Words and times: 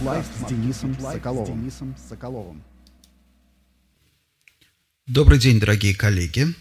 Live 0.00 0.26
с 0.26 0.48
Денисом 0.48 0.96
Соколовым. 1.00 1.60
Денисом 1.60 1.96
Соколовым. 2.08 2.62
Добрый 5.08 5.40
день, 5.40 5.58
дорогие 5.58 5.94
коллеги. 5.94 6.54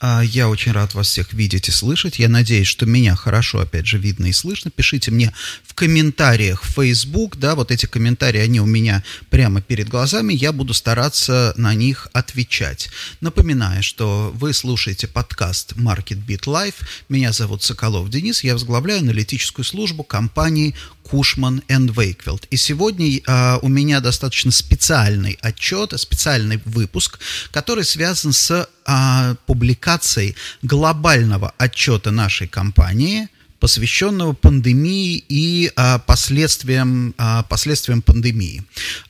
А, 0.00 0.22
Я 0.22 0.48
очень 0.48 0.72
рад 0.72 0.94
вас 0.94 1.08
всех 1.08 1.32
видеть 1.32 1.68
и 1.68 1.70
слышать. 1.70 2.18
Я 2.18 2.28
надеюсь, 2.28 2.66
что 2.66 2.86
меня 2.86 3.14
хорошо, 3.14 3.60
опять 3.60 3.86
же, 3.86 3.98
видно 3.98 4.26
и 4.26 4.32
слышно. 4.32 4.70
Пишите 4.70 5.10
мне 5.10 5.32
в 5.62 5.74
комментариях 5.74 6.64
в 6.64 6.72
Facebook, 6.72 7.36
да, 7.36 7.54
вот 7.54 7.70
эти 7.70 7.86
комментарии, 7.86 8.40
они 8.40 8.60
у 8.60 8.66
меня 8.66 9.04
прямо 9.30 9.60
перед 9.60 9.88
глазами, 9.88 10.32
я 10.32 10.52
буду 10.52 10.74
стараться 10.74 11.54
на 11.56 11.74
них 11.74 12.08
отвечать. 12.12 12.90
Напоминаю, 13.20 13.82
что 13.82 14.32
вы 14.34 14.52
слушаете 14.54 15.06
подкаст 15.06 15.74
Market 15.74 16.24
Beat 16.26 16.46
Live. 16.46 16.74
Меня 17.08 17.32
зовут 17.32 17.62
Соколов 17.62 18.10
Денис, 18.10 18.42
я 18.42 18.54
возглавляю 18.54 19.00
аналитическую 19.00 19.64
службу 19.64 20.02
компании 20.02 20.74
Кушман 21.02 21.62
and 21.68 21.94
Wakefield. 21.94 22.46
И 22.50 22.56
сегодня 22.56 23.20
а, 23.26 23.58
у 23.62 23.68
меня 23.68 24.00
достаточно 24.00 24.50
специальный 24.50 25.38
отчет, 25.42 25.98
специальный 25.98 26.60
выпуск, 26.64 27.18
который 27.50 27.84
связан 27.84 28.32
с 28.32 28.68
а, 28.84 29.34
публикацией 29.46 30.36
глобального 30.62 31.54
отчета 31.58 32.10
нашей 32.10 32.48
компании– 32.48 33.28
посвященного 33.62 34.32
пандемии 34.32 35.24
и 35.28 35.70
а, 35.76 36.00
последствиям, 36.00 37.14
а, 37.16 37.44
последствиям 37.44 38.02
пандемии. 38.02 38.64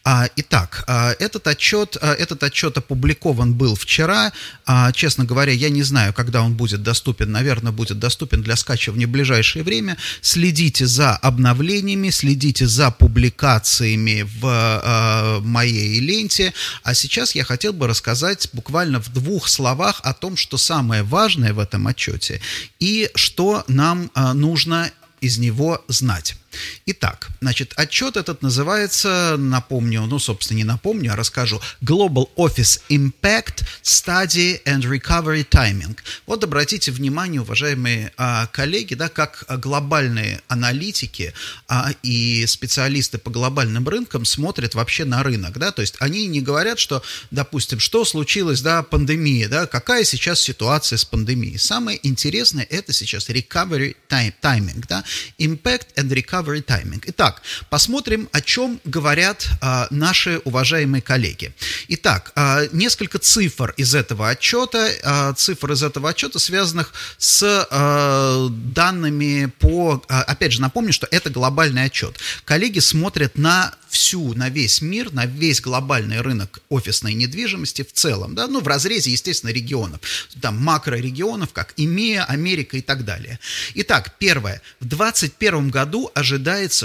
А, 0.05 0.29
итак, 0.37 0.85
а, 0.87 1.15
этот, 1.19 1.47
отчет, 1.47 1.97
а, 2.03 2.13
этот 2.13 2.43
отчет 2.43 2.77
опубликован 2.77 3.55
был 3.55 3.75
вчера. 3.75 4.31
А, 4.67 4.93
честно 4.93 5.25
говоря, 5.25 5.53
я 5.53 5.71
не 5.71 5.83
знаю, 5.83 6.13
когда 6.13 6.43
он 6.43 6.53
будет 6.53 6.83
доступен. 6.83 7.33
Наверное, 7.33 7.73
будет 7.73 7.99
доступен 7.99 8.43
для 8.43 8.57
скачивания 8.57 9.07
в 9.07 9.11
ближайшее 9.11 9.63
время. 9.63 9.97
Следите 10.21 10.87
за 10.87 11.17
обновлениями, 11.17 12.11
следите 12.11 12.67
за 12.67 12.91
публикациями 12.91 14.29
в 14.39 14.43
а, 14.45 15.41
моей 15.41 15.99
ленте. 15.99 16.53
А 16.83 16.93
сейчас 16.93 17.35
я 17.35 17.45
хотел 17.45 17.73
бы 17.73 17.87
рассказать 17.87 18.51
буквально 18.53 19.01
в 19.01 19.11
двух 19.15 19.49
словах 19.49 20.03
о 20.05 20.13
том, 20.13 20.37
что 20.37 20.59
самое 20.59 21.05
важное 21.05 21.55
в 21.55 21.59
этом 21.59 21.87
отчете 21.87 22.43
и 22.81 23.09
что 23.15 23.65
нам 23.67 24.11
а, 24.13 24.35
нужно 24.43 24.91
из 25.21 25.39
него 25.39 25.83
знать. 25.87 26.37
Итак, 26.87 27.29
значит, 27.41 27.73
отчет 27.77 28.17
этот 28.17 28.43
называется, 28.43 29.37
напомню, 29.39 30.03
ну, 30.03 30.19
собственно, 30.19 30.59
не 30.59 30.65
напомню, 30.65 31.13
а 31.13 31.17
расскажу, 31.17 31.61
Global 31.81 32.29
Office 32.37 32.81
Impact 32.89 33.65
Study 33.83 34.63
and 34.65 34.83
Recovery 34.83 35.47
Timing. 35.49 35.97
Вот 36.27 36.45
обратите 36.45 36.91
внимание, 36.91 37.41
уважаемые 37.41 38.13
а, 38.17 38.47
коллеги, 38.49 38.95
да, 38.95 39.09
как 39.09 39.45
глобальные 39.49 40.43
аналитики 40.49 41.33
а, 41.69 41.91
и 42.03 42.45
специалисты 42.47 43.19
по 43.19 43.31
глобальным 43.31 43.89
рынкам 43.89 44.25
смотрят 44.25 44.75
вообще 44.75 45.05
на 45.05 45.23
рынок, 45.23 45.59
да, 45.59 45.73
то 45.73 45.83
есть 45.83 45.97
они 46.01 46.27
не 46.27 46.41
говорят, 46.41 46.79
что, 46.79 47.03
допустим, 47.31 47.81
что 47.81 48.05
случилось, 48.05 48.61
да, 48.61 48.83
пандемия, 48.83 49.49
да, 49.49 49.67
какая 49.67 50.05
сейчас 50.05 50.41
ситуация 50.41 50.97
с 50.97 51.05
пандемией. 51.05 51.59
Самое 51.59 51.99
интересное 52.07 52.67
это 52.69 52.93
сейчас 52.93 53.29
recovery 53.29 53.97
time, 54.09 54.35
timing, 54.43 54.85
да, 54.89 55.05
impact 55.39 55.89
and 55.97 56.09
recovery 56.09 56.42
recovery 56.43 56.65
timing. 56.65 57.03
Итак, 57.07 57.43
посмотрим, 57.71 58.29
о 58.33 58.41
чем 58.41 58.81
говорят 58.85 59.49
а, 59.61 59.87
наши 59.91 60.41
уважаемые 60.45 61.03
коллеги. 61.03 61.53
Итак, 61.89 62.33
а, 62.35 62.63
несколько 62.73 63.19
цифр 63.19 63.75
из 63.77 63.95
этого 63.95 64.29
отчета, 64.29 64.89
а, 65.05 65.33
цифр 65.35 65.73
из 65.73 65.83
этого 65.83 66.11
отчета, 66.11 66.39
связанных 66.39 66.93
с 67.19 67.67
а, 67.71 68.49
данными 68.49 69.53
по... 69.59 70.03
А, 70.09 70.23
опять 70.23 70.53
же, 70.53 70.61
напомню, 70.61 70.93
что 70.93 71.07
это 71.11 71.31
глобальный 71.31 71.85
отчет. 71.85 72.19
Коллеги 72.45 72.81
смотрят 72.81 73.39
на 73.39 73.75
всю, 73.93 74.33
на 74.35 74.49
весь 74.49 74.81
мир, 74.81 75.13
на 75.13 75.27
весь 75.27 75.61
глобальный 75.61 76.23
рынок 76.23 76.61
офисной 76.71 77.13
недвижимости 77.13 77.83
в 77.83 77.93
целом, 77.93 78.35
да, 78.35 78.49
ну, 78.49 78.61
в 78.61 78.67
разрезе, 78.67 79.11
естественно, 79.11 79.51
регионов, 79.51 80.01
там, 80.41 80.57
макрорегионов, 80.57 81.53
как 81.53 81.75
ИМЕА, 81.77 82.25
Америка 82.25 82.79
и 82.79 82.81
так 82.81 83.05
далее. 83.05 83.39
Итак, 83.75 84.15
первое. 84.19 84.63
В 84.81 84.87
2021 84.87 85.69
году 85.69 86.11
ожидается, 86.15 86.32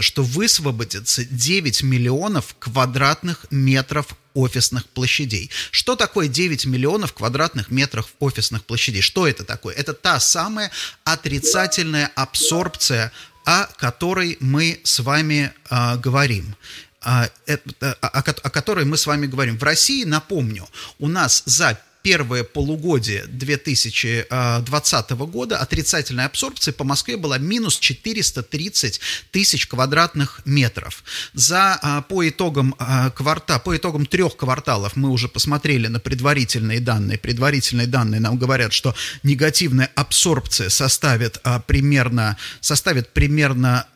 что 0.02 0.24
высвободится 0.24 1.24
9 1.26 1.84
миллионов 1.84 2.56
квадратных 2.60 3.46
метров 3.52 4.08
офисных 4.34 4.86
площадей. 4.88 5.50
Что 5.72 5.96
такое 5.96 6.28
9 6.28 6.66
миллионов 6.66 7.14
квадратных 7.14 7.72
метров 7.72 8.14
офисных 8.20 8.64
площадей? 8.66 9.02
Что 9.02 9.28
это 9.28 9.44
такое? 9.44 9.74
Это 9.74 9.94
та 9.94 10.20
самая 10.20 10.72
отрицательная 11.04 12.12
абсорбция 12.16 13.12
о 13.48 13.66
которой 13.78 14.36
мы 14.42 14.82
с 14.84 15.00
вами 15.00 15.54
а, 15.70 15.96
говорим. 15.96 16.58
А, 17.02 17.30
о, 18.02 18.08
о 18.10 18.50
которой 18.50 18.84
мы 18.84 18.98
с 18.98 19.08
вами 19.08 19.26
говорим. 19.26 19.58
В 19.58 19.64
России, 19.64 20.04
напомню, 20.04 20.68
у 21.00 21.08
нас 21.08 21.44
за 21.46 21.80
первое 22.02 22.44
полугодие 22.44 23.26
2020 23.28 25.10
года 25.12 25.58
отрицательная 25.58 26.26
абсорбция 26.26 26.74
по 26.74 26.84
Москве 26.84 27.18
была 27.18 27.38
минус 27.38 27.80
430 27.80 29.00
тысяч 29.32 29.68
квадратных 29.68 30.42
метров. 30.46 31.04
За, 31.34 31.80
а, 31.82 32.02
по, 32.02 32.28
итогам, 32.28 32.76
а, 32.80 33.10
кварта, 33.10 33.60
по 33.60 33.76
итогам 33.76 34.06
трех 34.06 34.38
кварталов 34.38 34.96
мы 34.96 35.10
уже 35.10 35.28
посмотрели 35.28 35.88
на 35.88 36.00
предварительные 36.00 36.80
данные. 36.80 37.18
Предварительные 37.18 37.88
данные 37.88 38.22
нам 38.22 38.38
говорят, 38.38 38.74
что 38.74 38.96
негативная 39.24 39.92
абсорбция 39.96 40.70
составит 40.70 41.42
примерно, 41.68 42.38
составит 42.62 43.10
примерно 43.10 43.88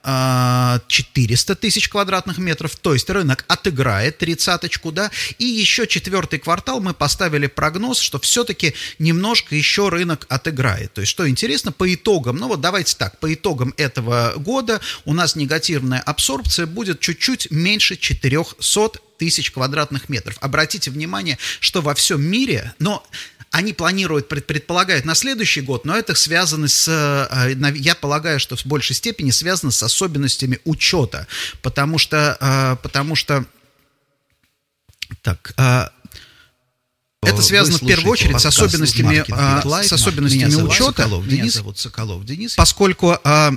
400 0.87 1.55
тысяч 1.55 1.89
квадратных 1.89 2.37
метров, 2.37 2.75
то 2.75 2.93
есть 2.93 3.09
рынок 3.09 3.45
отыграет 3.47 4.17
тридцаточку, 4.17 4.91
да, 4.91 5.11
и 5.37 5.45
еще 5.45 5.87
четвертый 5.87 6.39
квартал 6.39 6.81
мы 6.81 6.93
поставили 6.93 7.47
прогноз, 7.47 7.90
что 7.99 8.19
все-таки 8.19 8.73
немножко 8.99 9.55
еще 9.55 9.89
рынок 9.89 10.25
отыграет. 10.29 10.93
То 10.93 11.01
есть, 11.01 11.11
что 11.11 11.27
интересно, 11.27 11.71
по 11.71 11.93
итогам, 11.93 12.37
ну 12.37 12.47
вот 12.47 12.61
давайте 12.61 12.95
так, 12.95 13.19
по 13.19 13.33
итогам 13.33 13.73
этого 13.77 14.33
года 14.37 14.81
у 15.05 15.13
нас 15.13 15.35
негативная 15.35 15.99
абсорбция 15.99 16.65
будет 16.65 16.99
чуть-чуть 16.99 17.51
меньше 17.51 17.97
400 17.97 18.99
тысяч 19.17 19.51
квадратных 19.51 20.09
метров. 20.09 20.37
Обратите 20.41 20.89
внимание, 20.89 21.37
что 21.59 21.81
во 21.81 21.93
всем 21.93 22.21
мире, 22.21 22.73
но 22.79 23.05
они 23.51 23.73
планируют, 23.73 24.29
предполагают 24.29 25.05
на 25.05 25.13
следующий 25.13 25.61
год, 25.61 25.85
но 25.85 25.97
это 25.97 26.15
связано 26.15 26.69
с, 26.69 26.87
э, 26.87 27.55
я 27.75 27.95
полагаю, 27.95 28.39
что 28.39 28.55
в 28.55 28.65
большей 28.65 28.95
степени 28.95 29.29
связано 29.31 29.71
с 29.71 29.83
особенностями 29.83 30.59
учета, 30.63 31.27
потому 31.61 31.97
что, 31.97 32.37
э, 32.39 32.77
потому 32.81 33.15
что, 33.15 33.45
так, 35.21 35.53
э, 35.57 35.89
это 37.21 37.41
связано 37.41 37.77
в 37.77 37.85
первую 37.85 38.11
очередь 38.11 38.39
с 38.39 38.45
особенностями, 38.45 39.23
а, 39.31 39.61
с 39.83 39.93
особенностями 39.93 40.55
учета. 40.55 41.07
Денис, 41.27 41.61
Соколов 41.75 42.25
Денис. 42.25 42.55
Поскольку 42.55 43.17
а, 43.23 43.53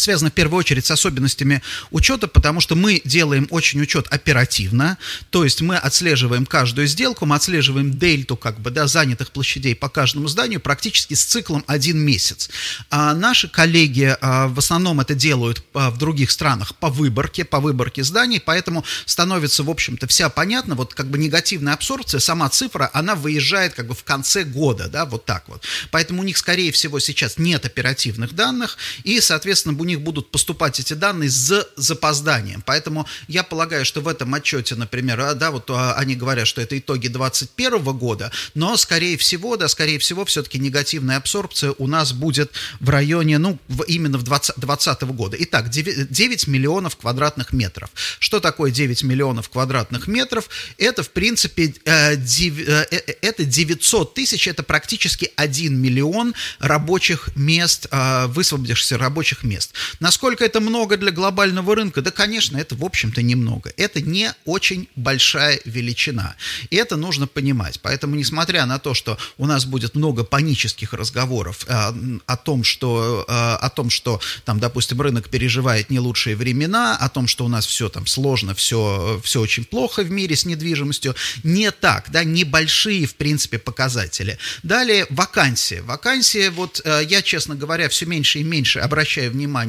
связано 0.00 0.30
в 0.30 0.34
первую 0.34 0.58
очередь 0.58 0.86
с 0.86 0.90
особенностями 0.90 1.62
учета, 1.90 2.26
потому 2.26 2.60
что 2.60 2.74
мы 2.74 3.00
делаем 3.04 3.46
очень 3.50 3.80
учет 3.80 4.06
оперативно, 4.10 4.98
то 5.30 5.44
есть 5.44 5.60
мы 5.60 5.76
отслеживаем 5.76 6.46
каждую 6.46 6.86
сделку, 6.86 7.26
мы 7.26 7.36
отслеживаем 7.36 7.96
дельту 7.96 8.36
как 8.36 8.60
бы, 8.60 8.70
да, 8.70 8.86
занятых 8.86 9.30
площадей 9.30 9.74
по 9.74 9.88
каждому 9.88 10.28
зданию 10.28 10.60
практически 10.60 11.14
с 11.14 11.24
циклом 11.24 11.64
один 11.66 11.98
месяц. 11.98 12.50
А 12.90 13.14
наши 13.14 13.48
коллеги 13.48 14.16
а, 14.20 14.48
в 14.48 14.58
основном 14.58 15.00
это 15.00 15.14
делают 15.14 15.62
а, 15.74 15.90
в 15.90 15.98
других 15.98 16.30
странах 16.30 16.74
по 16.76 16.88
выборке, 16.88 17.44
по 17.44 17.60
выборке 17.60 18.02
зданий, 18.02 18.40
поэтому 18.40 18.84
становится, 19.04 19.62
в 19.62 19.70
общем-то, 19.70 20.06
вся 20.06 20.28
понятно, 20.28 20.74
вот 20.74 20.94
как 20.94 21.08
бы 21.08 21.18
негативная 21.18 21.74
абсорбция, 21.74 22.20
сама 22.20 22.48
цифра, 22.48 22.90
она 22.92 23.14
выезжает 23.14 23.74
как 23.74 23.86
бы 23.86 23.94
в 23.94 24.04
конце 24.04 24.44
года, 24.44 24.88
да, 24.88 25.04
вот 25.04 25.24
так 25.24 25.48
вот. 25.48 25.64
Поэтому 25.90 26.22
у 26.22 26.24
них, 26.24 26.38
скорее 26.38 26.72
всего, 26.72 26.98
сейчас 27.00 27.38
нет 27.38 27.64
оперативных 27.64 28.34
данных, 28.34 28.78
и, 29.04 29.20
соответственно, 29.20 29.76
у 29.78 29.84
них 29.90 30.00
будут 30.00 30.30
поступать 30.30 30.80
эти 30.80 30.94
данные 30.94 31.30
с 31.30 31.68
запозданием. 31.76 32.62
Поэтому 32.64 33.06
я 33.28 33.42
полагаю, 33.42 33.84
что 33.84 34.00
в 34.00 34.08
этом 34.08 34.34
отчете, 34.34 34.74
например, 34.74 35.20
а, 35.20 35.34
да, 35.34 35.50
вот 35.50 35.70
а, 35.70 35.94
они 35.94 36.16
говорят, 36.16 36.46
что 36.46 36.60
это 36.60 36.78
итоги 36.78 37.08
2021 37.08 37.82
года, 37.98 38.32
но, 38.54 38.76
скорее 38.76 39.16
всего, 39.16 39.56
да, 39.56 39.68
скорее 39.68 39.98
всего, 39.98 40.24
все-таки 40.24 40.58
негативная 40.58 41.16
абсорбция 41.16 41.74
у 41.78 41.86
нас 41.86 42.12
будет 42.12 42.52
в 42.80 42.88
районе, 42.88 43.38
ну, 43.38 43.58
именно 43.86 44.18
в 44.18 44.22
2020 44.22 45.02
года. 45.02 45.36
Итак, 45.40 45.70
9, 45.70 46.10
9 46.10 46.46
миллионов 46.46 46.96
квадратных 46.96 47.52
метров. 47.52 47.90
Что 48.18 48.40
такое 48.40 48.70
9 48.70 49.02
миллионов 49.02 49.48
квадратных 49.48 50.06
метров? 50.06 50.48
Это, 50.78 51.02
в 51.02 51.10
принципе, 51.10 51.74
э, 51.84 52.16
э, 52.16 52.86
э, 52.90 53.14
это 53.22 53.44
900 53.44 54.14
тысяч, 54.14 54.48
это 54.48 54.62
практически 54.62 55.30
1 55.36 55.76
миллион 55.76 56.34
рабочих 56.58 57.30
мест, 57.36 57.86
э, 57.90 58.26
высвободившихся 58.26 58.98
рабочих 58.98 59.42
мест. 59.42 59.72
Насколько 60.00 60.44
это 60.44 60.60
много 60.60 60.96
для 60.96 61.10
глобального 61.10 61.74
рынка? 61.74 62.02
Да, 62.02 62.10
конечно, 62.10 62.56
это, 62.56 62.74
в 62.74 62.84
общем-то, 62.84 63.22
немного. 63.22 63.72
Это 63.76 64.00
не 64.00 64.32
очень 64.44 64.88
большая 64.96 65.60
величина. 65.64 66.36
И 66.70 66.76
это 66.76 66.96
нужно 66.96 67.26
понимать. 67.26 67.80
Поэтому, 67.80 68.16
несмотря 68.16 68.66
на 68.66 68.78
то, 68.78 68.94
что 68.94 69.18
у 69.38 69.46
нас 69.46 69.64
будет 69.64 69.94
много 69.94 70.24
панических 70.24 70.92
разговоров 70.92 71.64
э, 71.68 71.92
о 72.26 72.36
том, 72.36 72.64
что, 72.64 73.24
э, 73.28 73.32
о 73.32 73.70
том, 73.70 73.90
что 73.90 74.20
там, 74.44 74.58
допустим, 74.58 75.00
рынок 75.00 75.28
переживает 75.28 75.90
не 75.90 75.98
лучшие 75.98 76.36
времена, 76.36 76.96
о 76.96 77.08
том, 77.08 77.26
что 77.26 77.44
у 77.44 77.48
нас 77.48 77.66
все 77.66 77.88
там 77.88 78.06
сложно, 78.06 78.54
все, 78.54 79.20
все 79.22 79.40
очень 79.40 79.64
плохо 79.64 80.02
в 80.02 80.10
мире 80.10 80.36
с 80.36 80.44
недвижимостью, 80.44 81.14
не 81.42 81.70
так, 81.70 82.10
да, 82.10 82.24
небольшие, 82.24 83.06
в 83.06 83.14
принципе, 83.14 83.58
показатели. 83.58 84.38
Далее, 84.62 85.06
вакансии. 85.10 85.80
Вакансии, 85.80 86.48
вот 86.48 86.80
э, 86.84 87.02
я, 87.08 87.22
честно 87.22 87.54
говоря, 87.54 87.88
все 87.88 88.06
меньше 88.06 88.40
и 88.40 88.42
меньше 88.42 88.80
обращаю 88.80 89.30
внимание 89.30 89.59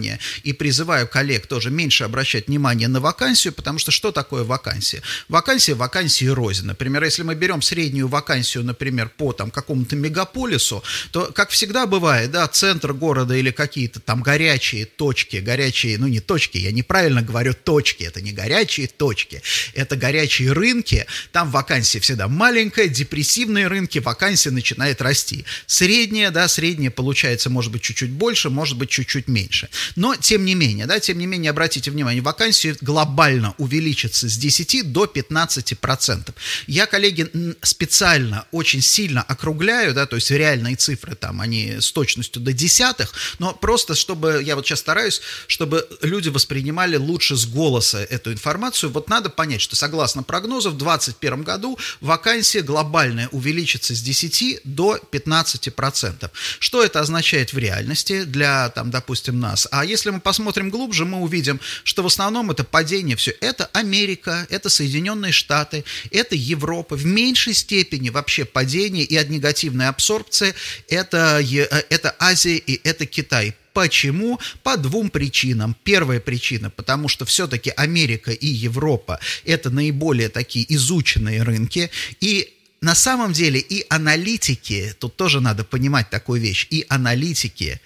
и 0.44 0.54
призываю 0.54 1.08
коллег 1.08 1.48
тоже 1.48 1.72
меньше 1.72 2.04
обращать 2.04 2.48
внимание 2.48 2.88
на 2.88 3.00
вакансию, 3.00 3.54
потому 3.54 3.80
что 3.80 3.92
что 3.92 4.12
такое 4.12 4.44
вакансия? 4.44 5.02
Вакансия, 5.30 5.74
вакансии 5.74 6.26
рознь. 6.26 6.66
Например, 6.66 7.04
если 7.04 7.24
мы 7.24 7.36
берем 7.36 7.62
среднюю 7.62 8.08
вакансию, 8.08 8.64
например, 8.64 9.10
по 9.10 9.34
там 9.34 9.52
какому-то 9.52 9.96
мегаполису, 9.96 10.84
то, 11.12 11.32
как 11.34 11.50
всегда 11.50 11.86
бывает, 11.86 12.32
да, 12.32 12.48
центр 12.48 12.94
города 12.94 13.36
или 13.36 13.52
какие-то 13.52 14.00
там 14.00 14.22
горячие 14.22 14.86
точки, 14.86 15.38
горячие, 15.38 15.98
ну 15.98 16.08
не 16.08 16.20
точки, 16.20 16.58
я 16.58 16.72
неправильно 16.72 17.22
говорю 17.22 17.54
точки, 17.54 18.04
это 18.04 18.22
не 18.22 18.32
горячие 18.32 18.88
точки, 18.88 19.42
это 19.74 19.96
горячие 19.96 20.52
рынки, 20.52 21.06
там 21.32 21.52
вакансия 21.52 22.00
всегда 22.00 22.28
маленькая, 22.28 22.88
депрессивные 22.88 23.68
рынки, 23.68 24.00
вакансия 24.00 24.52
начинает 24.52 25.02
расти. 25.02 25.46
Средняя, 25.66 26.32
да, 26.32 26.48
средняя 26.48 26.92
получается, 26.92 27.50
может 27.50 27.72
быть, 27.72 27.82
чуть-чуть 27.82 28.12
больше, 28.12 28.50
может 28.50 28.78
быть, 28.78 28.90
чуть-чуть 28.90 29.28
меньше. 29.28 29.70
Но, 29.96 30.16
тем 30.16 30.46
не 30.46 30.56
менее, 30.56 30.86
да, 30.86 31.00
тем 31.00 31.18
не 31.18 31.28
менее, 31.28 31.52
обратите 31.52 31.92
внимание, 31.92 32.22
вакансии 32.22 32.76
глобально 32.82 33.54
увеличатся 33.58 34.30
с 34.30 34.38
10 34.38 34.92
до 34.92 35.08
15 35.08 35.80
процентов. 35.80 36.36
Я, 36.68 36.86
коллеги, 36.86 37.30
специально 37.62 38.46
очень 38.52 38.82
сильно 38.82 39.22
округляю, 39.22 39.94
да, 39.94 40.06
то 40.06 40.16
есть 40.16 40.32
реальные 40.32 40.76
цифры 40.76 41.16
там, 41.16 41.42
они 41.42 41.80
с 41.80 41.92
точностью 41.92 42.42
до 42.42 42.54
десятых, 42.54 43.14
но 43.40 43.54
просто 43.54 43.96
чтобы, 43.96 44.42
я 44.44 44.56
вот 44.56 44.66
сейчас 44.66 44.80
стараюсь, 44.80 45.22
чтобы 45.48 45.88
люди 46.02 46.30
воспринимали 46.30 46.96
лучше 46.96 47.36
с 47.36 47.46
голоса 47.46 48.00
эту 48.04 48.32
информацию, 48.32 48.92
вот 48.92 49.10
надо 49.10 49.30
понять, 49.30 49.62
что 49.62 49.76
согласно 49.76 50.24
прогнозу 50.24 50.72
в 50.72 50.78
2021 50.78 51.44
году 51.44 51.78
вакансия 52.00 52.62
глобальная 52.62 53.30
увеличится 53.30 53.96
с 53.96 54.02
10 54.02 54.62
до 54.64 54.98
15 54.98 55.74
процентов. 55.76 56.32
Что 56.60 56.84
это 56.84 57.00
означает 57.00 57.54
в 57.54 57.58
реальности 57.58 58.24
для, 58.24 58.70
там, 58.70 58.92
допустим, 58.92 59.40
нас? 59.40 59.68
А 59.72 59.86
если 59.86 60.10
мы 60.10 60.20
посмотрим 60.20 60.70
глубже, 60.70 61.06
мы 61.06 61.20
увидим, 61.20 61.60
что 61.86 62.04
в 62.04 62.08
основном 62.08 62.52
это 62.52 62.66
падение 62.66 63.16
все. 63.16 63.32
Это 63.40 63.66
Америка, 63.72 64.46
это 64.50 64.70
Соединенные 64.70 65.32
Штаты, 65.32 65.86
это 66.12 66.36
Европа. 66.36 66.98
В 66.98 67.06
меньшей 67.06 67.54
степени 67.54 68.10
вообще 68.10 68.44
падение 68.44 69.06
и 69.06 69.16
негативная 69.30 69.88
абсорбция 69.88 70.54
это, 70.90 71.42
это 71.90 72.16
Азия 72.20 72.58
и 72.58 72.82
это 72.84 73.06
Китай. 73.06 73.56
Почему? 73.72 74.42
По 74.62 74.76
двум 74.76 75.10
причинам. 75.10 75.74
Первая 75.86 76.20
причина, 76.20 76.70
потому 76.70 77.08
что 77.08 77.24
все-таки 77.24 77.72
Америка 77.78 78.32
и 78.32 78.48
Европа– 78.48 79.22
это 79.46 79.70
наиболее 79.70 80.28
такие 80.28 80.66
изученные 80.76 81.44
рынки, 81.44 81.90
и 82.20 82.54
на 82.82 82.94
самом 82.94 83.32
деле 83.32 83.62
и 83.62 83.86
аналитики, 83.90 84.94
тут 85.00 85.16
тоже 85.16 85.40
надо 85.40 85.64
понимать 85.64 86.10
такую 86.10 86.42
вещь, 86.42 86.68
и 86.70 86.86
аналитики, 86.90 87.80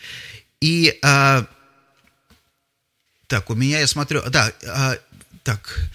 и... 0.61 0.97
А, 1.03 1.45
так, 3.27 3.49
у 3.49 3.55
меня, 3.55 3.79
я 3.79 3.87
смотрю, 3.87 4.21
да, 4.29 4.51
а, 4.67 4.97
так, 5.43 5.89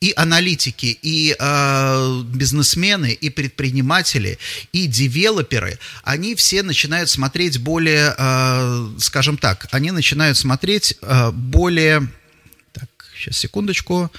и 0.00 0.12
аналитики, 0.16 0.98
и 1.02 1.34
э, 1.38 2.22
бизнесмены, 2.26 3.12
и 3.12 3.30
предприниматели, 3.30 4.38
и 4.72 4.86
девелоперы, 4.86 5.78
они 6.04 6.34
все 6.36 6.62
начинают 6.62 7.10
смотреть 7.10 7.58
более, 7.58 8.14
э, 8.16 8.88
скажем 8.98 9.36
так, 9.38 9.66
они 9.72 9.90
начинают 9.90 10.38
смотреть 10.38 10.96
э, 11.02 11.30
более... 11.32 12.08
Так, 12.72 12.88
сейчас, 13.16 13.38
секундочку 13.38 14.10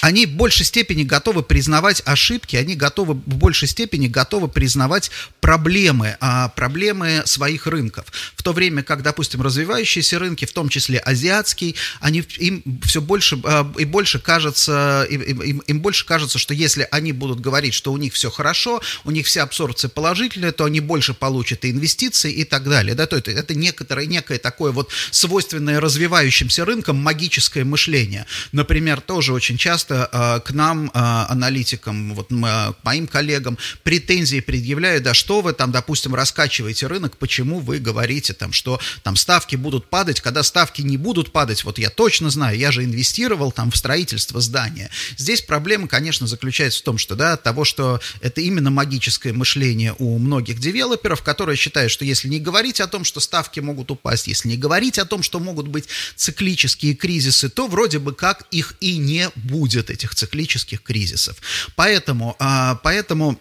они 0.00 0.26
в 0.26 0.30
большей 0.30 0.64
степени 0.64 1.02
готовы 1.02 1.42
признавать 1.42 2.02
ошибки, 2.04 2.54
они 2.54 2.76
готовы 2.76 3.14
в 3.14 3.36
большей 3.36 3.66
степени 3.66 4.06
готовы 4.06 4.48
признавать 4.48 5.10
проблемы, 5.40 6.16
а, 6.20 6.48
проблемы 6.50 7.22
своих 7.24 7.66
рынков. 7.66 8.06
В 8.36 8.42
то 8.42 8.52
время 8.52 8.82
как, 8.82 9.02
допустим, 9.02 9.42
развивающиеся 9.42 10.18
рынки, 10.18 10.44
в 10.44 10.52
том 10.52 10.68
числе 10.68 10.98
азиатский, 10.98 11.74
они, 12.00 12.20
им 12.38 12.62
все 12.84 13.00
больше 13.00 13.40
а, 13.44 13.70
и 13.76 13.84
больше 13.84 14.20
кажется, 14.20 15.04
им, 15.10 15.20
им, 15.22 15.58
им 15.58 15.80
больше 15.80 16.06
кажется, 16.06 16.38
что 16.38 16.54
если 16.54 16.86
они 16.92 17.12
будут 17.12 17.40
говорить, 17.40 17.74
что 17.74 17.92
у 17.92 17.96
них 17.96 18.14
все 18.14 18.30
хорошо, 18.30 18.80
у 19.04 19.10
них 19.10 19.26
вся 19.26 19.42
абсорбция 19.42 19.88
положительная, 19.88 20.52
то 20.52 20.64
они 20.64 20.78
больше 20.78 21.12
получат 21.12 21.64
и 21.64 21.70
инвестиции 21.70 22.32
и 22.32 22.44
так 22.44 22.68
далее. 22.68 22.94
Да? 22.94 23.06
То 23.06 23.16
это, 23.16 23.32
это 23.32 23.54
некоторое, 23.54 24.06
некое 24.06 24.38
такое 24.38 24.70
вот 24.70 24.90
свойственное 25.10 25.80
развивающимся 25.80 26.64
рынкам 26.64 26.96
магическое 26.96 27.64
мышление. 27.64 28.26
Например, 28.52 29.00
тоже 29.00 29.32
очень 29.32 29.56
часто 29.56 29.87
часто 29.88 30.08
э, 30.12 30.40
к 30.40 30.52
нам, 30.52 30.86
э, 30.86 30.90
аналитикам, 31.28 32.14
вот 32.14 32.30
э, 32.30 32.72
моим 32.82 33.06
коллегам, 33.06 33.58
претензии 33.82 34.40
предъявляют, 34.40 35.04
да 35.04 35.14
что 35.14 35.40
вы 35.40 35.52
там, 35.52 35.72
допустим, 35.72 36.14
раскачиваете 36.14 36.86
рынок, 36.86 37.16
почему 37.16 37.60
вы 37.60 37.78
говорите 37.78 38.32
там, 38.34 38.52
что 38.52 38.80
там 39.02 39.16
ставки 39.16 39.56
будут 39.56 39.88
падать, 39.88 40.20
когда 40.20 40.42
ставки 40.42 40.82
не 40.82 40.96
будут 40.96 41.32
падать, 41.32 41.64
вот 41.64 41.78
я 41.78 41.90
точно 41.90 42.30
знаю, 42.30 42.58
я 42.58 42.70
же 42.70 42.84
инвестировал 42.84 43.52
там 43.52 43.70
в 43.70 43.76
строительство 43.76 44.40
здания. 44.40 44.90
Здесь 45.16 45.42
проблема, 45.42 45.88
конечно, 45.88 46.26
заключается 46.26 46.80
в 46.80 46.82
том, 46.82 46.98
что, 46.98 47.14
да, 47.14 47.36
того, 47.36 47.64
что 47.64 48.00
это 48.20 48.40
именно 48.40 48.70
магическое 48.70 49.32
мышление 49.32 49.94
у 49.98 50.18
многих 50.18 50.58
девелоперов, 50.60 51.22
которые 51.22 51.56
считают, 51.56 51.90
что 51.90 52.04
если 52.04 52.28
не 52.28 52.40
говорить 52.40 52.80
о 52.80 52.86
том, 52.86 53.04
что 53.04 53.20
ставки 53.20 53.60
могут 53.60 53.90
упасть, 53.90 54.26
если 54.26 54.48
не 54.48 54.56
говорить 54.56 54.98
о 54.98 55.04
том, 55.04 55.22
что 55.22 55.40
могут 55.40 55.68
быть 55.68 55.86
циклические 56.16 56.94
кризисы, 56.94 57.48
то 57.48 57.66
вроде 57.66 57.98
бы 57.98 58.12
как 58.12 58.46
их 58.50 58.74
и 58.80 58.98
не 58.98 59.30
будет 59.36 59.77
будет 59.78 59.90
этих 59.90 60.14
циклических 60.14 60.82
кризисов. 60.82 61.36
Поэтому, 61.76 62.36
а, 62.38 62.74
поэтому 62.82 63.38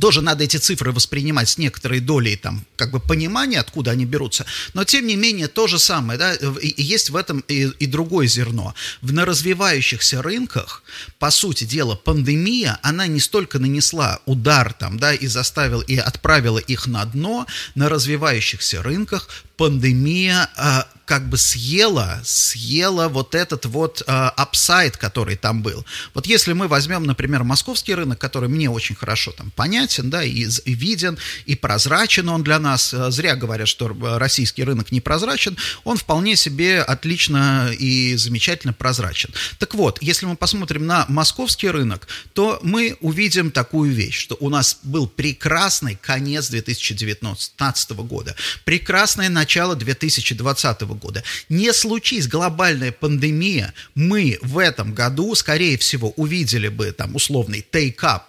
тоже 0.00 0.22
надо 0.22 0.42
эти 0.44 0.56
цифры 0.56 0.92
воспринимать 0.92 1.48
с 1.48 1.58
некоторой 1.58 2.00
долей 2.00 2.36
там, 2.36 2.64
как 2.76 2.90
бы 2.90 3.00
понимания, 3.00 3.60
откуда 3.60 3.92
они 3.92 4.04
берутся. 4.04 4.44
Но, 4.74 4.84
тем 4.84 5.06
не 5.06 5.16
менее, 5.16 5.46
то 5.46 5.68
же 5.68 5.78
самое, 5.78 6.18
да, 6.18 6.34
и, 6.34 6.82
есть 6.82 7.10
в 7.10 7.16
этом 7.16 7.44
и, 7.48 7.70
и 7.78 7.86
другое 7.86 8.26
зерно. 8.26 8.74
В 9.02 9.12
на 9.12 9.24
развивающихся 9.24 10.20
рынках, 10.22 10.82
по 11.18 11.30
сути 11.30 11.64
дела, 11.64 11.94
пандемия, 11.94 12.78
она 12.82 13.06
не 13.06 13.20
столько 13.20 13.58
нанесла 13.58 14.18
удар 14.26 14.72
там, 14.72 14.98
да, 14.98 15.14
и 15.14 15.28
заставила, 15.28 15.82
и 15.82 15.96
отправила 15.96 16.58
их 16.58 16.88
на 16.88 17.04
дно, 17.04 17.46
на 17.76 17.88
развивающихся 17.88 18.82
рынках 18.82 19.28
пандемия 19.56 20.48
а, 20.56 20.86
как 21.04 21.28
бы 21.28 21.36
съела, 21.36 22.20
съела 22.24 23.08
вот 23.08 23.34
этот 23.34 23.66
вот 23.66 24.02
апсайд, 24.06 24.96
который 24.96 25.36
там 25.36 25.62
был. 25.62 25.84
Вот 26.14 26.26
если 26.26 26.52
мы 26.52 26.66
возьмем, 26.66 27.04
например, 27.04 27.44
московский 27.44 27.94
рынок, 27.94 28.18
который 28.18 28.48
мне 28.48 28.70
очень 28.70 28.94
хорошо 28.94 29.32
там 29.32 29.50
понятен, 29.50 30.10
да, 30.10 30.24
и, 30.24 30.46
и 30.64 30.74
виден, 30.74 31.18
и 31.46 31.56
прозрачен 31.56 32.28
он 32.28 32.42
для 32.42 32.58
нас, 32.58 32.94
а, 32.94 33.10
зря 33.10 33.36
говорят, 33.36 33.68
что 33.68 33.94
российский 34.18 34.64
рынок 34.64 34.92
не 34.92 35.00
прозрачен, 35.00 35.56
он 35.84 35.96
вполне 35.96 36.36
себе 36.36 36.80
отлично 36.80 37.70
и 37.78 38.16
замечательно 38.16 38.72
прозрачен. 38.72 39.30
Так 39.58 39.74
вот, 39.74 39.98
если 40.02 40.26
мы 40.26 40.36
посмотрим 40.36 40.86
на 40.86 41.04
московский 41.08 41.68
рынок, 41.68 42.08
то 42.32 42.58
мы 42.62 42.96
увидим 43.00 43.50
такую 43.50 43.92
вещь, 43.92 44.18
что 44.18 44.36
у 44.40 44.48
нас 44.48 44.78
был 44.82 45.06
прекрасный 45.06 45.98
конец 46.00 46.48
2019 46.48 47.90
года, 47.90 48.34
прекрасное 48.64 49.28
начало 49.28 49.43
2020 49.74 50.80
года. 50.82 51.22
Не 51.48 51.72
случись 51.72 52.28
глобальная 52.28 52.92
пандемия, 52.92 53.72
мы 53.94 54.38
в 54.42 54.58
этом 54.58 54.94
году, 54.94 55.34
скорее 55.34 55.78
всего, 55.78 56.10
увидели 56.10 56.68
бы 56.68 56.92
там 56.92 57.14
условный 57.14 57.64
take-up 57.70 58.22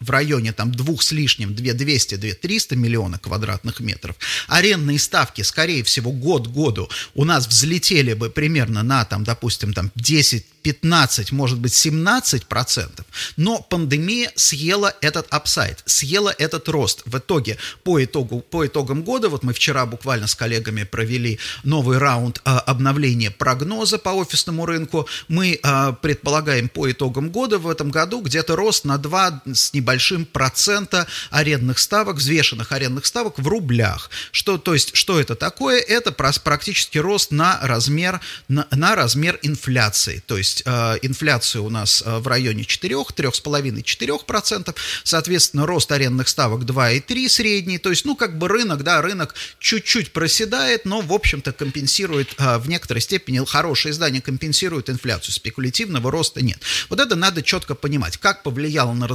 в 0.00 0.10
районе 0.10 0.52
там 0.52 0.72
двух 0.72 1.02
с 1.02 1.12
лишним, 1.12 1.54
200, 1.54 2.16
300 2.16 2.76
миллиона 2.76 3.18
квадратных 3.18 3.80
метров, 3.80 4.16
арендные 4.48 4.98
ставки, 4.98 5.42
скорее 5.42 5.84
всего, 5.84 6.10
год 6.10 6.46
году 6.48 6.88
у 7.14 7.24
нас 7.24 7.46
взлетели 7.46 8.14
бы 8.14 8.30
примерно 8.30 8.82
на, 8.82 9.04
там, 9.04 9.24
допустим, 9.24 9.72
там 9.72 9.90
10 9.94 10.44
15, 10.62 11.32
может 11.32 11.58
быть, 11.58 11.72
17 11.72 12.46
процентов, 12.46 13.06
но 13.36 13.60
пандемия 13.60 14.30
съела 14.34 14.94
этот 15.00 15.26
апсайд, 15.30 15.82
съела 15.86 16.34
этот 16.36 16.68
рост. 16.68 17.02
В 17.06 17.18
итоге, 17.18 17.56
по, 17.82 18.02
итогу, 18.02 18.40
по 18.40 18.66
итогам 18.66 19.02
года, 19.02 19.28
вот 19.28 19.42
мы 19.42 19.52
вчера 19.52 19.86
буквально 19.86 20.26
с 20.26 20.34
коллегами 20.34 20.84
провели 20.84 21.38
новый 21.64 21.98
раунд 21.98 22.40
а, 22.44 22.60
обновления 22.60 23.30
прогноза 23.30 23.98
по 23.98 24.10
офисному 24.10 24.66
рынку, 24.66 25.08
мы 25.28 25.58
а, 25.62 25.92
предполагаем 25.92 26.68
по 26.68 26.90
итогам 26.90 27.30
года 27.30 27.58
в 27.58 27.68
этом 27.68 27.90
году 27.90 28.20
где-то 28.20 28.56
рост 28.56 28.84
на 28.84 28.98
2 28.98 29.42
с 29.54 29.72
небольшим 29.72 29.89
небольшим 29.90 30.24
процента 30.24 31.08
арендных 31.30 31.80
ставок, 31.80 32.16
взвешенных 32.16 32.70
арендных 32.70 33.06
ставок 33.06 33.38
в 33.38 33.48
рублях. 33.48 34.08
Что, 34.30 34.56
то 34.56 34.74
есть, 34.74 34.94
что 34.94 35.18
это 35.18 35.34
такое? 35.34 35.80
Это 35.80 36.12
практически 36.12 36.98
рост 36.98 37.32
на 37.32 37.58
размер, 37.60 38.20
на, 38.46 38.68
на 38.70 38.94
размер 38.94 39.40
инфляции. 39.42 40.22
То 40.26 40.38
есть 40.38 40.62
э, 40.64 40.98
инфляция 41.02 41.62
у 41.62 41.70
нас 41.70 42.04
э, 42.06 42.18
в 42.18 42.28
районе 42.28 42.64
4, 42.64 42.94
3,5-4%, 42.94 44.76
соответственно, 45.02 45.66
рост 45.66 45.90
арендных 45.90 46.28
ставок 46.28 46.62
2,3 46.62 47.28
средний, 47.28 47.78
то 47.78 47.90
есть, 47.90 48.04
ну, 48.04 48.14
как 48.14 48.38
бы 48.38 48.46
рынок, 48.46 48.84
да, 48.84 49.02
рынок 49.02 49.34
чуть-чуть 49.58 50.12
проседает, 50.12 50.84
но, 50.84 51.00
в 51.00 51.12
общем-то, 51.12 51.52
компенсирует 51.52 52.34
э, 52.38 52.58
в 52.58 52.68
некоторой 52.68 53.00
степени, 53.00 53.44
хорошее 53.44 53.90
издание 53.90 54.22
компенсирует 54.22 54.88
инфляцию, 54.88 55.34
спекулятивного 55.34 56.12
роста 56.12 56.44
нет. 56.44 56.60
Вот 56.88 57.00
это 57.00 57.16
надо 57.16 57.42
четко 57.42 57.74
понимать, 57.74 58.16
как 58.18 58.44
повлияло 58.44 58.92
на 58.92 59.08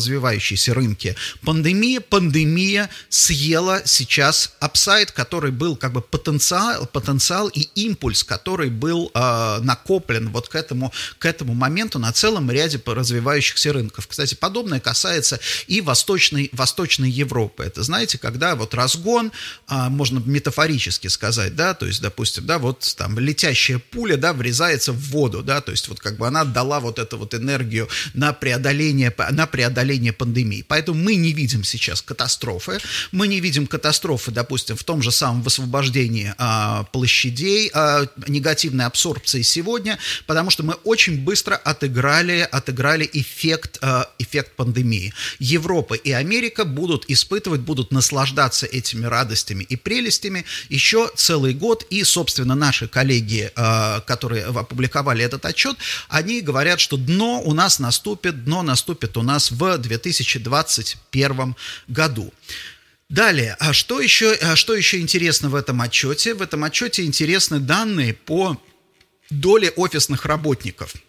развивающиеся 0.66 0.74
рынки 0.74 1.16
пандемия. 1.44 2.02
Пандемия 2.02 2.90
съела 3.10 3.82
сейчас 3.86 4.54
апсайд, 4.60 5.12
который 5.12 5.52
был 5.52 5.76
как 5.76 5.94
бы 5.94 6.02
потенциал, 6.02 6.86
потенциал 6.88 7.48
и 7.48 7.62
импульс, 7.76 8.24
который 8.24 8.70
был 8.70 9.12
э, 9.14 9.60
накоплен 9.62 10.30
вот 10.30 10.50
к 10.50 10.56
этому, 10.56 10.92
к 11.20 11.26
этому 11.26 11.54
моменту 11.54 12.00
на 12.00 12.12
целом 12.12 12.52
ряде 12.52 12.82
развивающихся 12.86 13.74
рынков. 13.74 14.08
Кстати, 14.08 14.36
подобное 14.36 14.80
касается 14.80 15.40
и 15.68 15.82
Восточной, 15.82 16.50
Восточной 16.54 17.10
Европы. 17.10 17.64
Это, 17.64 17.84
знаете, 17.84 18.18
когда 18.18 18.56
вот 18.56 18.74
разгон, 18.74 19.32
э, 19.70 19.90
можно 19.90 20.22
метафорически 20.26 21.08
сказать, 21.08 21.56
да, 21.56 21.74
то 21.74 21.86
есть, 21.86 22.02
допустим, 22.02 22.46
да, 22.46 22.58
вот 22.58 22.96
там 22.98 23.20
летящая 23.20 23.80
пуля, 23.80 24.18
да, 24.18 24.34
врезается 24.34 24.92
в 24.92 25.00
воду, 25.12 25.44
да, 25.44 25.62
то 25.62 25.72
есть 25.72 25.88
вот 25.88 26.00
как 26.00 26.18
бы 26.18 26.28
она 26.28 26.44
дала 26.46 26.80
вот 26.80 27.00
эту 27.00 27.18
вот 27.18 27.34
энергию 27.34 27.88
на 28.14 28.34
преодоление, 28.34 29.14
на 29.32 29.48
преодоление 29.48 30.14
пандемии. 30.14 30.55
Поэтому 30.64 31.02
мы 31.02 31.16
не 31.16 31.34
видим 31.34 31.64
сейчас 31.64 32.02
катастрофы, 32.02 32.80
мы 33.12 33.28
не 33.28 33.40
видим 33.40 33.68
катастрофы, 33.68 34.32
допустим, 34.32 34.76
в 34.76 34.84
том 34.84 35.02
же 35.02 35.12
самом 35.12 35.42
высвобождении 35.42 36.34
а, 36.38 36.84
площадей, 36.92 37.72
а, 37.74 38.08
негативной 38.28 38.86
абсорбции 38.86 39.42
сегодня, 39.42 39.98
потому 40.26 40.50
что 40.50 40.64
мы 40.64 40.74
очень 40.84 41.24
быстро 41.24 41.56
отыграли, 41.56 42.48
отыграли 42.52 43.10
эффект, 43.14 43.80
а, 43.82 44.10
эффект 44.20 44.56
пандемии. 44.56 45.14
Европа 45.40 45.96
и 45.96 46.12
Америка 46.12 46.66
будут 46.66 47.06
испытывать, 47.08 47.62
будут 47.62 47.92
наслаждаться 47.92 48.66
этими 48.66 49.06
радостями 49.06 49.64
и 49.64 49.76
прелестями 49.76 50.46
еще 50.70 51.10
целый 51.16 51.54
год, 51.54 51.86
и, 51.90 52.04
собственно, 52.04 52.56
наши 52.56 52.88
коллеги, 52.88 53.52
а, 53.56 54.02
которые 54.02 54.46
опубликовали 54.46 55.24
этот 55.24 55.46
отчет, 55.46 55.78
они 56.10 56.42
говорят, 56.42 56.80
что 56.80 56.98
дно 56.98 57.42
у 57.44 57.54
нас 57.54 57.80
наступит, 57.80 58.44
дно 58.46 58.64
наступит 58.64 59.18
у 59.18 59.22
нас 59.22 59.52
в 59.52 59.78
2021 60.46 61.56
году. 61.88 62.34
Далее, 63.10 63.56
а 63.60 63.74
что 63.74 64.00
еще, 64.00 64.34
а 64.42 64.56
что 64.56 64.76
еще 64.76 65.00
интересно 65.00 65.50
в 65.50 65.56
этом 65.56 65.82
отчете? 65.82 66.34
В 66.34 66.42
этом 66.42 66.64
отчете 66.64 67.04
интересны 67.04 67.60
данные 67.60 68.14
по 68.14 68.60
доле 69.30 69.72
офисных 69.76 70.26
работников– 70.26 70.94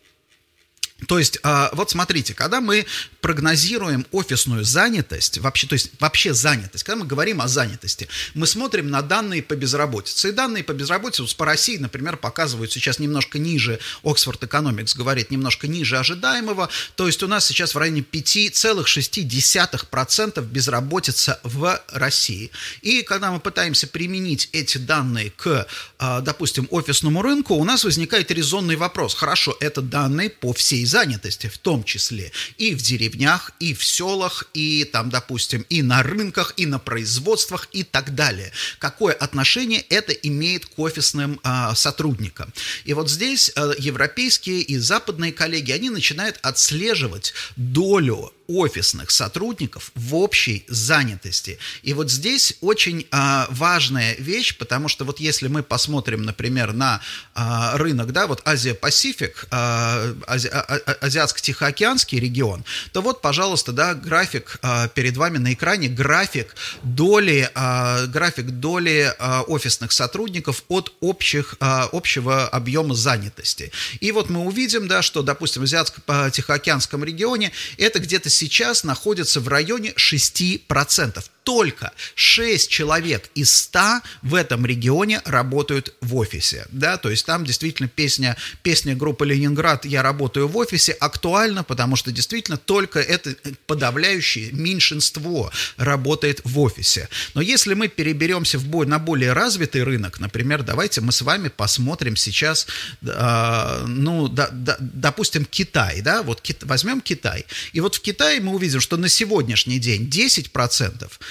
то 1.09 1.19
есть, 1.19 1.39
а, 1.43 1.69
вот 1.75 1.91
смотрите, 1.91 2.33
когда 2.33 2.61
мы 2.61 2.87
прогнозируем 3.27 4.07
офисную 4.13 4.65
занятость, 4.65 5.39
вообще, 5.39 5.67
то 5.67 5.73
есть 5.73 5.91
вообще 5.99 6.33
занятость, 6.33 6.85
когда 6.85 7.01
мы 7.01 7.07
говорим 7.09 7.41
о 7.41 7.49
занятости, 7.49 8.07
мы 8.35 8.47
смотрим 8.47 8.89
на 8.89 9.03
данные 9.03 9.43
по 9.43 9.57
безработице. 9.57 10.29
И 10.29 10.33
данные 10.33 10.63
по 10.63 10.73
безработице 10.73 11.37
по 11.37 11.45
России, 11.45 11.77
например, 11.77 12.19
показывают 12.19 12.71
сейчас 12.71 13.01
немножко 13.01 13.41
ниже, 13.41 13.81
Oxford 14.05 14.39
Economics 14.39 14.97
говорит 14.97 15.33
немножко 15.33 15.67
ниже 15.67 15.99
ожидаемого, 15.99 16.69
то 16.95 17.09
есть 17.09 17.21
у 17.25 17.27
нас 17.27 17.45
сейчас 17.45 17.75
в 17.75 17.79
районе 17.79 18.03
5,6% 18.03 20.41
безработица 20.43 21.41
в 21.43 21.83
России. 21.91 22.53
И 22.83 23.03
когда 23.03 23.33
мы 23.33 23.41
пытаемся 23.41 23.89
применить 23.89 24.51
эти 24.53 24.79
данные 24.79 25.33
к, 25.37 25.67
а, 25.99 26.21
допустим, 26.21 26.69
офисному 26.71 27.23
рынку, 27.23 27.55
у 27.55 27.65
нас 27.65 27.83
возникает 27.83 28.31
резонный 28.31 28.77
вопрос. 28.77 29.15
Хорошо, 29.15 29.57
это 29.59 29.83
данные 29.83 30.31
по 30.31 30.53
всей 30.53 30.87
занятости, 30.87 31.49
в 31.49 31.59
том 31.59 31.83
числе 31.83 32.31
и 32.57 32.73
в 32.73 32.81
деревнях, 33.17 33.53
и 33.61 33.75
в 33.75 33.85
селах, 33.85 34.45
и 34.55 34.85
там, 34.85 35.11
допустим, 35.11 35.65
и 35.69 35.83
на 35.83 36.03
рынках, 36.03 36.55
и 36.57 36.67
на 36.67 36.79
производствах 36.79 37.69
и 37.73 37.83
так 37.83 38.15
далее. 38.15 38.53
Какое 38.79 39.15
отношение 39.15 39.81
это 39.81 40.13
имеет 40.13 40.67
к 40.67 40.79
офисным 40.79 41.41
а, 41.43 41.75
сотрудникам? 41.75 42.53
И 42.85 42.95
вот 42.95 43.11
здесь 43.11 43.53
а, 43.57 43.73
европейские 43.79 44.61
и 44.61 44.79
западные 44.79 45.33
коллеги, 45.33 45.73
они 45.73 45.91
начинают 45.91 46.39
отслеживать 46.43 47.33
долю 47.57 48.33
офисных 48.49 49.11
сотрудников 49.11 49.91
в 49.95 50.15
общей 50.17 50.65
занятости. 50.69 51.59
И 51.83 51.93
вот 51.93 52.11
здесь 52.11 52.57
очень 52.61 53.07
а, 53.11 53.47
важная 53.51 54.15
вещь, 54.17 54.57
потому 54.57 54.89
что 54.89 55.05
вот 55.05 55.21
если 55.21 55.49
мы 55.49 55.63
посмотрим, 55.63 56.23
например, 56.23 56.73
на 56.73 57.01
а, 57.35 57.77
рынок, 57.77 58.13
да, 58.13 58.27
вот 58.27 58.43
Азия-Пасифик, 58.45 59.47
а, 59.51 60.15
Ази, 60.27 60.49
а, 60.49 60.61
а, 60.61 61.07
Азиатско-Тихоокеанский 61.07 62.19
регион, 62.19 62.65
то 62.93 63.03
вот, 63.03 63.21
пожалуйста, 63.21 63.73
да, 63.73 63.95
график 63.95 64.59
а, 64.63 64.89
перед 64.89 65.17
вами 65.17 65.39
на 65.39 65.53
экране, 65.53 65.89
график 65.89 66.55
доли, 66.83 67.51
а, 67.55 68.07
график 68.07 68.47
доли 68.47 69.15
а, 69.19 69.43
офисных 69.43 69.93
сотрудников 69.93 70.65
от 70.69 70.93
общих, 71.01 71.57
а, 71.61 71.89
общего 71.93 72.49
объема 72.49 72.95
занятости. 72.95 73.73
И 74.01 74.13
вот 74.13 74.31
мы 74.31 74.41
увидим, 74.41 74.89
да, 74.89 75.03
что, 75.03 75.23
допустим, 75.23 75.63
в 75.63 75.65
Азиатско-Тихоокеанском 75.65 77.05
регионе 77.05 77.53
это 77.79 77.99
где-то 77.99 78.31
сейчас 78.37 78.85
находится 78.85 79.41
в 79.41 79.49
районе 79.49 79.93
6% 79.97 81.25
только 81.47 81.93
6 82.17 82.69
человек 82.69 83.31
из 83.37 83.55
100 83.55 84.01
в 84.23 84.35
этом 84.35 84.67
регионе 84.67 85.23
работают 85.25 85.95
в 86.01 86.17
офисе, 86.17 86.67
да, 86.73 86.97
то 86.97 87.09
есть 87.09 87.25
там 87.25 87.45
действительно 87.45 87.89
песня, 87.89 88.37
песня 88.65 88.97
группы 88.97 89.25
«Ленинград» 89.25 89.85
«Я 89.85 90.03
работаю 90.03 90.49
в 90.49 90.57
офисе» 90.57 90.91
актуальна, 90.91 91.63
потому 91.63 91.95
что 91.95 92.11
действительно 92.11 92.57
только 92.57 92.99
это 92.99 93.37
подавляющее 93.69 94.51
меньшинство 94.51 95.53
работает 95.77 96.41
в 96.43 96.59
офисе. 96.59 97.09
Но 97.35 97.41
если 97.41 97.75
мы 97.75 97.87
переберемся 97.87 98.59
в 98.59 98.67
бой 98.67 98.85
на 98.87 98.99
более 98.99 99.33
развитый 99.33 99.85
рынок, 99.85 100.19
например, 100.19 100.65
давайте 100.65 101.01
мы 101.01 101.13
с 101.13 101.23
вами 101.23 101.47
посмотрим 101.47 102.17
сейчас, 102.17 102.67
э, 103.03 103.85
ну, 103.87 104.27
да, 104.27 104.49
да, 104.51 104.77
допустим, 104.81 105.45
Китай, 105.45 106.01
да, 106.01 106.25
вот 106.25 106.41
кит, 106.41 106.65
возьмем 106.65 107.01
Китай, 107.01 107.47
и 107.73 107.81
вот 107.81 107.95
в 107.95 108.01
Китае 108.01 108.41
мы 108.41 108.53
увидим, 108.53 108.81
что 108.81 108.97
на 108.97 109.09
сегодняшний 109.09 109.79
день 109.79 110.11
10% 110.11 111.09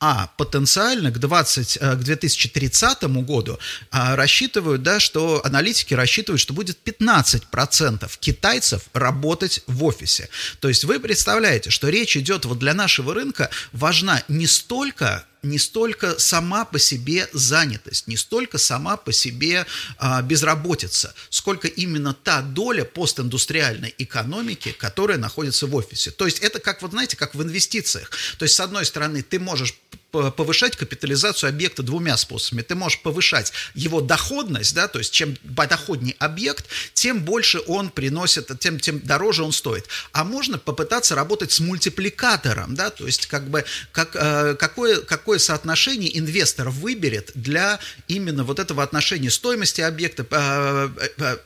а 0.00 0.28
потенциально 0.38 1.10
к, 1.12 1.18
20, 1.18 1.78
э, 1.80 1.96
к 1.96 1.98
2030 1.98 3.02
году 3.22 3.58
а, 3.90 4.16
рассчитывают, 4.16 4.82
да, 4.82 4.98
что 4.98 5.42
аналитики 5.44 5.92
рассчитывают, 5.92 6.40
что 6.40 6.54
будет 6.54 6.78
15% 6.82 8.10
китайцев 8.18 8.82
работать 8.94 9.62
в 9.66 9.84
офисе. 9.84 10.30
То 10.60 10.68
есть 10.68 10.84
вы 10.84 11.00
представляете, 11.00 11.68
что 11.68 11.90
речь 11.90 12.16
идет 12.16 12.46
вот 12.46 12.58
для 12.58 12.72
нашего 12.72 13.14
рынка 13.14 13.50
важна 13.72 14.22
не 14.28 14.46
столько 14.46 15.26
не 15.42 15.58
столько 15.58 16.18
сама 16.18 16.64
по 16.64 16.78
себе 16.78 17.28
занятость, 17.32 18.06
не 18.06 18.16
столько 18.16 18.58
сама 18.58 18.96
по 18.96 19.12
себе 19.12 19.66
а, 19.98 20.22
безработица, 20.22 21.14
сколько 21.30 21.68
именно 21.68 22.12
та 22.12 22.42
доля 22.42 22.84
постиндустриальной 22.84 23.94
экономики, 23.98 24.72
которая 24.72 25.18
находится 25.18 25.66
в 25.66 25.74
офисе. 25.74 26.10
То 26.10 26.26
есть 26.26 26.40
это 26.40 26.60
как, 26.60 26.82
вот 26.82 26.90
знаете, 26.90 27.16
как 27.16 27.34
в 27.34 27.42
инвестициях. 27.42 28.10
То 28.38 28.44
есть, 28.44 28.54
с 28.54 28.60
одной 28.60 28.84
стороны, 28.84 29.22
ты 29.22 29.38
можешь 29.38 29.74
повышать 30.10 30.76
капитализацию 30.76 31.48
объекта 31.48 31.82
двумя 31.82 32.16
способами. 32.16 32.62
Ты 32.62 32.74
можешь 32.74 33.00
повышать 33.00 33.52
его 33.74 34.00
доходность, 34.00 34.74
да, 34.74 34.88
то 34.88 34.98
есть 34.98 35.12
чем 35.12 35.36
доходнее 35.42 36.16
объект, 36.18 36.66
тем 36.94 37.22
больше 37.22 37.60
он 37.66 37.90
приносит, 37.90 38.50
тем, 38.58 38.80
тем 38.80 39.00
дороже 39.00 39.44
он 39.44 39.52
стоит. 39.52 39.86
А 40.12 40.24
можно 40.24 40.58
попытаться 40.58 41.14
работать 41.14 41.52
с 41.52 41.60
мультипликатором, 41.60 42.74
да, 42.74 42.90
то 42.90 43.06
есть 43.06 43.26
как 43.26 43.48
бы 43.48 43.64
как, 43.92 44.10
э, 44.14 44.56
какое, 44.58 45.00
какое 45.00 45.38
соотношение 45.38 46.18
инвестор 46.18 46.70
выберет 46.70 47.30
для 47.34 47.78
именно 48.08 48.44
вот 48.44 48.58
этого 48.58 48.82
отношения 48.82 49.30
стоимости 49.30 49.80
объекта, 49.80 50.26
э, 50.30 50.88
э, 51.18 51.36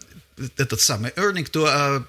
этот 0.57 0.81
самый 0.81 1.11
earning 1.13 1.51
to, 1.51 2.05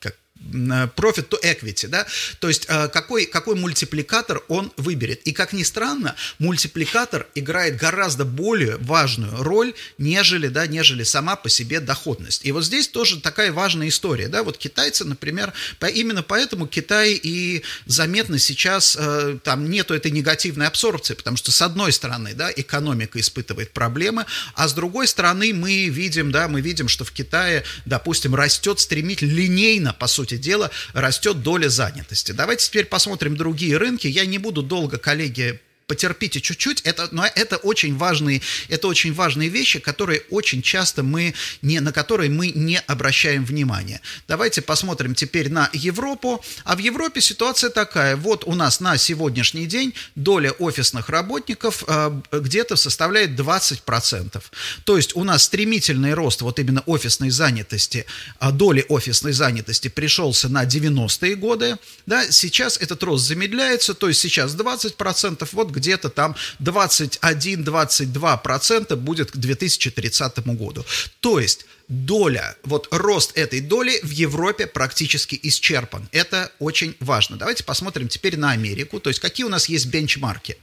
как 0.00 0.16
profit 0.50 1.28
to 1.28 1.40
equity, 1.42 1.88
да, 1.88 2.06
то 2.40 2.48
есть 2.48 2.66
э, 2.68 2.88
какой, 2.88 3.26
какой 3.26 3.56
мультипликатор 3.56 4.42
он 4.48 4.72
выберет. 4.76 5.22
И 5.22 5.32
как 5.32 5.52
ни 5.52 5.62
странно, 5.62 6.14
мультипликатор 6.38 7.26
играет 7.34 7.76
гораздо 7.76 8.24
более 8.24 8.76
важную 8.78 9.42
роль, 9.42 9.74
нежели, 9.98 10.48
да, 10.48 10.66
нежели 10.66 11.04
сама 11.04 11.36
по 11.36 11.48
себе 11.48 11.80
доходность. 11.80 12.44
И 12.44 12.52
вот 12.52 12.64
здесь 12.64 12.88
тоже 12.88 13.20
такая 13.20 13.52
важная 13.52 13.88
история, 13.88 14.28
да, 14.28 14.42
вот 14.42 14.58
китайцы, 14.58 15.04
например, 15.04 15.52
именно 15.94 16.22
поэтому 16.22 16.66
Китай 16.66 17.18
и 17.22 17.62
заметно 17.86 18.38
сейчас, 18.38 18.96
э, 18.98 19.38
там 19.42 19.70
нету 19.70 19.94
этой 19.94 20.10
негативной 20.10 20.66
абсорбции, 20.66 21.14
потому 21.14 21.36
что 21.36 21.52
с 21.52 21.62
одной 21.62 21.92
стороны, 21.92 22.34
да, 22.34 22.50
экономика 22.54 23.20
испытывает 23.20 23.72
проблемы, 23.72 24.26
а 24.54 24.68
с 24.68 24.72
другой 24.72 25.06
стороны 25.06 25.52
мы 25.54 25.88
видим, 25.88 26.32
да, 26.32 26.48
мы 26.48 26.60
видим, 26.60 26.88
что 26.88 27.04
в 27.04 27.12
Китае, 27.12 27.64
допустим, 27.84 28.34
растет 28.34 28.80
стремительно, 28.80 29.32
линейно, 29.32 29.92
по 29.92 30.06
сути, 30.06 30.31
сути 30.32 30.42
дела, 30.42 30.70
растет 30.92 31.42
доля 31.42 31.68
занятости. 31.68 32.32
Давайте 32.32 32.66
теперь 32.66 32.86
посмотрим 32.86 33.36
другие 33.36 33.76
рынки. 33.76 34.06
Я 34.06 34.26
не 34.26 34.38
буду 34.38 34.62
долго, 34.62 34.98
коллеги, 34.98 35.60
потерпите 35.92 36.40
чуть-чуть, 36.40 36.80
это, 36.82 37.08
но 37.10 37.26
это 37.26 37.58
очень 37.58 37.98
важные, 37.98 38.40
это 38.70 38.88
очень 38.88 39.12
важные 39.12 39.50
вещи, 39.50 39.78
которые 39.78 40.22
очень 40.30 40.62
часто 40.62 41.02
мы 41.02 41.34
не, 41.60 41.80
на 41.80 41.92
которые 41.92 42.30
мы 42.30 42.48
не 42.48 42.80
обращаем 42.86 43.44
внимания. 43.44 44.00
Давайте 44.26 44.62
посмотрим 44.62 45.14
теперь 45.14 45.50
на 45.50 45.68
Европу, 45.74 46.42
а 46.64 46.76
в 46.76 46.78
Европе 46.78 47.20
ситуация 47.20 47.68
такая, 47.68 48.16
вот 48.16 48.44
у 48.46 48.54
нас 48.54 48.80
на 48.80 48.96
сегодняшний 48.96 49.66
день 49.66 49.92
доля 50.14 50.52
офисных 50.52 51.10
работников 51.10 51.84
э, 51.86 52.10
где-то 52.32 52.76
составляет 52.76 53.38
20%. 53.38 54.42
То 54.84 54.96
есть 54.96 55.14
у 55.14 55.24
нас 55.24 55.42
стремительный 55.44 56.14
рост 56.14 56.40
вот 56.40 56.58
именно 56.58 56.82
офисной 56.86 57.28
занятости, 57.28 58.06
а 58.38 58.50
доли 58.50 58.86
офисной 58.88 59.34
занятости 59.34 59.88
пришелся 59.88 60.48
на 60.48 60.64
90-е 60.64 61.34
годы, 61.36 61.76
да, 62.06 62.30
сейчас 62.30 62.78
этот 62.78 63.02
рост 63.02 63.26
замедляется, 63.26 63.92
то 63.92 64.08
есть 64.08 64.22
сейчас 64.22 64.54
20%, 64.54 65.48
вот 65.52 65.70
где-то 65.82 66.08
там 66.08 66.34
21-22% 66.60 68.96
будет 68.96 69.32
к 69.32 69.36
2030 69.36 70.38
году. 70.46 70.86
То 71.20 71.38
есть 71.40 71.66
доля, 71.88 72.56
вот 72.64 72.88
рост 72.90 73.36
этой 73.36 73.60
доли 73.60 74.00
в 74.02 74.10
Европе 74.10 74.66
практически 74.66 75.38
исчерпан. 75.42 76.08
Это 76.12 76.50
очень 76.58 76.96
важно. 77.00 77.36
Давайте 77.36 77.64
посмотрим 77.64 78.08
теперь 78.08 78.36
на 78.36 78.50
Америку, 78.52 79.00
то 79.00 79.10
есть 79.10 79.20
какие 79.20 79.44
у 79.44 79.48
нас 79.48 79.68
есть 79.68 79.86
бенчмарки 79.86 80.56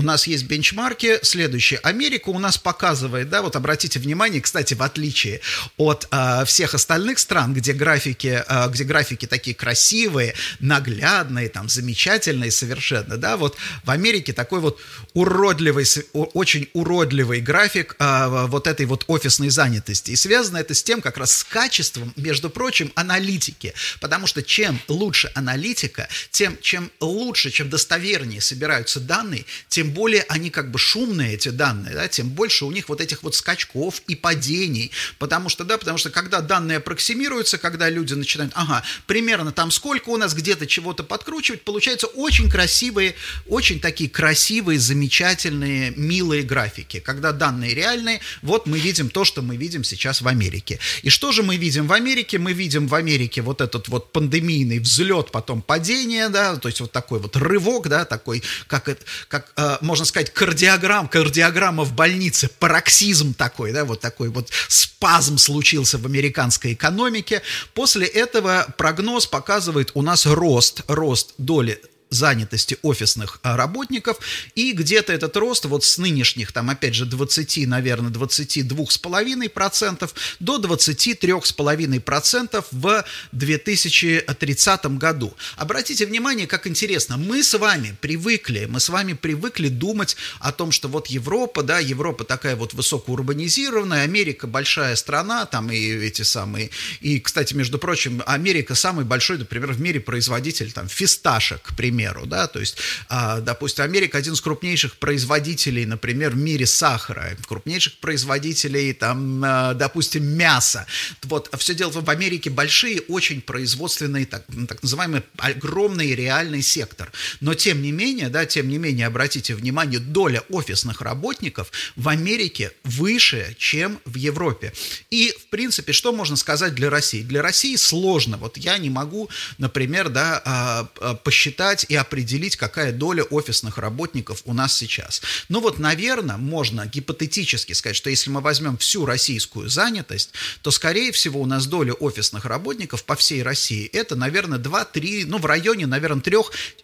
у 0.00 0.02
нас 0.02 0.26
есть 0.26 0.44
бенчмарки. 0.44 1.18
Следующие. 1.22 1.78
Америка 1.80 2.30
у 2.30 2.38
нас 2.38 2.58
показывает, 2.58 3.28
да, 3.28 3.42
вот 3.42 3.54
обратите 3.54 3.98
внимание, 3.98 4.40
кстати, 4.40 4.74
в 4.74 4.82
отличие 4.82 5.40
от 5.76 6.08
э, 6.10 6.44
всех 6.46 6.74
остальных 6.74 7.18
стран, 7.18 7.52
где 7.52 7.72
графики, 7.72 8.42
э, 8.48 8.68
где 8.70 8.84
графики 8.84 9.26
такие 9.26 9.54
красивые, 9.54 10.34
наглядные, 10.58 11.48
там, 11.48 11.68
замечательные 11.68 12.50
совершенно, 12.50 13.16
да, 13.16 13.36
вот 13.36 13.56
в 13.84 13.90
Америке 13.90 14.32
такой 14.32 14.60
вот 14.60 14.80
уродливый, 15.12 15.84
очень 16.12 16.68
уродливый 16.72 17.40
график 17.40 17.96
э, 17.98 18.46
вот 18.46 18.66
этой 18.66 18.86
вот 18.86 19.04
офисной 19.06 19.50
занятости. 19.50 20.12
И 20.12 20.16
связано 20.40 20.56
это 20.56 20.72
с 20.72 20.82
тем, 20.82 21.02
как 21.02 21.18
раз 21.18 21.36
с 21.36 21.44
качеством, 21.44 22.14
между 22.16 22.48
прочим, 22.48 22.92
аналитики. 22.94 23.74
Потому 24.00 24.26
что 24.26 24.42
чем 24.42 24.80
лучше 24.88 25.30
аналитика, 25.34 26.08
тем, 26.30 26.56
чем 26.62 26.90
лучше, 26.98 27.50
чем 27.50 27.68
достовернее 27.68 28.40
собираются 28.40 29.00
данные, 29.00 29.44
тем 29.68 29.90
более 29.90 30.22
они 30.28 30.48
как 30.48 30.70
бы 30.70 30.78
шумные, 30.78 31.34
эти 31.34 31.50
данные, 31.50 31.94
да, 31.94 32.08
тем 32.08 32.30
больше 32.30 32.64
у 32.64 32.70
них 32.70 32.88
вот 32.88 33.02
этих 33.02 33.22
вот 33.22 33.34
скачков 33.34 34.00
и 34.08 34.16
падений, 34.16 34.92
потому 35.18 35.50
что, 35.50 35.64
да, 35.64 35.76
потому 35.76 35.98
что 35.98 36.08
когда 36.08 36.40
данные 36.40 36.78
аппроксимируются, 36.78 37.58
когда 37.58 37.90
люди 37.90 38.14
начинают, 38.14 38.52
ага, 38.54 38.82
примерно 39.06 39.52
там 39.52 39.70
сколько 39.70 40.08
у 40.08 40.16
нас 40.16 40.32
где-то 40.32 40.66
чего-то 40.66 41.02
подкручивать, 41.02 41.64
получаются 41.64 42.06
очень 42.06 42.48
красивые, 42.48 43.14
очень 43.46 43.78
такие 43.78 44.08
красивые, 44.08 44.78
замечательные, 44.78 45.92
милые 45.96 46.44
графики, 46.44 46.98
когда 46.98 47.32
данные 47.32 47.74
реальные, 47.74 48.20
вот 48.40 48.66
мы 48.66 48.78
видим 48.78 49.10
то, 49.10 49.26
что 49.26 49.42
мы 49.42 49.56
видим 49.56 49.84
сейчас 49.84 50.22
в 50.22 50.29
Америке. 50.30 50.78
И 51.02 51.10
что 51.10 51.32
же 51.32 51.42
мы 51.42 51.56
видим 51.56 51.86
в 51.86 51.92
Америке? 51.92 52.38
Мы 52.38 52.52
видим 52.52 52.88
в 52.88 52.94
Америке 52.94 53.42
вот 53.42 53.60
этот 53.60 53.88
вот 53.88 54.12
пандемийный 54.12 54.78
взлет, 54.78 55.30
потом 55.30 55.60
падение, 55.62 56.28
да, 56.28 56.56
то 56.56 56.68
есть 56.68 56.80
вот 56.80 56.92
такой 56.92 57.20
вот 57.20 57.36
рывок, 57.36 57.88
да, 57.88 58.04
такой, 58.04 58.42
как, 58.66 58.88
как 59.28 59.52
э, 59.56 59.78
можно 59.80 60.04
сказать, 60.04 60.32
кардиограмм, 60.32 61.08
кардиограмма 61.08 61.84
в 61.84 61.92
больнице, 61.92 62.48
пароксизм 62.58 63.34
такой, 63.34 63.72
да, 63.72 63.84
вот 63.84 64.00
такой 64.00 64.28
вот 64.28 64.48
спазм 64.68 65.38
случился 65.38 65.98
в 65.98 66.06
американской 66.06 66.72
экономике. 66.72 67.42
После 67.74 68.06
этого 68.06 68.66
прогноз 68.78 69.26
показывает 69.26 69.90
у 69.94 70.02
нас 70.02 70.26
рост, 70.26 70.82
рост 70.88 71.34
доли 71.38 71.80
занятости 72.10 72.76
офисных 72.82 73.38
а, 73.42 73.56
работников, 73.56 74.18
и 74.54 74.72
где-то 74.72 75.12
этот 75.12 75.36
рост 75.36 75.64
вот 75.64 75.84
с 75.84 75.96
нынешних, 75.96 76.52
там, 76.52 76.68
опять 76.68 76.94
же, 76.94 77.06
20, 77.06 77.68
наверное, 77.68 78.10
22,5% 78.10 80.10
до 80.40 80.58
23,5% 80.58 82.64
в 82.72 83.04
2030 83.32 84.84
году. 84.98 85.34
Обратите 85.56 86.04
внимание, 86.04 86.48
как 86.48 86.66
интересно, 86.66 87.16
мы 87.16 87.44
с 87.44 87.56
вами 87.56 87.96
привыкли, 88.00 88.66
мы 88.66 88.80
с 88.80 88.88
вами 88.88 89.12
привыкли 89.12 89.68
думать 89.68 90.16
о 90.40 90.50
том, 90.52 90.72
что 90.72 90.88
вот 90.88 91.06
Европа, 91.06 91.62
да, 91.62 91.78
Европа 91.78 92.24
такая 92.24 92.56
вот 92.56 92.74
высокоурбанизированная, 92.74 94.02
Америка 94.02 94.48
большая 94.48 94.96
страна, 94.96 95.46
там 95.46 95.70
и 95.70 95.78
эти 95.78 96.22
самые, 96.22 96.70
и, 97.00 97.20
кстати, 97.20 97.54
между 97.54 97.78
прочим, 97.78 98.20
Америка 98.26 98.74
самый 98.74 99.04
большой, 99.04 99.38
например, 99.38 99.72
в 99.72 99.80
мире 99.80 100.00
производитель 100.00 100.72
там 100.72 100.88
фисташек, 100.88 101.62
к 101.62 101.76
примеру, 101.76 101.99
примеру, 102.00 102.26
да, 102.26 102.46
то 102.46 102.60
есть, 102.60 102.76
а, 103.08 103.40
допустим, 103.40 103.84
Америка 103.84 104.18
один 104.18 104.32
из 104.32 104.40
крупнейших 104.40 104.96
производителей, 104.96 105.84
например, 105.84 106.30
в 106.30 106.36
мире 106.36 106.66
сахара, 106.66 107.36
крупнейших 107.46 107.98
производителей, 107.98 108.94
там, 108.94 109.42
а, 109.44 109.74
допустим, 109.74 110.24
мяса. 110.24 110.86
Вот 111.24 111.50
все 111.58 111.74
дело 111.74 111.90
в 111.90 112.08
Америке 112.08 112.48
большие, 112.50 113.00
очень 113.02 113.42
производственные, 113.42 114.26
так, 114.26 114.44
так 114.68 114.82
называемый 114.82 115.22
огромный 115.36 116.14
реальный 116.14 116.62
сектор. 116.62 117.12
Но 117.40 117.54
тем 117.54 117.82
не 117.82 117.92
менее, 117.92 118.28
да, 118.28 118.46
тем 118.46 118.68
не 118.68 118.78
менее, 118.78 119.06
обратите 119.06 119.54
внимание, 119.54 119.98
доля 120.00 120.42
офисных 120.48 121.02
работников 121.02 121.70
в 121.96 122.08
Америке 122.08 122.72
выше, 122.84 123.54
чем 123.58 123.98
в 124.06 124.16
Европе. 124.16 124.72
И, 125.10 125.34
в 125.38 125.50
принципе, 125.50 125.92
что 125.92 126.12
можно 126.12 126.36
сказать 126.36 126.74
для 126.74 126.88
России? 126.88 127.22
Для 127.22 127.42
России 127.42 127.76
сложно. 127.76 128.38
Вот 128.38 128.56
я 128.56 128.78
не 128.78 128.90
могу, 128.90 129.28
например, 129.58 130.08
да, 130.08 130.42
а, 130.44 131.14
посчитать 131.24 131.89
и 131.90 131.96
определить, 131.96 132.56
какая 132.56 132.92
доля 132.92 133.24
офисных 133.24 133.76
работников 133.76 134.42
у 134.44 134.54
нас 134.54 134.76
сейчас. 134.76 135.22
Ну 135.48 135.60
вот, 135.60 135.80
наверное, 135.80 136.36
можно 136.36 136.86
гипотетически 136.86 137.72
сказать, 137.72 137.96
что 137.96 138.10
если 138.10 138.30
мы 138.30 138.40
возьмем 138.40 138.78
всю 138.78 139.04
российскую 139.04 139.68
занятость, 139.68 140.30
то, 140.62 140.70
скорее 140.70 141.10
всего, 141.10 141.40
у 141.42 141.46
нас 141.46 141.66
доля 141.66 141.92
офисных 141.92 142.44
работников 142.44 143.02
по 143.02 143.16
всей 143.16 143.42
России 143.42 143.86
это, 143.86 144.14
наверное, 144.14 144.60
2-3, 144.60 145.24
ну, 145.26 145.38
в 145.38 145.46
районе, 145.46 145.86
наверное, 145.86 146.22
3 146.22 146.36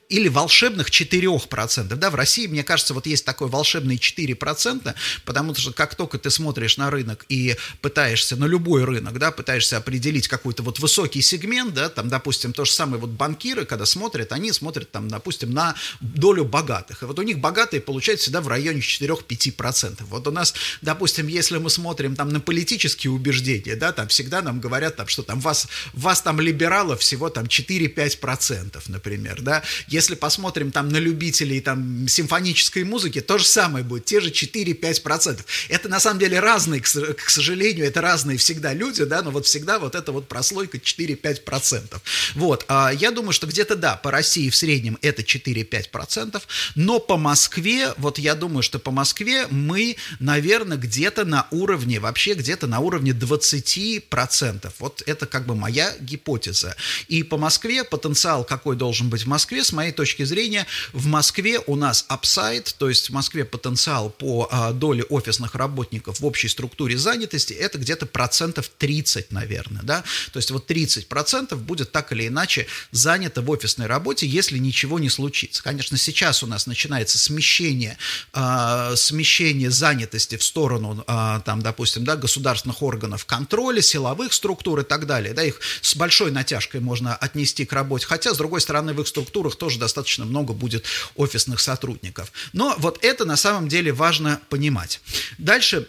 или 0.09 0.29
волшебных 0.29 0.90
4%. 0.90 1.95
Да, 1.95 2.11
в 2.11 2.16
России, 2.16 2.49
мне 2.49 2.64
кажется, 2.64 2.92
вот 2.92 3.07
есть 3.07 3.25
такой 3.25 3.47
волшебный 3.47 3.97
4%, 3.97 4.92
потому 5.25 5.55
что 5.55 5.73
как 5.73 5.95
только 5.95 6.19
ты 6.19 6.31
смотришь 6.31 6.79
на 6.79 6.90
рынок 6.90 7.25
и 7.29 7.57
пытаешься, 7.81 8.35
на 8.35 8.47
любой 8.47 8.83
рынок, 8.83 9.21
да, 9.21 9.31
пытаешься 9.31 9.77
определить 9.77 10.27
какой-то 10.27 10.64
вот 10.64 10.81
высокий 10.81 11.23
сегмент, 11.23 11.75
да, 11.75 11.90
там, 11.90 12.09
допустим, 12.09 12.53
то 12.53 12.64
же 12.64 12.73
самое 12.73 13.01
вот 13.01 13.11
банкиры, 13.11 13.64
когда 13.66 13.87
смотрят, 13.87 14.33
они 14.33 14.51
смотрят 14.51 14.90
там, 14.97 15.09
допустим, 15.09 15.51
на 15.51 15.75
долю 16.01 16.47
богатых. 16.47 17.03
И 17.03 17.05
вот 17.05 17.19
у 17.19 17.23
них 17.23 17.39
богатые 17.39 17.83
получают 17.83 18.19
всегда 18.23 18.41
в 18.41 18.49
районе 18.49 18.81
4-5%. 18.81 20.05
Вот 20.09 20.27
у 20.27 20.31
нас, 20.31 20.55
допустим, 20.81 21.27
если 21.27 21.59
мы 21.59 21.69
смотрим 21.69 22.17
там 22.17 22.31
на 22.31 22.41
политические 22.41 23.11
убеждения, 23.11 23.77
да, 23.77 23.93
там 23.93 24.09
всегда 24.09 24.41
нам 24.41 24.59
говорят, 24.59 24.97
там, 24.97 25.07
что 25.07 25.23
там 25.23 25.39
вас, 25.41 25.69
вас 25.93 26.23
там 26.23 26.41
либералов 26.41 27.01
всего 27.01 27.29
там 27.29 27.45
4-5%, 27.45 28.83
например, 28.89 29.43
да, 29.43 29.63
если 29.87 30.15
посмотрим 30.15 30.73
там 30.73 30.89
на 30.89 30.97
любителей 30.97 31.61
там 31.61 32.09
симфонической 32.09 32.85
музыки, 32.85 33.21
то 33.21 33.37
же 33.37 33.45
самое 33.45 33.85
будет, 33.85 34.07
те 34.07 34.21
же 34.21 34.31
4-5%. 34.31 35.45
Это 35.69 35.89
на 35.91 36.01
самом 36.01 36.21
деле 36.21 36.41
разные, 36.41 36.81
к 36.81 37.29
сожалению, 37.29 37.85
это 37.85 38.01
разные 38.01 38.39
всегда 38.39 38.73
люди, 38.73 39.05
да, 39.05 39.21
но 39.21 39.31
вот 39.31 39.45
всегда 39.45 39.79
вот 39.79 39.95
эта 39.95 40.11
вот 40.11 40.27
прослойка 40.27 40.79
4-5%. 40.79 42.01
Вот, 42.35 42.65
а 42.69 42.91
я 42.95 43.11
думаю, 43.11 43.33
что 43.33 43.47
где-то, 43.47 43.77
да, 43.77 43.97
по 43.97 44.11
России 44.11 44.49
в 44.49 44.57
среднем 44.57 44.86
это 45.03 45.22
4-5%, 45.22 46.42
но 46.75 46.99
по 46.99 47.16
Москве, 47.16 47.92
вот 47.96 48.18
я 48.18 48.35
думаю, 48.35 48.62
что 48.62 48.79
по 48.79 48.90
Москве 48.90 49.46
мы, 49.51 49.96
наверное, 50.20 50.77
где-то 50.77 51.25
на 51.25 51.46
уровне, 51.51 52.01
вообще 52.01 52.35
где-то 52.35 52.66
на 52.66 52.81
уровне 52.81 53.12
20%. 53.12 54.72
Вот 54.79 55.03
это 55.07 55.27
как 55.27 55.46
бы 55.46 55.55
моя 55.55 55.94
гипотеза. 56.01 56.77
И 57.09 57.22
по 57.22 57.37
Москве 57.37 57.85
потенциал 57.85 58.44
какой 58.44 58.77
должен 58.77 59.09
быть 59.09 59.22
в 59.22 59.27
Москве, 59.27 59.64
с 59.64 59.72
моей 59.72 59.92
точки 59.92 60.25
зрения, 60.25 60.66
в 60.92 61.07
Москве 61.07 61.61
у 61.66 61.77
нас 61.77 62.05
апсайд, 62.09 62.75
то 62.79 62.88
есть 62.88 63.11
в 63.11 63.12
Москве 63.12 63.44
потенциал 63.44 64.11
по 64.11 64.49
а, 64.51 64.72
доле 64.72 65.05
офисных 65.05 65.55
работников 65.55 66.20
в 66.20 66.27
общей 66.27 66.49
структуре 66.49 66.96
занятости, 66.96 67.53
это 67.53 67.79
где-то 67.79 68.07
процентов 68.07 68.70
30, 68.79 69.33
наверное, 69.33 69.83
да, 69.83 70.05
то 70.33 70.38
есть 70.38 70.51
вот 70.51 70.66
30 70.66 71.09
процентов 71.09 71.62
будет 71.62 71.92
так 71.92 72.12
или 72.12 72.29
иначе 72.29 72.66
занято 72.90 73.42
в 73.42 73.51
офисной 73.51 73.87
работе, 73.87 74.27
если 74.27 74.59
ничего 74.77 74.99
не 74.99 75.09
случится. 75.09 75.62
Конечно, 75.62 75.97
сейчас 75.97 76.43
у 76.43 76.47
нас 76.47 76.67
начинается 76.67 77.19
смещение, 77.19 77.97
а, 78.33 78.97
смещение 78.97 79.71
занятости 79.71 80.37
в 80.37 80.43
сторону, 80.43 81.05
а, 81.07 81.41
там, 81.41 81.62
допустим, 81.62 82.05
да, 82.05 82.17
государственных 82.17 82.83
органов 82.83 83.25
контроля, 83.25 83.81
силовых 83.81 84.33
структур 84.33 84.81
и 84.81 84.85
так 84.85 85.07
далее, 85.07 85.33
да, 85.33 85.45
их 85.45 85.61
с 85.81 85.95
большой 85.95 86.31
натяжкой 86.31 86.81
можно 86.81 87.15
отнести 87.15 87.65
к 87.65 87.73
работе, 87.73 88.07
хотя, 88.07 88.35
с 88.35 88.37
другой 88.37 88.61
стороны, 88.61 88.93
в 88.93 89.01
их 89.01 89.07
структурах 89.07 89.57
тоже 89.57 89.77
тоже 89.77 89.79
достаточно 89.79 90.25
много 90.25 90.53
будет 90.53 90.85
офисных 91.17 91.61
сотрудников. 91.61 92.33
Но 92.53 92.75
вот 92.79 93.05
это 93.05 93.25
на 93.25 93.37
самом 93.37 93.69
деле 93.69 93.93
важно 93.93 94.41
понимать. 94.49 95.01
Дальше 95.39 95.89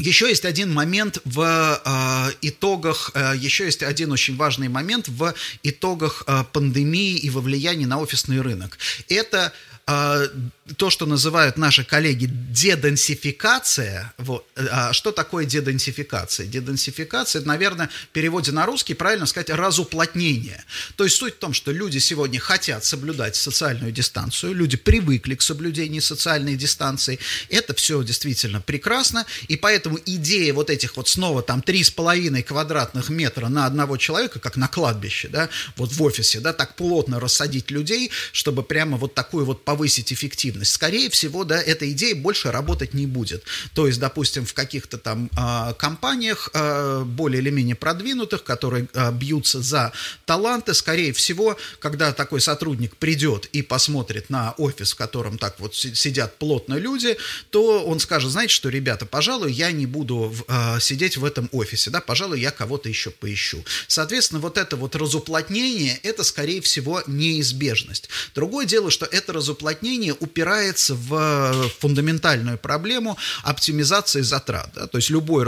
еще 0.00 0.28
есть 0.28 0.44
один 0.44 0.72
момент 0.72 1.18
в 1.24 1.40
э, 1.84 2.32
итогах, 2.42 3.10
э, 3.14 3.34
еще 3.36 3.64
есть 3.66 3.82
один 3.82 4.12
очень 4.12 4.36
важный 4.36 4.68
момент 4.68 5.08
в 5.08 5.34
итогах 5.62 6.24
э, 6.26 6.44
пандемии 6.52 7.16
и 7.16 7.30
во 7.30 7.40
влиянии 7.40 7.84
на 7.84 7.98
офисный 7.98 8.40
рынок. 8.40 8.78
Это 9.08 9.52
то, 9.86 10.88
что 10.88 11.06
называют 11.06 11.56
наши 11.56 11.84
коллеги 11.84 12.26
деденсификация. 12.30 14.12
Вот. 14.18 14.46
А 14.56 14.92
что 14.92 15.10
такое 15.10 15.44
деденсификация? 15.44 16.46
Деденсификация, 16.46 17.42
наверное, 17.42 17.88
в 17.88 18.08
переводе 18.12 18.52
на 18.52 18.66
русский 18.66 18.94
правильно 18.94 19.26
сказать 19.26 19.50
разуплотнение. 19.50 20.64
То 20.96 21.04
есть 21.04 21.16
суть 21.16 21.34
в 21.34 21.38
том, 21.38 21.54
что 21.54 21.72
люди 21.72 21.98
сегодня 21.98 22.38
хотят 22.38 22.84
соблюдать 22.84 23.34
социальную 23.36 23.90
дистанцию, 23.90 24.54
люди 24.54 24.76
привыкли 24.76 25.34
к 25.34 25.42
соблюдению 25.42 26.02
социальной 26.02 26.54
дистанции. 26.56 27.18
Это 27.48 27.74
все 27.74 28.02
действительно 28.02 28.60
прекрасно, 28.60 29.26
и 29.48 29.56
поэтому 29.56 29.98
идея 30.06 30.54
вот 30.54 30.70
этих 30.70 30.96
вот 30.96 31.08
снова 31.08 31.42
там 31.42 31.60
3,5 31.60 32.42
квадратных 32.42 33.08
метра 33.08 33.48
на 33.48 33.66
одного 33.66 33.96
человека, 33.96 34.38
как 34.38 34.56
на 34.56 34.68
кладбище, 34.68 35.28
да, 35.28 35.48
вот 35.76 35.92
в 35.92 36.02
офисе, 36.02 36.40
да, 36.40 36.52
так 36.52 36.76
плотно 36.76 37.18
рассадить 37.18 37.70
людей, 37.70 38.10
чтобы 38.32 38.62
прямо 38.62 38.96
вот 38.96 39.14
такую 39.14 39.44
вот 39.44 39.64
повысить 39.70 40.12
эффективность. 40.12 40.72
Скорее 40.72 41.10
всего, 41.10 41.44
да, 41.44 41.62
эта 41.62 41.88
идея 41.92 42.16
больше 42.16 42.50
работать 42.50 42.92
не 42.92 43.06
будет. 43.06 43.44
То 43.72 43.86
есть, 43.86 44.00
допустим, 44.00 44.44
в 44.44 44.52
каких-то 44.52 44.98
там 44.98 45.30
э, 45.30 45.74
компаниях 45.74 46.50
э, 46.52 47.04
более 47.06 47.40
или 47.40 47.50
менее 47.50 47.76
продвинутых, 47.76 48.42
которые 48.42 48.88
э, 48.92 49.12
бьются 49.12 49.62
за 49.62 49.92
таланты, 50.26 50.74
скорее 50.74 51.12
всего, 51.12 51.56
когда 51.78 52.12
такой 52.12 52.40
сотрудник 52.40 52.96
придет 52.96 53.46
и 53.52 53.62
посмотрит 53.62 54.28
на 54.28 54.54
офис, 54.58 54.90
в 54.92 54.96
котором 54.96 55.38
так 55.38 55.60
вот 55.60 55.76
сидят 55.76 56.36
плотно 56.38 56.74
люди, 56.74 57.16
то 57.50 57.84
он 57.84 58.00
скажет, 58.00 58.32
знаете 58.32 58.52
что, 58.52 58.70
ребята, 58.70 59.06
пожалуй, 59.06 59.52
я 59.52 59.70
не 59.70 59.86
буду 59.86 60.34
э, 60.48 60.80
сидеть 60.80 61.16
в 61.16 61.24
этом 61.24 61.48
офисе, 61.52 61.90
да, 61.90 62.00
пожалуй, 62.00 62.40
я 62.40 62.50
кого-то 62.50 62.88
еще 62.88 63.10
поищу. 63.10 63.64
Соответственно, 63.86 64.40
вот 64.40 64.58
это 64.58 64.74
вот 64.74 64.96
разуплотнение, 64.96 65.96
это, 66.02 66.24
скорее 66.24 66.60
всего, 66.60 67.04
неизбежность. 67.06 68.08
Другое 68.34 68.66
дело, 68.66 68.90
что 68.90 69.06
это 69.06 69.32
разуплотнение 69.32 69.59
упирается 69.60 70.30
упирается 70.40 70.94
в 70.94 71.14
э, 71.14 71.68
фундаментальную 71.80 72.58
проблему 72.58 73.16
оптимизации 73.42 74.22
затрат. 74.22 74.70
Да? 74.74 74.86
То 74.86 74.98
есть 74.98 75.10
любое 75.10 75.44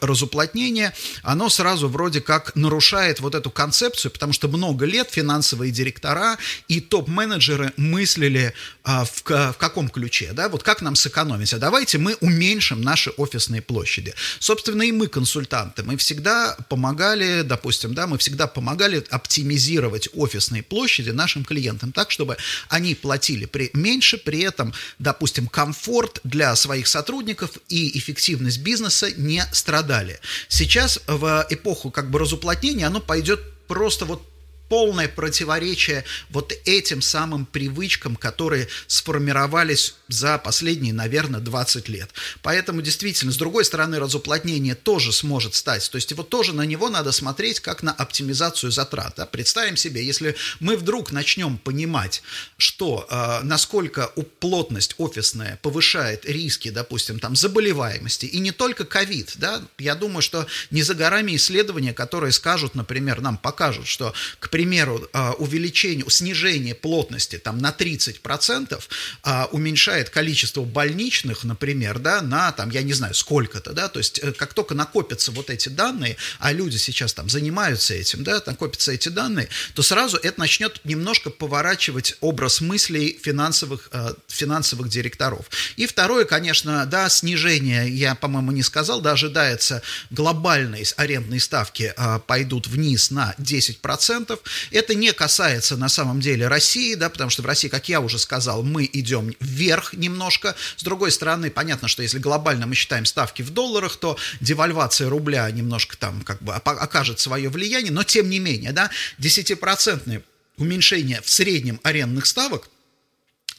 разуплотнение, 0.00 0.92
оно 1.22 1.48
сразу 1.48 1.88
вроде 1.88 2.20
как 2.20 2.56
нарушает 2.56 3.20
вот 3.20 3.34
эту 3.34 3.50
концепцию, 3.50 4.12
потому 4.12 4.32
что 4.32 4.48
много 4.48 4.86
лет 4.86 5.10
финансовые 5.10 5.70
директора 5.70 6.38
и 6.68 6.80
топ-менеджеры 6.80 7.72
мыслили 7.76 8.54
а, 8.84 9.04
в, 9.04 9.22
в 9.24 9.56
каком 9.58 9.88
ключе, 9.88 10.30
да, 10.32 10.48
вот 10.48 10.62
как 10.62 10.82
нам 10.82 10.96
сэкономить, 10.96 11.54
а 11.54 11.58
давайте 11.58 11.98
мы 11.98 12.16
уменьшим 12.20 12.80
наши 12.80 13.10
офисные 13.16 13.62
площади. 13.62 14.14
Собственно, 14.38 14.82
и 14.82 14.92
мы, 14.92 15.08
консультанты, 15.08 15.82
мы 15.82 15.96
всегда 15.96 16.56
помогали, 16.68 17.42
допустим, 17.42 17.94
да, 17.94 18.06
мы 18.06 18.18
всегда 18.18 18.46
помогали 18.46 19.04
оптимизировать 19.10 20.08
офисные 20.14 20.62
площади 20.62 21.10
нашим 21.10 21.44
клиентам 21.44 21.92
так, 21.92 22.10
чтобы 22.10 22.36
они 22.68 22.94
платили 22.94 23.41
при, 23.46 23.70
меньше, 23.74 24.18
при 24.18 24.40
этом, 24.40 24.72
допустим, 24.98 25.46
комфорт 25.46 26.20
для 26.24 26.54
своих 26.56 26.86
сотрудников 26.86 27.52
и 27.68 27.96
эффективность 27.98 28.60
бизнеса 28.60 29.10
не 29.16 29.44
страдали. 29.52 30.20
Сейчас 30.48 31.00
в 31.06 31.46
эпоху 31.50 31.90
как 31.90 32.10
бы 32.10 32.18
разуплотнения 32.18 32.86
оно 32.86 33.00
пойдет 33.00 33.40
просто 33.66 34.04
вот 34.04 34.31
полное 34.72 35.06
противоречие 35.06 36.02
вот 36.30 36.54
этим 36.64 37.02
самым 37.02 37.44
привычкам, 37.44 38.16
которые 38.16 38.68
сформировались 38.86 39.96
за 40.08 40.38
последние, 40.38 40.94
наверное, 40.94 41.40
20 41.40 41.90
лет. 41.90 42.08
Поэтому 42.40 42.80
действительно, 42.80 43.32
с 43.32 43.36
другой 43.36 43.66
стороны, 43.66 43.98
разуплотнение 43.98 44.74
тоже 44.74 45.12
сможет 45.12 45.54
стать. 45.54 45.90
То 45.90 45.96
есть 45.96 46.10
его 46.10 46.22
тоже 46.22 46.54
на 46.54 46.62
него 46.62 46.88
надо 46.88 47.12
смотреть 47.12 47.60
как 47.60 47.82
на 47.82 47.92
оптимизацию 47.92 48.70
затрат. 48.70 49.12
Да? 49.18 49.26
Представим 49.26 49.76
себе, 49.76 50.02
если 50.02 50.36
мы 50.58 50.78
вдруг 50.78 51.12
начнем 51.12 51.58
понимать, 51.58 52.22
что 52.56 53.06
э, 53.10 53.40
насколько 53.44 54.06
плотность 54.40 54.94
офисная 54.96 55.58
повышает 55.60 56.24
риски, 56.24 56.70
допустим, 56.70 57.18
там, 57.18 57.36
заболеваемости, 57.36 58.24
и 58.24 58.38
не 58.38 58.52
только 58.52 58.86
ковид, 58.86 59.34
да, 59.36 59.62
я 59.76 59.94
думаю, 59.94 60.22
что 60.22 60.46
не 60.70 60.82
за 60.82 60.94
горами 60.94 61.36
исследования, 61.36 61.92
которые 61.92 62.32
скажут, 62.32 62.74
например, 62.74 63.20
нам 63.20 63.36
покажут, 63.36 63.86
что, 63.86 64.14
к 64.40 64.48
примеру, 64.48 64.61
примеру, 64.62 65.08
а, 65.12 65.32
увеличение, 65.32 66.08
снижение 66.08 66.76
плотности 66.76 67.36
там, 67.36 67.58
на 67.58 67.74
30% 67.76 68.80
а, 69.24 69.48
уменьшает 69.50 70.08
количество 70.08 70.62
больничных, 70.62 71.42
например, 71.42 71.98
да, 71.98 72.22
на, 72.22 72.52
там, 72.52 72.70
я 72.70 72.82
не 72.82 72.92
знаю, 72.92 73.12
сколько-то, 73.12 73.72
да, 73.72 73.88
то 73.88 73.98
есть 73.98 74.20
э, 74.22 74.30
как 74.30 74.54
только 74.54 74.76
накопятся 74.76 75.32
вот 75.32 75.50
эти 75.50 75.68
данные, 75.68 76.16
а 76.38 76.52
люди 76.52 76.76
сейчас 76.76 77.12
там 77.12 77.28
занимаются 77.28 77.94
этим, 77.94 78.22
да, 78.22 78.40
накопятся 78.46 78.92
эти 78.92 79.08
данные, 79.08 79.48
то 79.74 79.82
сразу 79.82 80.16
это 80.16 80.38
начнет 80.38 80.80
немножко 80.84 81.30
поворачивать 81.30 82.16
образ 82.20 82.60
мыслей 82.60 83.18
финансовых, 83.20 83.88
э, 83.90 84.14
финансовых 84.28 84.88
директоров. 84.88 85.46
И 85.74 85.86
второе, 85.86 86.24
конечно, 86.24 86.86
да, 86.86 87.08
снижение, 87.08 87.90
я, 87.90 88.14
по-моему, 88.14 88.52
не 88.52 88.62
сказал, 88.62 89.00
да, 89.00 89.12
ожидается 89.12 89.82
глобальные 90.10 90.84
арендные 90.96 91.40
ставки 91.40 91.94
пойдут 92.26 92.68
вниз 92.68 93.10
на 93.10 93.34
10%, 93.38 94.38
это 94.70 94.94
не 94.94 95.12
касается 95.12 95.76
на 95.76 95.88
самом 95.88 96.20
деле 96.20 96.48
России, 96.48 96.94
да, 96.94 97.08
потому 97.08 97.30
что 97.30 97.42
в 97.42 97.46
России, 97.46 97.68
как 97.68 97.88
я 97.88 98.00
уже 98.00 98.18
сказал, 98.18 98.62
мы 98.62 98.88
идем 98.92 99.34
вверх 99.40 99.92
немножко. 99.92 100.54
С 100.76 100.82
другой 100.82 101.10
стороны, 101.12 101.50
понятно, 101.50 101.88
что 101.88 102.02
если 102.02 102.18
глобально 102.18 102.66
мы 102.66 102.74
считаем 102.74 103.04
ставки 103.04 103.42
в 103.42 103.50
долларах, 103.50 103.96
то 103.96 104.16
девальвация 104.40 105.08
рубля 105.08 105.50
немножко 105.50 105.96
там 105.96 106.22
как 106.22 106.42
бы 106.42 106.54
окажет 106.54 107.20
свое 107.20 107.48
влияние, 107.48 107.92
но 107.92 108.02
тем 108.02 108.28
не 108.28 108.38
менее, 108.38 108.72
да, 108.72 108.90
10% 109.18 110.22
уменьшение 110.56 111.20
в 111.22 111.30
среднем 111.30 111.80
арендных 111.82 112.26
ставок– 112.26 112.68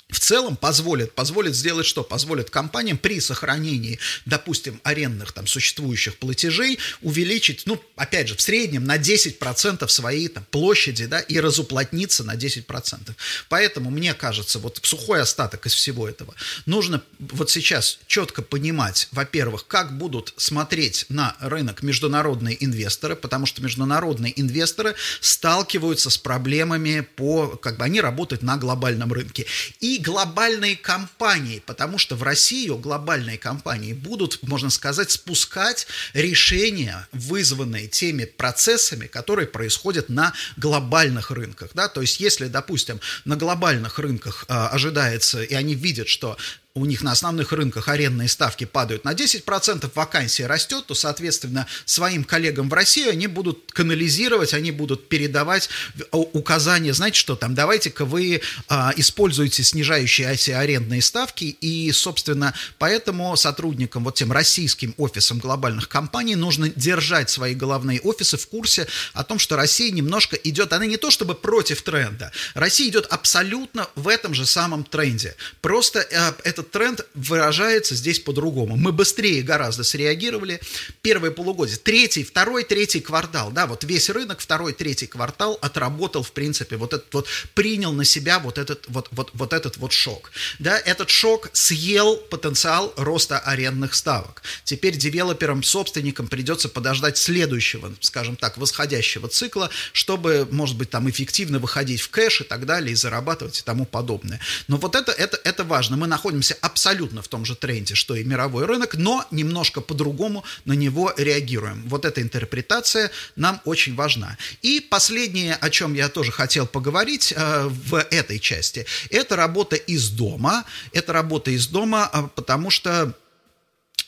в 0.10 0.20
целом 0.20 0.56
позволит, 0.56 1.14
позволит 1.14 1.56
сделать 1.56 1.86
что? 1.86 2.04
Позволит 2.04 2.50
компаниям 2.50 2.98
при 2.98 3.20
сохранении, 3.20 4.00
допустим, 4.26 4.80
арендных 4.84 5.32
там 5.32 5.48
существующих 5.48 6.18
платежей 6.18 6.78
увеличить, 7.02 7.64
ну, 7.66 7.82
опять 7.96 8.28
же, 8.28 8.36
в 8.36 8.42
среднем 8.42 8.84
на 8.84 8.98
10% 8.98 9.88
своей 9.88 10.28
там, 10.28 10.46
площади, 10.52 11.08
да, 11.08 11.20
и 11.20 11.40
разуплотниться 11.40 12.24
на 12.24 12.36
10%. 12.36 13.16
Поэтому, 13.50 13.90
мне 13.90 14.14
кажется, 14.14 14.60
вот 14.60 14.80
сухой 14.84 15.22
остаток 15.22 15.66
из 15.66 15.74
всего 15.74 16.08
этого 16.08 16.36
нужно 16.66 17.02
вот 17.20 17.50
сейчас 17.50 18.00
четко 18.06 18.42
понимать, 18.44 19.08
во-первых, 19.12 19.68
как 19.68 19.98
будут 19.98 20.34
смотреть 20.38 21.06
на 21.10 21.36
рынок 21.40 21.82
международные 21.82 22.64
инвесторы, 22.64 23.16
потому 23.16 23.46
что 23.46 23.64
международные 23.64 24.40
инвесторы 24.40 24.96
сталкиваются 25.22 26.10
с 26.10 26.18
проблемами 26.18 27.02
по, 27.02 27.48
как 27.48 27.78
бы 27.78 27.86
они 27.86 28.00
работают 28.00 28.44
на 28.44 28.58
глобальном 28.58 29.12
рынке. 29.12 29.46
И 29.80 30.03
глобальные 30.04 30.76
компании, 30.76 31.64
потому 31.66 31.98
что 31.98 32.16
в 32.16 32.24
Россию 32.24 32.78
глобальные 32.78 33.38
компании 33.38 33.94
будут, 33.94 34.44
можно 34.44 34.70
сказать, 34.70 35.10
спускать 35.12 35.88
решения, 36.14 37.08
вызванные 37.12 37.88
теми 37.88 38.26
процессами, 38.26 39.08
которые 39.08 39.48
происходят 39.48 40.10
на 40.10 40.34
глобальных 40.58 41.32
рынках. 41.32 41.72
Да? 41.74 41.88
То 41.88 42.02
есть, 42.02 42.20
если, 42.20 42.48
допустим, 42.48 43.00
на 43.26 43.36
глобальных 43.36 43.98
рынках 43.98 44.46
э, 44.48 44.54
ожидается, 44.54 45.42
и 45.42 45.54
они 45.56 45.74
видят, 45.74 46.08
что 46.08 46.38
у 46.76 46.86
них 46.86 47.04
на 47.04 47.12
основных 47.12 47.52
рынках 47.52 47.88
арендные 47.88 48.28
ставки 48.28 48.64
падают 48.64 49.04
на 49.04 49.14
10%, 49.14 49.92
вакансия 49.94 50.48
растет, 50.48 50.88
то, 50.88 50.96
соответственно, 50.96 51.68
своим 51.86 52.24
коллегам 52.24 52.68
в 52.68 52.74
России 52.74 53.08
они 53.08 53.28
будут 53.28 53.72
канализировать, 53.72 54.56
они 54.56 54.72
будут 54.72 55.08
передавать 55.08 55.70
указания, 56.12 56.92
знаете 56.94 57.20
что 57.20 57.36
там, 57.36 57.54
давайте-ка 57.54 58.06
вы 58.06 58.42
а, 58.70 58.92
используете 58.98 59.62
снижающие 59.62 60.28
эти 60.28 60.50
арендные 60.50 61.04
ставки, 61.04 61.44
и, 61.44 61.92
собственно, 61.92 62.56
поэтому 62.80 63.38
сотрудникам, 63.38 64.04
вот 64.04 64.16
тем 64.16 64.32
российским 64.32 64.96
офисам 64.98 65.38
глобальных 65.38 65.88
компаний 65.88 66.36
нужно 66.36 66.70
держать 66.70 67.30
свои 67.30 67.54
головные 67.54 68.02
офисы 68.02 68.36
в 68.36 68.48
курсе 68.48 68.88
о 69.14 69.24
том, 69.24 69.38
что 69.38 69.58
Россия 69.58 69.92
немножко 69.92 70.38
идет, 70.38 70.74
она 70.74 70.88
не 70.88 70.98
то 70.98 71.12
чтобы 71.12 71.36
против 71.36 71.84
тренда, 71.84 72.32
Россия 72.56 72.90
идет 72.90 73.06
абсолютно 73.12 73.88
в 73.94 74.08
этом 74.08 74.34
же 74.34 74.48
самом 74.48 74.84
тренде, 74.84 75.36
просто 75.62 76.00
э, 76.00 76.34
это 76.44 76.63
этот 76.64 76.72
тренд 76.72 77.06
выражается 77.14 77.96
здесь 77.96 78.20
по-другому. 78.20 78.76
Мы 78.76 78.92
быстрее 78.92 79.42
гораздо 79.42 79.84
среагировали. 79.84 80.62
Первое 81.02 81.32
полугодие, 81.32 81.78
третий, 81.78 82.24
второй, 82.24 82.64
третий 82.64 83.02
квартал, 83.02 83.52
да, 83.52 83.68
вот 83.68 83.84
весь 83.84 84.10
рынок, 84.10 84.40
второй, 84.40 84.74
третий 84.74 85.08
квартал 85.08 85.58
отработал, 85.62 86.24
в 86.24 86.32
принципе, 86.32 86.78
вот 86.78 86.94
этот 86.94 87.14
вот, 87.14 87.28
принял 87.54 87.92
на 87.92 88.06
себя 88.06 88.40
вот 88.40 88.58
этот 88.58 88.86
вот, 88.88 89.10
вот, 89.12 89.32
вот 89.34 89.54
этот 89.54 89.78
вот 89.78 89.92
шок. 89.92 90.32
Да, 90.60 90.80
этот 90.80 91.10
шок 91.10 91.50
съел 91.54 92.18
потенциал 92.18 92.94
роста 92.96 93.40
арендных 93.40 93.94
ставок. 93.94 94.42
Теперь 94.64 94.96
девелоперам, 94.96 95.64
собственникам 95.64 96.28
придется 96.28 96.70
подождать 96.70 97.18
следующего, 97.18 97.94
скажем 98.00 98.36
так, 98.36 98.58
восходящего 98.58 99.28
цикла, 99.28 99.70
чтобы, 99.92 100.48
может 100.52 100.78
быть, 100.78 100.90
там 100.90 101.10
эффективно 101.10 101.60
выходить 101.60 102.02
в 102.02 102.10
кэш 102.10 102.42
и 102.42 102.44
так 102.44 102.66
далее, 102.66 102.94
и 102.94 102.96
зарабатывать 102.96 103.60
и 103.60 103.64
тому 103.64 103.86
подобное. 103.86 104.40
Но 104.68 104.78
вот 104.78 104.96
это, 104.96 105.12
это, 105.12 105.40
это 105.44 105.64
важно. 105.64 105.98
Мы 105.98 106.08
находимся 106.08 106.53
находимся 106.54 106.58
абсолютно 106.62 107.22
в 107.22 107.28
том 107.28 107.46
же 107.46 107.56
тренде, 107.56 107.96
что 107.96 108.16
и 108.16 108.24
мировой 108.24 108.66
рынок, 108.66 108.96
но 108.96 109.26
немножко 109.32 109.82
по-другому 109.82 110.44
на 110.66 110.74
него 110.74 111.14
реагируем. 111.18 111.84
Вот 111.88 112.06
эта 112.06 112.22
интерпретация 112.22 113.12
нам 113.36 113.62
очень 113.66 113.96
важна. 113.96 114.38
И 114.64 114.80
последнее, 114.80 115.56
о 115.56 115.70
чем 115.70 115.96
я 115.96 116.10
тоже 116.10 116.32
хотел 116.32 116.68
поговорить 116.68 117.34
э, 117.36 117.68
в 117.68 117.96
этой 118.12 118.40
части, 118.40 118.86
это 119.12 119.36
работа 119.36 119.76
из 119.76 120.10
дома. 120.10 120.64
Это 120.94 121.14
работа 121.14 121.52
из 121.52 121.68
дома, 121.68 122.10
э, 122.14 122.28
потому 122.36 122.70
что 122.72 123.14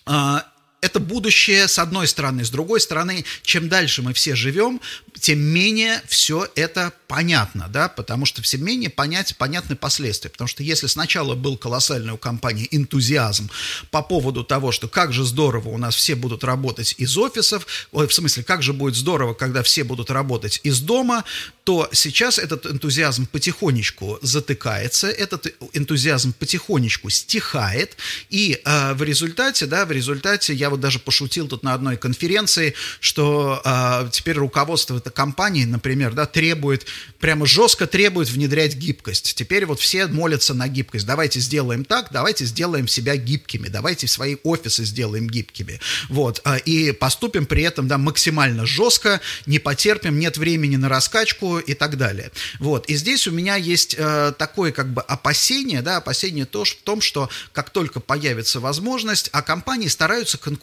э, 0.07 0.39
это 0.85 0.99
будущее 0.99 1.67
с 1.67 1.79
одной 1.79 2.07
стороны. 2.07 2.45
С 2.45 2.49
другой 2.49 2.79
стороны, 2.79 3.25
чем 3.41 3.69
дальше 3.69 4.03
мы 4.03 4.13
все 4.13 4.35
живем, 4.35 4.79
тем 5.19 5.39
менее 5.39 6.01
все 6.07 6.47
это 6.55 6.93
понятно, 7.07 7.67
да, 7.69 7.89
потому 7.89 8.25
что 8.25 8.41
все 8.41 8.57
менее 8.57 8.89
понять, 8.89 9.35
понятны 9.37 9.75
последствия. 9.75 10.29
Потому 10.29 10.47
что 10.47 10.61
если 10.61 10.87
сначала 10.87 11.33
был 11.33 11.57
колоссальный 11.57 12.13
у 12.13 12.17
компании 12.17 12.67
энтузиазм 12.69 13.49
по 13.89 14.03
поводу 14.03 14.43
того, 14.43 14.71
что 14.71 14.87
как 14.87 15.11
же 15.11 15.23
здорово 15.23 15.69
у 15.69 15.77
нас 15.77 15.95
все 15.95 16.13
будут 16.15 16.43
работать 16.43 16.93
из 16.97 17.17
офисов, 17.17 17.65
в 17.91 18.09
смысле, 18.11 18.43
как 18.43 18.61
же 18.61 18.73
будет 18.73 18.95
здорово, 18.95 19.33
когда 19.33 19.63
все 19.63 19.83
будут 19.83 20.11
работать 20.11 20.59
из 20.63 20.79
дома, 20.79 21.23
то 21.63 21.89
сейчас 21.91 22.37
этот 22.37 22.67
энтузиазм 22.67 23.25
потихонечку 23.25 24.19
затыкается, 24.21 25.07
этот 25.07 25.47
энтузиазм 25.73 26.33
потихонечку 26.33 27.09
стихает, 27.09 27.97
и 28.29 28.61
э, 28.63 28.93
в 28.93 29.01
результате, 29.01 29.65
да, 29.65 29.85
в 29.85 29.91
результате, 29.91 30.53
я 30.53 30.69
вот 30.75 30.81
даже 30.81 30.99
пошутил 30.99 31.47
тут 31.47 31.63
на 31.63 31.73
одной 31.73 31.97
конференции, 31.97 32.73
что 32.99 33.61
э, 33.63 34.09
теперь 34.11 34.37
руководство 34.37 34.97
этой 34.97 35.11
компании, 35.11 35.65
например, 35.65 36.13
да, 36.13 36.25
требует, 36.25 36.85
прямо 37.19 37.45
жестко 37.45 37.87
требует 37.87 38.29
внедрять 38.29 38.75
гибкость. 38.75 39.35
Теперь 39.35 39.65
вот 39.65 39.79
все 39.79 40.07
молятся 40.07 40.53
на 40.53 40.67
гибкость. 40.67 41.05
Давайте 41.05 41.39
сделаем 41.39 41.83
так, 41.83 42.09
давайте 42.11 42.45
сделаем 42.45 42.87
себя 42.87 43.15
гибкими, 43.15 43.67
давайте 43.67 44.07
свои 44.07 44.37
офисы 44.43 44.85
сделаем 44.85 45.27
гибкими. 45.27 45.79
Вот, 46.09 46.41
э, 46.45 46.59
и 46.59 46.91
поступим 46.91 47.45
при 47.45 47.63
этом, 47.63 47.87
да, 47.87 47.97
максимально 47.97 48.65
жестко, 48.65 49.21
не 49.45 49.59
потерпим, 49.59 50.19
нет 50.19 50.37
времени 50.37 50.75
на 50.75 50.89
раскачку, 50.89 51.59
и 51.59 51.73
так 51.73 51.97
далее. 51.97 52.31
Вот. 52.59 52.85
И 52.87 52.95
здесь 52.95 53.27
у 53.27 53.31
меня 53.31 53.55
есть 53.55 53.95
э, 53.97 54.33
такое 54.37 54.71
как 54.71 54.93
бы 54.93 55.01
опасение, 55.01 55.81
да, 55.81 55.97
опасение 55.97 56.45
то, 56.45 56.63
в 56.63 56.75
том, 56.83 57.01
что 57.01 57.29
как 57.51 57.69
только 57.69 57.99
появится 57.99 58.59
возможность, 58.59 59.29
а 59.31 59.41
компании 59.41 59.87
стараются 59.87 60.37
конкурировать 60.37 60.54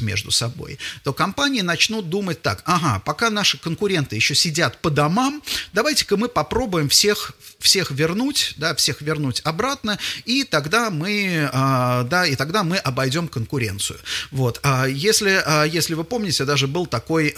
между 0.00 0.30
собой, 0.30 0.78
то 1.02 1.12
компании 1.12 1.62
начнут 1.62 2.08
думать 2.08 2.42
так, 2.42 2.62
ага, 2.64 3.00
пока 3.04 3.30
наши 3.30 3.58
конкуренты 3.58 4.16
еще 4.16 4.34
сидят 4.34 4.78
по 4.78 4.90
домам, 4.90 5.42
давайте-ка 5.72 6.16
мы 6.16 6.28
попробуем 6.28 6.88
всех, 6.88 7.32
всех 7.58 7.90
вернуть, 7.90 8.54
да, 8.56 8.74
всех 8.74 9.00
вернуть 9.00 9.40
обратно, 9.44 9.98
и 10.24 10.44
тогда 10.44 10.90
мы, 10.90 11.48
э, 11.52 12.04
да, 12.10 12.26
и 12.26 12.36
тогда 12.36 12.62
мы 12.62 12.76
обойдем 12.76 13.28
конкуренцию. 13.28 13.98
Вот. 14.30 14.60
А 14.62 14.86
если, 14.86 15.42
а 15.44 15.64
если 15.64 15.94
вы 15.94 16.04
помните, 16.04 16.44
даже 16.44 16.66
был 16.66 16.86
такой, 16.86 17.34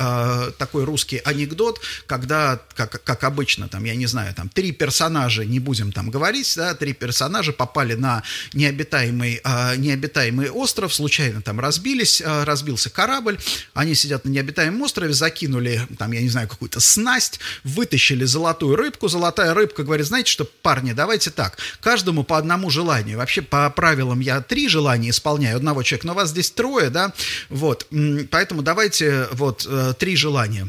такой 0.59 0.85
русский 0.85 1.21
анекдот, 1.25 1.81
когда, 2.07 2.61
как, 2.75 3.03
как, 3.03 3.25
обычно, 3.25 3.69
там, 3.69 3.85
я 3.85 3.95
не 3.95 4.07
знаю, 4.07 4.35
там, 4.35 4.49
три 4.49 4.73
персонажа, 4.73 5.45
не 5.45 5.61
будем 5.61 5.92
там 5.92 6.11
говорить, 6.11 6.53
да, 6.57 6.75
три 6.75 6.92
персонажа 6.92 7.53
попали 7.53 7.95
на 7.95 8.23
необитаемый, 8.53 9.40
необитаемый 9.77 10.51
остров, 10.51 10.95
случайно 10.95 11.42
там 11.42 11.61
разбились, 11.96 12.20
э, 12.20 12.44
разбился 12.44 12.90
корабль, 12.90 13.38
они 13.74 13.94
сидят 13.94 14.24
на 14.24 14.30
необитаемом 14.30 14.82
острове, 14.82 15.12
закинули, 15.12 15.87
там, 15.98 16.12
я 16.12 16.20
не 16.20 16.28
знаю, 16.28 16.48
какую-то 16.48 16.80
снасть, 16.80 17.40
вытащили 17.64 18.24
золотую 18.24 18.76
рыбку, 18.76 19.09
золотая 19.09 19.54
рыбка 19.54 19.82
говорит, 19.82 20.06
знаете 20.06 20.30
что, 20.30 20.44
парни, 20.44 20.92
давайте 20.92 21.30
так, 21.30 21.56
каждому 21.80 22.24
по 22.24 22.38
одному 22.38 22.70
желанию, 22.70 23.18
вообще 23.18 23.42
по 23.42 23.68
правилам 23.70 24.20
я 24.20 24.40
три 24.40 24.68
желания 24.68 25.11
исполняю, 25.11 25.56
одного 25.56 25.82
человека, 25.82 26.06
но 26.06 26.14
вас 26.14 26.30
здесь 26.30 26.50
трое, 26.50 26.90
да, 26.90 27.12
вот, 27.48 27.87
поэтому 28.30 28.62
давайте 28.62 29.28
вот 29.32 29.66
э, 29.68 29.94
три 29.98 30.16
желания. 30.16 30.68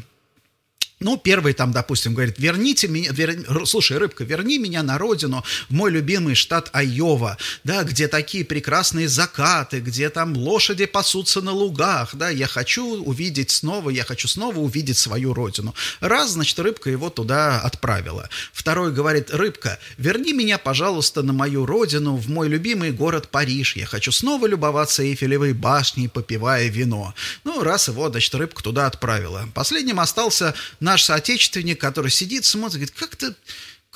Ну, 0.99 1.15
первый 1.15 1.53
там, 1.53 1.71
допустим, 1.71 2.15
говорит, 2.15 2.39
верните 2.39 2.87
меня, 2.87 3.11
вер... 3.11 3.67
слушай, 3.67 3.97
рыбка, 3.99 4.23
верни 4.23 4.57
меня 4.57 4.81
на 4.81 4.97
родину, 4.97 5.43
в 5.69 5.73
мой 5.73 5.91
любимый 5.91 6.33
штат 6.33 6.71
Айова, 6.73 7.37
да, 7.63 7.83
где 7.83 8.07
такие 8.07 8.43
прекрасные 8.43 9.07
закаты, 9.07 9.79
где 9.79 10.09
там 10.09 10.35
лошади 10.35 10.87
пасутся 10.87 11.41
на 11.41 11.51
лугах, 11.51 12.15
да, 12.15 12.29
я 12.29 12.47
хочу 12.47 13.03
увидеть 13.03 13.51
снова, 13.51 13.91
я 13.91 14.03
хочу 14.03 14.27
снова 14.27 14.57
увидеть 14.57 14.97
свою 14.97 15.35
родину. 15.35 15.75
Раз, 15.99 16.31
значит, 16.31 16.57
рыбка 16.57 16.89
его 16.89 17.11
туда 17.11 17.61
отправила. 17.61 18.27
Второй 18.51 18.91
говорит, 18.91 19.29
рыбка, 19.29 19.77
верни 19.99 20.33
меня, 20.33 20.57
пожалуйста, 20.57 21.21
на 21.21 21.31
мою 21.31 21.67
родину, 21.67 22.15
в 22.15 22.27
мой 22.27 22.47
любимый 22.47 22.91
город 22.91 23.29
Париж, 23.29 23.75
я 23.75 23.85
хочу 23.85 24.11
снова 24.11 24.47
любоваться 24.47 25.03
Эйфелевой 25.03 25.53
башней, 25.53 26.09
попивая 26.09 26.69
вино. 26.69 27.13
Ну, 27.43 27.61
раз 27.61 27.87
его, 27.87 28.09
значит, 28.09 28.33
рыбка 28.33 28.63
туда 28.63 28.87
отправила. 28.87 29.47
Последним 29.53 29.99
остался 29.99 30.55
наш 30.87 31.03
соотечественник, 31.03 31.81
который 31.81 32.09
сидит, 32.09 32.45
смотрит, 32.45 32.75
говорит, 32.79 32.95
как-то 32.97 33.35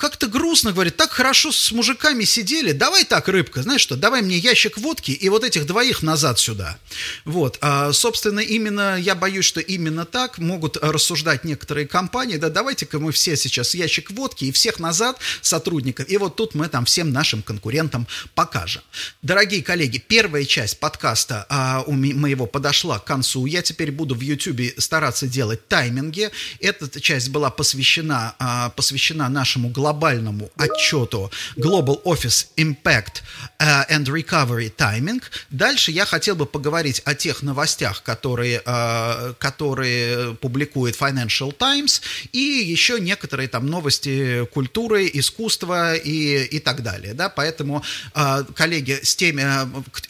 как-то 0.02 0.26
грустно, 0.26 0.72
говорит, 0.72 0.96
так 0.96 1.12
хорошо 1.12 1.52
с 1.52 1.70
мужиками 1.70 2.24
сидели, 2.24 2.72
давай 2.72 3.04
так, 3.04 3.28
рыбка, 3.28 3.62
знаешь 3.62 3.82
что, 3.82 3.94
давай 3.94 4.20
мне 4.20 4.36
ящик 4.36 4.76
водки 4.78 5.12
и 5.12 5.28
вот 5.28 5.44
этих 5.44 5.64
двоих 5.64 6.02
назад 6.02 6.40
сюда. 6.40 6.76
Вот, 7.24 7.58
а, 7.60 7.92
собственно, 7.92 8.40
именно, 8.40 8.98
я 8.98 9.14
боюсь, 9.14 9.44
что 9.44 9.60
именно 9.60 10.04
так 10.04 10.38
могут 10.38 10.76
рассуждать 10.76 11.44
некоторые 11.44 11.86
компании, 11.86 12.36
да 12.36 12.50
давайте-ка 12.50 12.98
мы 12.98 13.12
все 13.12 13.36
сейчас 13.36 13.76
ящик 13.76 14.10
водки 14.10 14.46
и 14.46 14.50
всех 14.50 14.80
назад 14.80 15.20
сотрудников, 15.40 16.10
и 16.10 16.16
вот 16.16 16.34
тут 16.34 16.56
мы 16.56 16.66
там 16.66 16.84
всем 16.84 17.12
нашим 17.12 17.40
конкурентам 17.40 18.08
покажем. 18.34 18.82
Дорогие 19.22 19.62
коллеги, 19.62 19.98
первая 19.98 20.44
часть 20.44 20.80
подкаста 20.80 21.46
а, 21.48 21.84
у 21.86 21.92
моего 21.92 22.46
подошла 22.46 22.98
к 22.98 23.04
концу, 23.04 23.46
я 23.46 23.62
теперь 23.62 23.92
буду 23.92 24.16
в 24.16 24.20
YouTube 24.20 24.62
стараться 24.78 25.28
делать 25.28 25.68
тайминги, 25.68 26.30
эта 26.58 27.00
часть 27.00 27.28
была 27.28 27.50
посвящена, 27.50 28.34
а, 28.40 28.70
посвящена 28.70 29.28
нашему 29.28 29.68
главному 29.68 29.91
глобальному 29.92 30.50
отчету 30.56 31.30
Global 31.56 32.02
Office 32.04 32.46
Impact 32.56 33.22
uh, 33.58 33.88
and 33.90 34.04
Recovery 34.06 34.72
Timing. 34.74 35.22
Дальше 35.50 35.90
я 35.90 36.06
хотел 36.06 36.34
бы 36.34 36.46
поговорить 36.46 37.02
о 37.04 37.14
тех 37.14 37.42
новостях, 37.42 38.02
которые, 38.02 38.62
uh, 38.64 39.34
которые 39.38 40.34
публикует 40.34 40.96
Financial 40.96 41.52
Times, 41.56 42.00
и 42.32 42.38
еще 42.38 43.00
некоторые 43.00 43.48
там 43.48 43.66
новости 43.66 44.46
культуры, 44.46 45.10
искусства 45.12 45.94
и, 45.94 46.44
и 46.44 46.58
так 46.58 46.82
далее. 46.82 47.14
Да? 47.14 47.28
Поэтому, 47.28 47.82
uh, 48.14 48.52
коллеги, 48.54 48.98
с 49.02 49.14
теми, 49.14 49.44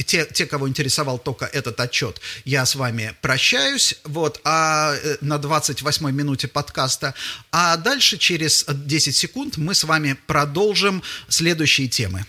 те, 0.04 0.26
те, 0.32 0.46
кого 0.46 0.68
интересовал 0.68 1.18
только 1.18 1.46
этот 1.46 1.80
отчет, 1.80 2.20
я 2.44 2.64
с 2.64 2.74
вами 2.74 3.14
прощаюсь 3.20 3.96
вот, 4.04 4.40
а, 4.44 4.94
э, 4.94 5.16
на 5.20 5.36
28-й 5.36 6.12
минуте 6.12 6.48
подкаста. 6.48 7.14
А 7.50 7.76
дальше 7.76 8.18
через 8.18 8.64
10 8.68 9.16
секунд 9.16 9.56
мы 9.62 9.74
с 9.74 9.84
вами 9.84 10.16
продолжим 10.26 11.02
следующие 11.28 11.88
темы. 11.88 12.26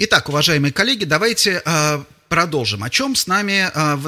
Итак, 0.00 0.28
уважаемые 0.28 0.72
коллеги, 0.72 1.04
давайте 1.04 1.60
э, 1.64 2.04
продолжим. 2.28 2.84
О 2.84 2.90
чем 2.90 3.16
с 3.16 3.26
нами, 3.26 3.70
а, 3.74 3.98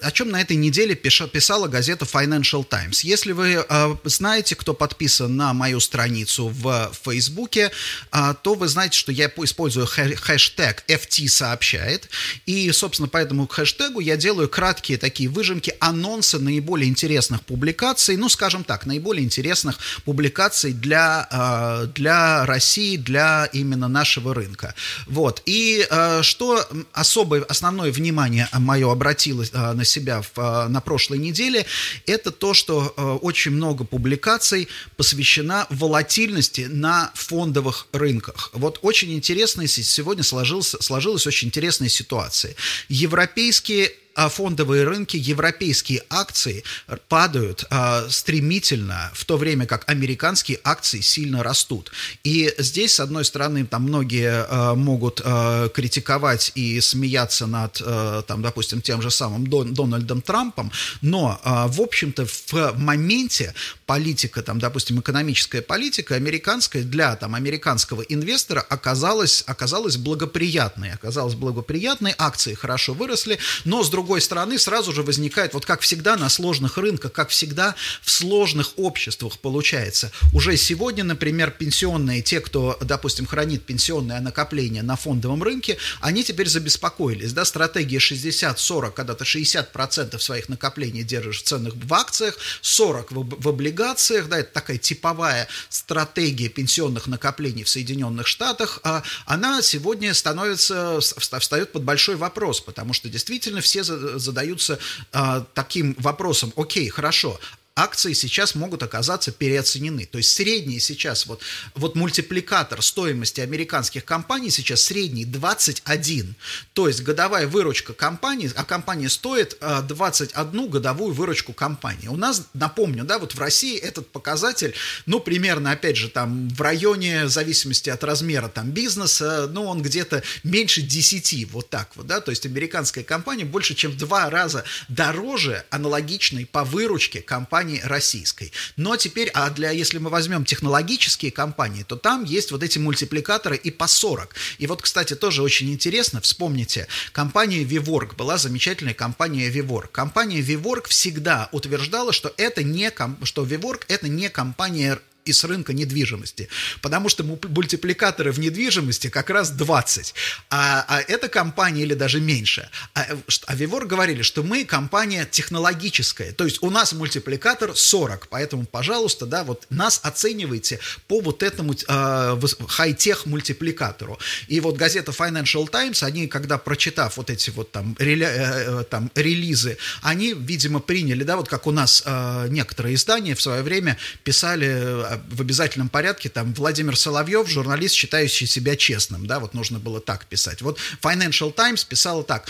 о 0.00 0.10
чем 0.12 0.30
на 0.30 0.40
этой 0.40 0.56
неделе 0.56 0.94
писала 0.94 1.68
газета 1.68 2.04
Financial 2.04 2.64
Times. 2.64 3.04
Если 3.04 3.32
вы 3.32 3.64
а, 3.68 3.96
знаете, 4.04 4.54
кто 4.54 4.72
подписан 4.74 5.36
на 5.36 5.52
мою 5.52 5.80
страницу 5.80 6.48
в 6.48 6.92
Фейсбуке, 7.04 7.70
а, 8.10 8.34
то 8.34 8.54
вы 8.54 8.68
знаете, 8.68 8.96
что 8.98 9.12
я 9.12 9.26
использую 9.26 9.86
хэштег 9.86 10.84
FT 10.88 11.28
сообщает. 11.28 12.08
И, 12.46 12.70
собственно, 12.72 13.08
по 13.08 13.18
этому 13.18 13.46
хэштегу 13.46 14.00
я 14.00 14.16
делаю 14.16 14.48
краткие 14.48 14.98
такие 14.98 15.28
выжимки, 15.28 15.74
анонсы 15.80 16.38
наиболее 16.38 16.88
интересных 16.88 17.42
публикаций, 17.42 18.16
ну, 18.16 18.28
скажем 18.28 18.64
так, 18.64 18.86
наиболее 18.86 19.24
интересных 19.24 19.78
публикаций 20.04 20.72
для, 20.72 21.86
для 21.94 22.46
России, 22.46 22.96
для 22.96 23.48
именно 23.52 23.88
нашего 23.88 24.34
рынка. 24.34 24.74
Вот. 25.06 25.42
И 25.46 25.86
что 26.22 26.66
особое 26.92 27.42
основное 27.56 27.90
внимание 27.90 28.48
мое 28.52 28.92
обратило 28.92 29.44
а, 29.52 29.72
на 29.72 29.84
себя 29.84 30.20
в, 30.20 30.32
а, 30.36 30.68
на 30.68 30.80
прошлой 30.80 31.18
неделе, 31.18 31.64
это 32.06 32.30
то, 32.30 32.52
что 32.52 32.92
а, 32.96 33.16
очень 33.16 33.52
много 33.52 33.84
публикаций 33.84 34.68
посвящена 34.96 35.66
волатильности 35.70 36.66
на 36.68 37.10
фондовых 37.14 37.88
рынках. 37.92 38.50
Вот 38.52 38.78
очень 38.82 39.14
интересно, 39.14 39.66
сегодня 39.66 40.22
сложился, 40.22 40.82
сложилась 40.82 41.26
очень 41.26 41.48
интересная 41.48 41.88
ситуация. 41.88 42.54
Европейские 42.88 43.92
фондовые 44.16 44.84
рынки, 44.84 45.16
европейские 45.16 46.02
акции 46.10 46.64
падают 47.08 47.64
а, 47.70 48.08
стремительно, 48.08 49.10
в 49.14 49.24
то 49.24 49.36
время 49.36 49.66
как 49.66 49.88
американские 49.88 50.58
акции 50.64 51.00
сильно 51.00 51.42
растут. 51.42 51.92
И 52.24 52.52
здесь, 52.58 52.94
с 52.94 53.00
одной 53.00 53.24
стороны, 53.24 53.66
там 53.66 53.82
многие 53.82 54.46
а, 54.48 54.74
могут 54.74 55.20
а, 55.24 55.68
критиковать 55.68 56.52
и 56.54 56.80
смеяться 56.80 57.46
над, 57.46 57.82
а, 57.84 58.22
там, 58.22 58.42
допустим, 58.42 58.80
тем 58.80 59.02
же 59.02 59.10
самым 59.10 59.46
Дон, 59.46 59.74
Дональдом 59.74 60.22
Трампом, 60.22 60.72
но, 61.02 61.40
а, 61.44 61.68
в 61.68 61.80
общем-то, 61.80 62.26
в 62.26 62.78
моменте 62.78 63.54
политика, 63.86 64.42
там, 64.42 64.58
допустим, 64.58 65.00
экономическая 65.00 65.62
политика 65.62 66.14
американская 66.14 66.82
для 66.82 67.16
там, 67.16 67.34
американского 67.34 68.02
инвестора 68.02 68.60
оказалась, 68.60 69.44
оказалась 69.46 69.96
благоприятной. 69.96 70.92
Оказалась 70.92 71.34
благоприятной, 71.34 72.14
акции 72.16 72.54
хорошо 72.54 72.94
выросли, 72.94 73.38
но, 73.64 73.82
с 73.82 73.90
другой 73.90 74.05
стороны, 74.20 74.58
сразу 74.58 74.92
же 74.92 75.02
возникает, 75.02 75.54
вот 75.54 75.66
как 75.66 75.80
всегда 75.80 76.16
на 76.16 76.28
сложных 76.28 76.78
рынках, 76.78 77.12
как 77.12 77.30
всегда 77.30 77.74
в 78.02 78.10
сложных 78.10 78.72
обществах 78.76 79.38
получается. 79.38 80.10
Уже 80.32 80.56
сегодня, 80.56 81.04
например, 81.04 81.50
пенсионные, 81.50 82.22
те, 82.22 82.40
кто, 82.40 82.78
допустим, 82.80 83.26
хранит 83.26 83.64
пенсионное 83.64 84.20
накопление 84.20 84.82
на 84.82 84.96
фондовом 84.96 85.42
рынке, 85.42 85.78
они 86.00 86.24
теперь 86.24 86.48
забеспокоились. 86.48 87.32
Да? 87.32 87.44
Стратегия 87.44 87.98
60-40, 87.98 88.92
когда 88.92 89.14
ты 89.14 89.24
60% 89.24 90.18
своих 90.18 90.48
накоплений 90.48 91.02
держишь 91.02 91.42
в 91.42 91.44
ценных 91.44 91.74
в 91.74 91.94
акциях, 91.94 92.36
40 92.62 93.12
в, 93.12 93.42
в 93.42 93.48
облигациях, 93.48 94.28
да, 94.28 94.38
это 94.38 94.52
такая 94.52 94.78
типовая 94.78 95.48
стратегия 95.68 96.48
пенсионных 96.48 97.06
накоплений 97.06 97.64
в 97.64 97.68
Соединенных 97.68 98.26
Штатах, 98.26 98.80
а 98.82 99.02
она 99.24 99.62
сегодня 99.62 100.14
становится, 100.14 101.00
встает 101.00 101.72
под 101.72 101.82
большой 101.82 102.16
вопрос, 102.16 102.60
потому 102.60 102.92
что 102.92 103.08
действительно 103.08 103.60
все 103.60 103.82
задаются 104.18 104.78
а, 105.12 105.44
таким 105.54 105.94
вопросом, 105.98 106.52
окей, 106.56 106.88
хорошо, 106.88 107.38
акции 107.76 108.14
сейчас 108.14 108.54
могут 108.54 108.82
оказаться 108.82 109.30
переоценены. 109.30 110.06
То 110.06 110.18
есть 110.18 110.32
средний 110.32 110.80
сейчас, 110.80 111.26
вот, 111.26 111.42
вот 111.74 111.94
мультипликатор 111.94 112.80
стоимости 112.80 113.42
американских 113.42 114.04
компаний 114.06 114.50
сейчас 114.50 114.80
средний 114.80 115.26
21. 115.26 116.34
То 116.72 116.88
есть 116.88 117.02
годовая 117.02 117.46
выручка 117.46 117.92
компании, 117.92 118.50
а 118.56 118.64
компания 118.64 119.10
стоит 119.10 119.58
21 119.60 120.34
э, 120.36 120.68
годовую 120.68 121.12
выручку 121.12 121.52
компании. 121.52 122.08
У 122.08 122.16
нас, 122.16 122.44
напомню, 122.54 123.04
да, 123.04 123.18
вот 123.18 123.34
в 123.34 123.38
России 123.38 123.76
этот 123.76 124.10
показатель, 124.10 124.74
ну, 125.04 125.20
примерно, 125.20 125.70
опять 125.70 125.98
же, 125.98 126.08
там 126.08 126.48
в 126.48 126.60
районе, 126.62 127.26
в 127.26 127.28
зависимости 127.28 127.90
от 127.90 128.02
размера 128.02 128.48
там 128.48 128.70
бизнеса, 128.70 129.48
ну, 129.52 129.64
он 129.64 129.82
где-то 129.82 130.22
меньше 130.44 130.80
10, 130.80 131.50
вот 131.50 131.68
так 131.68 131.90
вот, 131.96 132.06
да, 132.06 132.22
то 132.22 132.30
есть 132.30 132.46
американская 132.46 133.04
компания 133.04 133.44
больше, 133.44 133.74
чем 133.74 133.90
в 133.90 133.98
два 133.98 134.30
раза 134.30 134.64
дороже 134.88 135.64
аналогичной 135.68 136.46
по 136.46 136.64
выручке 136.64 137.20
компании 137.20 137.65
компании 137.66 137.80
российской. 137.84 138.52
Но 138.76 138.96
теперь, 138.96 139.28
а 139.34 139.50
для, 139.50 139.70
если 139.70 139.98
мы 139.98 140.10
возьмем 140.10 140.44
технологические 140.44 141.32
компании, 141.32 141.82
то 141.82 141.96
там 141.96 142.24
есть 142.24 142.52
вот 142.52 142.62
эти 142.62 142.78
мультипликаторы 142.78 143.56
и 143.56 143.70
по 143.70 143.86
40. 143.86 144.34
И 144.58 144.66
вот, 144.66 144.82
кстати, 144.82 145.14
тоже 145.14 145.42
очень 145.42 145.72
интересно, 145.72 146.20
вспомните, 146.20 146.86
компания 147.12 147.64
Vivorg 147.64 148.14
была 148.16 148.38
замечательная 148.38 148.94
компания 148.94 149.50
Vivorg. 149.50 149.88
Компания 149.90 150.40
Vivorg 150.40 150.86
всегда 150.88 151.48
утверждала, 151.52 152.12
что 152.12 152.32
это 152.36 152.62
не, 152.62 152.92
что 153.24 153.44
Vivorg 153.44 153.82
это 153.88 154.08
не 154.08 154.28
компания 154.28 154.98
и 155.26 155.32
с 155.32 155.44
рынка 155.44 155.72
недвижимости. 155.72 156.48
Потому 156.80 157.08
что 157.08 157.24
мультипликаторы 157.24 158.32
в 158.32 158.38
недвижимости 158.38 159.08
как 159.08 159.30
раз 159.30 159.50
20. 159.50 160.14
А, 160.50 160.84
а 160.88 161.00
эта 161.00 161.28
компания 161.28 161.82
или 161.82 161.94
даже 161.94 162.20
меньше. 162.20 162.70
А, 162.94 163.06
а 163.46 163.54
Вивор 163.54 163.86
говорили, 163.86 164.22
что 164.22 164.42
мы 164.42 164.64
компания 164.64 165.26
технологическая. 165.30 166.32
То 166.32 166.44
есть 166.44 166.62
у 166.62 166.70
нас 166.70 166.92
мультипликатор 166.92 167.76
40. 167.76 168.28
Поэтому, 168.28 168.64
пожалуйста, 168.64 169.26
да, 169.26 169.44
вот 169.44 169.66
нас 169.70 170.00
оценивайте 170.02 170.78
по 171.08 171.20
вот 171.20 171.42
этому 171.42 171.74
э, 171.74 172.40
хай-тех 172.68 173.26
мультипликатору. 173.26 174.18
И 174.48 174.60
вот 174.60 174.76
газета 174.76 175.12
Financial 175.12 175.68
Times, 175.68 176.02
они, 176.02 176.28
когда 176.28 176.58
прочитав 176.58 177.16
вот 177.16 177.30
эти 177.30 177.50
вот 177.50 177.72
там, 177.72 177.96
реля, 177.98 178.30
э, 178.30 178.84
там 178.88 179.10
релизы, 179.14 179.78
они, 180.02 180.34
видимо, 180.34 180.80
приняли, 180.80 181.24
да, 181.24 181.36
вот 181.36 181.48
как 181.48 181.66
у 181.66 181.72
нас 181.72 182.02
э, 182.06 182.46
некоторые 182.50 182.94
издания 182.94 183.34
в 183.34 183.42
свое 183.42 183.62
время 183.62 183.98
писали 184.22 185.15
в 185.28 185.40
обязательном 185.40 185.88
порядке, 185.88 186.28
там, 186.28 186.54
Владимир 186.54 186.96
Соловьев, 186.96 187.48
журналист, 187.48 187.94
считающий 187.94 188.46
себя 188.46 188.76
честным, 188.76 189.26
да, 189.26 189.40
вот 189.40 189.54
нужно 189.54 189.78
было 189.78 190.00
так 190.00 190.26
писать. 190.26 190.62
Вот 190.62 190.78
Financial 191.02 191.52
Times 191.52 191.84
писала 191.84 192.24
так, 192.24 192.48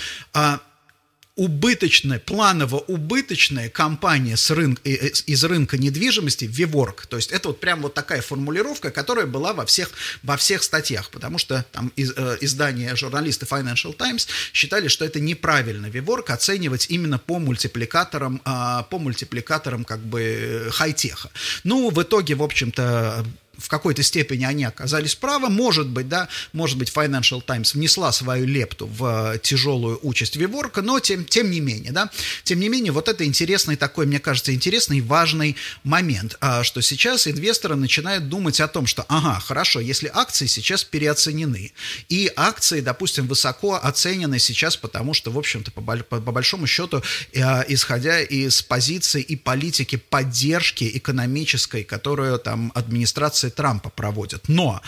убыточная, 1.36 2.18
планово-убыточная 2.18 3.68
компания 3.68 4.36
с 4.36 4.50
рынка, 4.50 4.80
из 4.88 5.44
рынка 5.44 5.76
недвижимости 5.76 6.46
Виворк. 6.46 7.06
То 7.06 7.16
есть 7.16 7.30
это 7.30 7.48
вот 7.48 7.60
прям 7.60 7.82
вот 7.82 7.92
такая 7.92 8.22
формулировка, 8.22 8.90
которая 8.90 9.26
была 9.26 9.52
во 9.52 9.66
всех, 9.66 9.90
во 10.22 10.38
всех 10.38 10.62
статьях, 10.62 11.10
потому 11.10 11.36
что 11.36 11.64
там 11.72 11.92
из, 11.94 12.12
э, 12.16 12.38
издания 12.40 12.96
журналисты 12.96 13.44
Financial 13.44 13.92
Times 13.92 14.26
считали, 14.54 14.88
что 14.88 15.04
это 15.04 15.20
неправильно 15.20 15.86
Виворк 15.86 16.30
оценивать 16.30 16.86
именно 16.88 17.18
по 17.18 17.38
мультипликаторам, 17.38 18.40
э, 18.44 18.82
по 18.88 18.98
мультипликаторам 18.98 19.84
как 19.84 20.00
бы 20.00 20.70
хай-теха. 20.72 21.30
Ну, 21.64 21.90
в 21.90 22.02
итоге, 22.02 22.34
в 22.34 22.42
общем-то, 22.42 23.26
в 23.58 23.68
какой-то 23.68 24.02
степени 24.02 24.44
они 24.44 24.64
оказались 24.64 25.14
правы. 25.14 25.48
Может 25.48 25.88
быть, 25.88 26.08
да, 26.08 26.28
может 26.52 26.78
быть, 26.78 26.90
Financial 26.90 27.42
Times 27.42 27.74
внесла 27.74 28.12
свою 28.12 28.46
лепту 28.46 28.86
в 28.86 29.34
э, 29.34 29.38
тяжелую 29.38 29.98
участь 30.02 30.36
Виворка, 30.36 30.82
но 30.82 31.00
тем, 31.00 31.24
тем 31.24 31.50
не 31.50 31.60
менее, 31.60 31.92
да, 31.92 32.10
тем 32.44 32.60
не 32.60 32.68
менее, 32.68 32.92
вот 32.92 33.08
это 33.08 33.24
интересный 33.24 33.76
такой, 33.76 34.06
мне 34.06 34.18
кажется, 34.18 34.54
интересный 34.54 35.00
важный 35.00 35.56
момент, 35.84 36.36
а, 36.40 36.64
что 36.64 36.80
сейчас 36.80 37.26
инвесторы 37.26 37.76
начинают 37.76 38.28
думать 38.28 38.60
о 38.60 38.68
том, 38.68 38.86
что, 38.86 39.04
ага, 39.08 39.40
хорошо, 39.40 39.80
если 39.80 40.10
акции 40.12 40.46
сейчас 40.46 40.84
переоценены, 40.84 41.72
и 42.08 42.30
акции, 42.36 42.80
допустим, 42.80 43.26
высоко 43.26 43.74
оценены 43.82 44.38
сейчас, 44.38 44.76
потому 44.76 45.14
что, 45.14 45.30
в 45.30 45.38
общем-то, 45.38 45.70
по, 45.70 45.80
по, 45.80 46.20
по 46.20 46.32
большому 46.32 46.66
счету, 46.66 47.02
э, 47.32 47.64
исходя 47.68 48.20
из 48.20 48.62
позиции 48.62 49.22
и 49.22 49.36
политики 49.36 49.96
поддержки 49.96 50.90
экономической, 50.94 51.84
которую 51.84 52.38
там 52.38 52.72
администрация 52.74 53.45
администрации 53.46 53.50
Трампа 53.50 53.90
проводят. 53.90 54.48
Но 54.48 54.80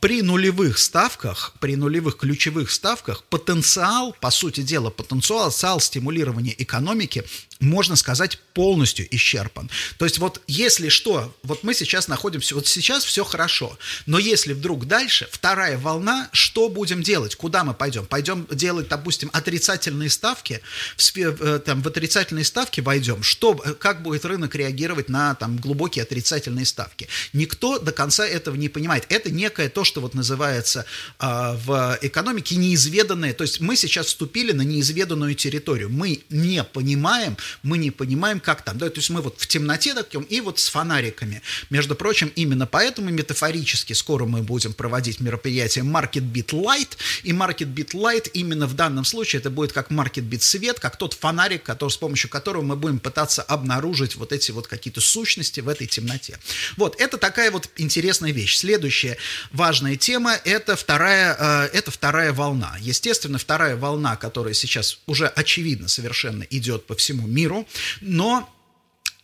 при 0.00 0.22
нулевых 0.22 0.78
ставках, 0.78 1.52
при 1.60 1.76
нулевых 1.76 2.16
ключевых 2.16 2.70
ставках 2.70 3.24
потенциал, 3.24 4.14
по 4.20 4.30
сути 4.30 4.62
дела, 4.62 4.90
потенциал 4.90 5.80
стимулирования 5.80 6.54
экономики 6.58 7.24
можно 7.60 7.96
сказать, 7.96 8.38
полностью 8.52 9.06
исчерпан. 9.14 9.70
То 9.98 10.04
есть 10.04 10.18
вот 10.18 10.40
если 10.46 10.88
что, 10.88 11.34
вот 11.42 11.64
мы 11.64 11.74
сейчас 11.74 12.08
находимся, 12.08 12.54
вот 12.54 12.66
сейчас 12.66 13.04
все 13.04 13.24
хорошо, 13.24 13.76
но 14.06 14.18
если 14.18 14.52
вдруг 14.52 14.86
дальше, 14.86 15.28
вторая 15.30 15.78
волна, 15.78 16.28
что 16.32 16.68
будем 16.68 17.02
делать? 17.02 17.34
Куда 17.34 17.64
мы 17.64 17.74
пойдем? 17.74 18.06
Пойдем 18.06 18.46
делать, 18.50 18.88
допустим, 18.88 19.30
отрицательные 19.32 20.10
ставки, 20.10 20.60
в, 20.96 21.16
э, 21.16 21.58
там, 21.60 21.82
в 21.82 21.88
отрицательные 21.88 22.44
ставки 22.44 22.80
войдем, 22.80 23.22
что, 23.22 23.54
как 23.54 24.02
будет 24.02 24.24
рынок 24.24 24.54
реагировать 24.54 25.08
на 25.08 25.34
там, 25.34 25.56
глубокие 25.56 26.02
отрицательные 26.02 26.66
ставки? 26.66 27.08
Никто 27.32 27.78
до 27.78 27.92
конца 27.94 28.26
этого 28.26 28.56
не 28.56 28.68
понимает. 28.68 29.06
Это 29.08 29.30
некое 29.30 29.70
то, 29.70 29.84
что 29.84 30.02
вот 30.02 30.12
называется 30.12 30.84
э, 31.18 31.56
в 31.64 31.98
экономике 32.02 32.56
неизведанное, 32.56 33.32
то 33.32 33.42
есть 33.42 33.60
мы 33.60 33.76
сейчас 33.76 34.08
вступили 34.08 34.52
на 34.52 34.62
неизведанную 34.62 35.34
территорию, 35.34 35.88
мы 35.88 36.20
не 36.28 36.62
понимаем, 36.62 37.38
мы 37.62 37.78
не 37.78 37.90
понимаем, 37.90 38.40
как 38.40 38.62
там, 38.62 38.76
да, 38.76 38.90
то 38.90 38.98
есть 38.98 39.10
мы 39.10 39.22
вот 39.22 39.40
в 39.40 39.46
темноте 39.46 39.94
таким 39.94 40.22
и 40.22 40.40
вот 40.40 40.58
с 40.58 40.68
фонариками. 40.68 41.40
Между 41.70 41.94
прочим, 41.94 42.30
именно 42.36 42.66
поэтому 42.66 43.10
метафорически 43.10 43.92
скоро 43.94 44.26
мы 44.26 44.42
будем 44.42 44.74
проводить 44.74 45.20
мероприятие 45.20 45.84
Market 45.84 46.30
Beat 46.30 46.50
Light, 46.50 46.96
и 47.22 47.32
Market 47.32 47.72
Beat 47.72 47.92
Light 47.92 48.30
именно 48.34 48.66
в 48.66 48.74
данном 48.74 49.04
случае 49.04 49.40
это 49.40 49.50
будет 49.50 49.72
как 49.72 49.90
Market 49.90 50.28
Beat 50.28 50.42
Свет, 50.42 50.80
как 50.80 50.96
тот 50.98 51.14
фонарик, 51.14 51.62
который, 51.62 51.90
с 51.90 51.96
помощью 51.96 52.28
которого 52.28 52.62
мы 52.62 52.76
будем 52.76 52.98
пытаться 52.98 53.42
обнаружить 53.42 54.16
вот 54.16 54.32
эти 54.32 54.50
вот 54.50 54.66
какие-то 54.66 55.00
сущности 55.00 55.60
в 55.60 55.68
этой 55.68 55.86
темноте. 55.86 56.38
Вот, 56.76 57.00
это 57.00 57.18
такая 57.18 57.50
вот 57.50 57.68
интересная 57.84 58.32
вещь. 58.32 58.56
Следующая 58.56 59.16
важная 59.52 59.96
тема– 59.96 60.34
это 60.44 60.74
вторая, 60.76 61.36
э, 61.38 61.70
это 61.72 61.90
вторая 61.90 62.32
волна. 62.32 62.76
Естественно, 62.80 63.38
вторая 63.38 63.76
волна, 63.76 64.16
которая 64.16 64.54
сейчас 64.54 64.98
уже 65.06 65.26
очевидно 65.26 65.88
совершенно 65.88 66.42
идет 66.44 66.86
по 66.86 66.96
всему 66.96 67.26
миру, 67.26 67.68
но, 68.00 68.52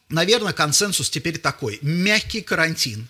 наверное, 0.09 0.53
консенсус 0.53 1.11
теперь 1.11 1.39
такой. 1.39 1.79
Мягкий 1.83 2.41
карантин, 2.41 3.09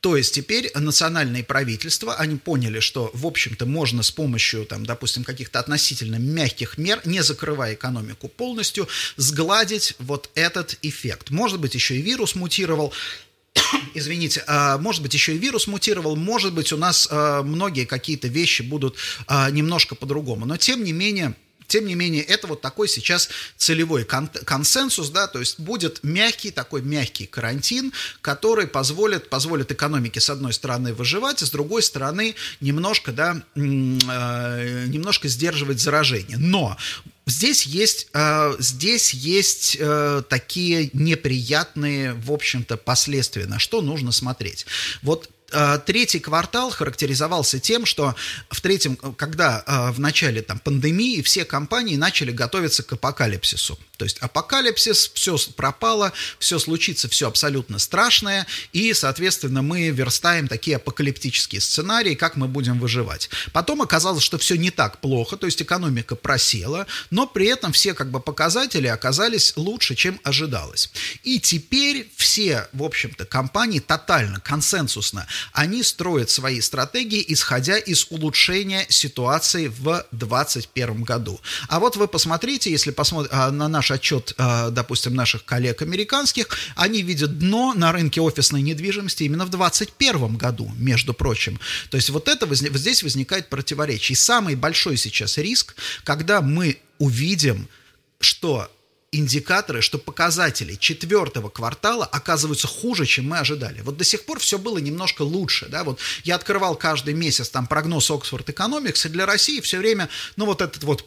то 0.00 0.16
есть 0.16 0.34
теперь 0.34 0.70
национальные 0.74 1.44
правительства, 1.44 2.14
они 2.16 2.36
поняли, 2.36 2.80
что, 2.80 3.10
в 3.14 3.26
общем-то, 3.26 3.64
можно 3.64 4.02
с 4.02 4.10
помощью, 4.10 4.66
там, 4.66 4.84
допустим, 4.84 5.24
каких-то 5.24 5.60
относительно 5.60 6.16
мягких 6.16 6.76
мер, 6.76 7.00
не 7.04 7.22
закрывая 7.22 7.74
экономику 7.74 8.28
полностью, 8.28 8.86
сгладить 9.16 9.94
вот 9.98 10.30
этот 10.34 10.78
эффект. 10.82 11.30
Может 11.30 11.58
быть, 11.58 11.74
еще 11.74 11.96
и 11.96 12.02
вирус 12.02 12.34
мутировал, 12.34 12.92
извините, 13.94 14.44
а, 14.46 14.78
может 14.78 15.02
быть, 15.02 15.14
еще 15.14 15.34
и 15.34 15.38
вирус 15.38 15.66
мутировал, 15.66 16.16
может 16.16 16.52
быть, 16.52 16.72
у 16.72 16.76
нас 16.76 17.08
а, 17.10 17.42
многие 17.42 17.84
какие-то 17.84 18.28
вещи 18.28 18.62
будут 18.62 18.96
а, 19.26 19.50
немножко 19.50 19.94
по-другому. 19.94 20.46
Но, 20.46 20.56
тем 20.56 20.84
не 20.84 20.92
менее, 20.92 21.34
тем 21.66 21.86
не 21.86 21.94
менее, 21.94 22.22
это 22.22 22.46
вот 22.46 22.60
такой 22.60 22.88
сейчас 22.88 23.30
целевой 23.56 24.04
кон- 24.04 24.28
консенсус, 24.28 25.08
да, 25.10 25.26
то 25.26 25.40
есть 25.40 25.58
будет 25.58 26.00
мягкий, 26.02 26.50
такой 26.50 26.82
мягкий 26.82 27.26
карантин, 27.26 27.92
который 28.20 28.66
позволит, 28.66 29.30
позволит 29.30 29.72
экономике, 29.72 30.20
с 30.20 30.28
одной 30.28 30.52
стороны, 30.52 30.92
выживать, 30.92 31.42
а 31.42 31.46
с 31.46 31.50
другой 31.50 31.82
стороны, 31.82 32.34
немножко, 32.60 33.12
да, 33.12 33.42
э, 33.54 34.84
немножко 34.88 35.28
сдерживать 35.28 35.80
заражение. 35.80 36.36
Но 36.38 36.76
Здесь 37.26 37.64
есть, 37.64 38.08
э, 38.12 38.54
здесь 38.58 39.14
есть 39.14 39.76
э, 39.80 40.22
такие 40.28 40.90
неприятные, 40.92 42.12
в 42.12 42.30
общем-то, 42.30 42.76
последствия, 42.76 43.46
на 43.46 43.58
что 43.58 43.80
нужно 43.80 44.12
смотреть. 44.12 44.66
Вот 45.02 45.30
третий 45.86 46.20
квартал 46.20 46.70
характеризовался 46.70 47.60
тем, 47.60 47.86
что 47.86 48.14
в 48.50 48.60
третьем, 48.60 48.96
когда 48.96 49.62
э, 49.66 49.92
в 49.92 50.00
начале 50.00 50.42
там, 50.42 50.58
пандемии 50.58 51.22
все 51.22 51.44
компании 51.44 51.96
начали 51.96 52.32
готовиться 52.32 52.82
к 52.82 52.92
апокалипсису. 52.92 53.78
То 53.96 54.04
есть 54.04 54.18
апокалипсис, 54.18 55.12
все 55.14 55.36
пропало, 55.56 56.12
все 56.38 56.58
случится, 56.58 57.08
все 57.08 57.28
абсолютно 57.28 57.78
страшное, 57.78 58.46
и, 58.72 58.92
соответственно, 58.92 59.62
мы 59.62 59.90
верстаем 59.90 60.48
такие 60.48 60.76
апокалиптические 60.76 61.60
сценарии, 61.60 62.14
как 62.14 62.36
мы 62.36 62.48
будем 62.48 62.80
выживать. 62.80 63.30
Потом 63.52 63.82
оказалось, 63.82 64.24
что 64.24 64.38
все 64.38 64.56
не 64.56 64.70
так 64.70 65.00
плохо, 65.00 65.36
то 65.36 65.46
есть 65.46 65.62
экономика 65.62 66.16
просела, 66.16 66.86
но 67.10 67.26
при 67.26 67.46
этом 67.46 67.72
все 67.72 67.94
как 67.94 68.10
бы 68.10 68.20
показатели 68.20 68.86
оказались 68.86 69.52
лучше, 69.56 69.94
чем 69.94 70.20
ожидалось. 70.24 70.90
И 71.22 71.38
теперь 71.38 72.10
все, 72.16 72.68
в 72.72 72.82
общем-то, 72.82 73.24
компании 73.24 73.78
тотально, 73.78 74.40
консенсусно 74.40 75.26
они 75.52 75.82
строят 75.82 76.30
свои 76.30 76.60
стратегии, 76.60 77.24
исходя 77.28 77.76
из 77.78 78.06
улучшения 78.10 78.86
ситуации 78.88 79.68
в 79.68 80.04
2021 80.12 81.02
году. 81.02 81.40
А 81.68 81.80
вот 81.80 81.96
вы 81.96 82.08
посмотрите, 82.08 82.70
если 82.70 82.90
посмотрите 82.90 83.34
на 83.34 83.68
наш 83.68 83.90
отчет, 83.90 84.34
а, 84.38 84.70
допустим, 84.70 85.14
наших 85.14 85.44
коллег 85.44 85.82
американских, 85.82 86.48
они 86.76 87.02
видят 87.02 87.38
дно 87.38 87.74
на 87.74 87.92
рынке 87.92 88.20
офисной 88.20 88.62
недвижимости 88.62 89.24
именно 89.24 89.46
в 89.46 89.50
2021 89.50 90.36
году, 90.36 90.70
между 90.76 91.14
прочим. 91.14 91.60
То 91.90 91.96
есть 91.96 92.10
вот 92.10 92.28
это 92.28 92.52
здесь 92.54 93.02
возникает 93.02 93.48
противоречие. 93.48 94.14
И 94.14 94.16
самый 94.16 94.54
большой 94.54 94.96
сейчас 94.96 95.38
риск, 95.38 95.74
когда 96.04 96.40
мы 96.40 96.78
увидим, 96.98 97.68
что 98.20 98.70
индикаторы, 99.14 99.80
что 99.80 99.98
показатели 99.98 100.74
четвертого 100.74 101.48
квартала 101.48 102.04
оказываются 102.04 102.66
хуже, 102.66 103.06
чем 103.06 103.28
мы 103.28 103.38
ожидали. 103.38 103.80
Вот 103.82 103.96
до 103.96 104.04
сих 104.04 104.24
пор 104.24 104.38
все 104.38 104.58
было 104.58 104.78
немножко 104.78 105.22
лучше, 105.22 105.66
да, 105.66 105.84
вот 105.84 106.00
я 106.24 106.34
открывал 106.34 106.76
каждый 106.76 107.14
месяц 107.14 107.48
там 107.48 107.66
прогноз 107.66 108.10
Oxford 108.10 108.46
Economics, 108.46 109.06
и 109.06 109.10
для 109.10 109.26
России 109.26 109.60
все 109.60 109.78
время, 109.78 110.08
ну 110.36 110.46
вот 110.46 110.60
этот 110.60 110.82
вот 110.84 111.06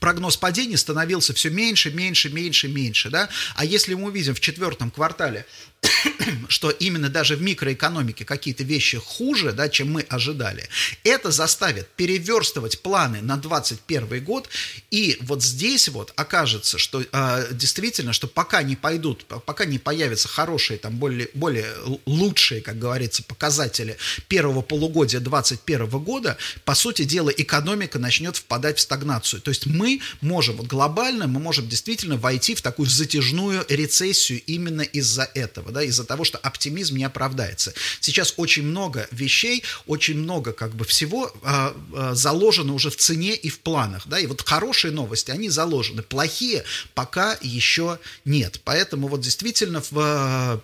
прогноз 0.00 0.36
падения 0.36 0.76
становился 0.76 1.32
все 1.34 1.50
меньше, 1.50 1.90
меньше, 1.90 2.28
меньше, 2.28 2.68
меньше, 2.68 3.10
да, 3.10 3.28
а 3.56 3.64
если 3.64 3.94
мы 3.94 4.08
увидим 4.08 4.34
в 4.34 4.40
четвертом 4.40 4.90
квартале 4.90 5.46
что 6.48 6.70
именно 6.70 7.08
даже 7.08 7.36
в 7.36 7.42
микроэкономике 7.42 8.24
какие-то 8.24 8.64
вещи 8.64 8.98
хуже, 8.98 9.52
да, 9.52 9.68
чем 9.68 9.92
мы 9.92 10.02
ожидали, 10.02 10.68
это 11.04 11.30
заставит 11.30 11.88
переверстывать 11.88 12.80
планы 12.80 13.20
на 13.20 13.36
2021 13.36 14.24
год, 14.24 14.48
и 14.90 15.18
вот 15.20 15.42
здесь 15.42 15.88
вот 15.88 16.12
окажется, 16.16 16.78
что 16.78 17.02
э, 17.02 17.48
действительно, 17.52 18.12
что 18.12 18.26
пока 18.26 18.62
не 18.62 18.76
пойдут, 18.76 19.24
пока 19.26 19.64
не 19.64 19.78
появятся 19.78 20.28
хорошие, 20.28 20.78
там, 20.78 20.96
более, 20.96 21.28
более 21.34 21.72
лучшие, 22.06 22.60
как 22.60 22.78
говорится, 22.78 23.22
показатели 23.22 23.96
первого 24.28 24.62
полугодия 24.62 25.20
2021 25.20 25.88
года, 26.02 26.36
по 26.64 26.74
сути 26.74 27.04
дела, 27.04 27.30
экономика 27.30 27.98
начнет 27.98 28.36
впадать 28.36 28.78
в 28.78 28.80
стагнацию. 28.80 29.40
То 29.40 29.50
есть 29.50 29.66
мы 29.66 30.00
можем, 30.20 30.56
вот 30.56 30.66
глобально, 30.66 31.26
мы 31.26 31.40
можем 31.40 31.68
действительно 31.68 32.16
войти 32.16 32.54
в 32.54 32.62
такую 32.62 32.88
затяжную 32.88 33.64
рецессию 33.68 34.42
именно 34.46 34.82
из-за 34.82 35.28
этого 35.34 35.67
этого, 35.68 35.72
да, 35.72 35.82
из-за 35.82 36.04
того, 36.04 36.24
что 36.24 36.38
оптимизм 36.38 36.96
не 36.96 37.04
оправдается. 37.04 37.72
Сейчас 38.00 38.34
очень 38.36 38.64
много 38.64 39.06
вещей, 39.10 39.62
очень 39.86 40.18
много 40.18 40.52
как 40.52 40.74
бы 40.74 40.84
всего 40.84 41.32
а, 41.42 41.74
а, 41.94 42.14
заложено 42.14 42.74
уже 42.74 42.90
в 42.90 42.96
цене 42.96 43.34
и 43.34 43.48
в 43.48 43.60
планах, 43.60 44.06
да, 44.06 44.18
и 44.18 44.26
вот 44.26 44.42
хорошие 44.42 44.92
новости, 44.92 45.30
они 45.30 45.50
заложены, 45.50 46.02
плохие 46.02 46.64
пока 46.94 47.38
еще 47.42 47.98
нет. 48.24 48.60
Поэтому 48.64 49.08
вот 49.08 49.20
действительно 49.20 49.82
в 49.90 50.62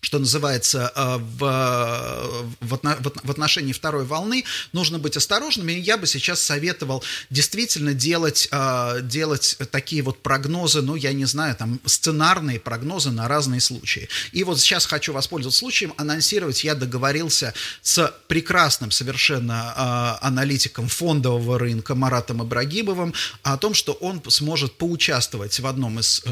что 0.00 0.18
называется, 0.18 0.92
э, 0.94 1.18
в, 1.18 2.54
в, 2.60 3.30
отношении 3.30 3.72
второй 3.72 4.04
волны, 4.04 4.44
нужно 4.72 4.98
быть 4.98 5.16
осторожными. 5.16 5.72
Я 5.72 5.96
бы 5.98 6.06
сейчас 6.06 6.40
советовал 6.40 7.04
действительно 7.28 7.94
делать, 7.94 8.48
э, 8.50 9.00
делать 9.02 9.56
такие 9.70 10.02
вот 10.02 10.22
прогнозы, 10.22 10.82
ну, 10.82 10.94
я 10.94 11.12
не 11.12 11.26
знаю, 11.26 11.54
там, 11.54 11.80
сценарные 11.84 12.58
прогнозы 12.58 13.10
на 13.10 13.28
разные 13.28 13.60
случаи. 13.60 14.08
И 14.32 14.44
вот 14.44 14.60
сейчас 14.60 14.86
хочу 14.86 15.12
воспользоваться 15.12 15.58
случаем, 15.58 15.92
анонсировать, 15.96 16.64
я 16.64 16.74
договорился 16.74 17.52
с 17.82 18.12
прекрасным 18.28 18.90
совершенно 18.90 20.18
э, 20.22 20.26
аналитиком 20.26 20.88
фондового 20.88 21.58
рынка 21.58 21.94
Маратом 21.94 22.42
Ибрагимовым 22.42 23.14
о 23.42 23.56
том, 23.58 23.74
что 23.74 23.92
он 23.92 24.22
сможет 24.28 24.78
поучаствовать 24.78 25.60
в 25.60 25.66
одном 25.66 26.00
из 26.00 26.22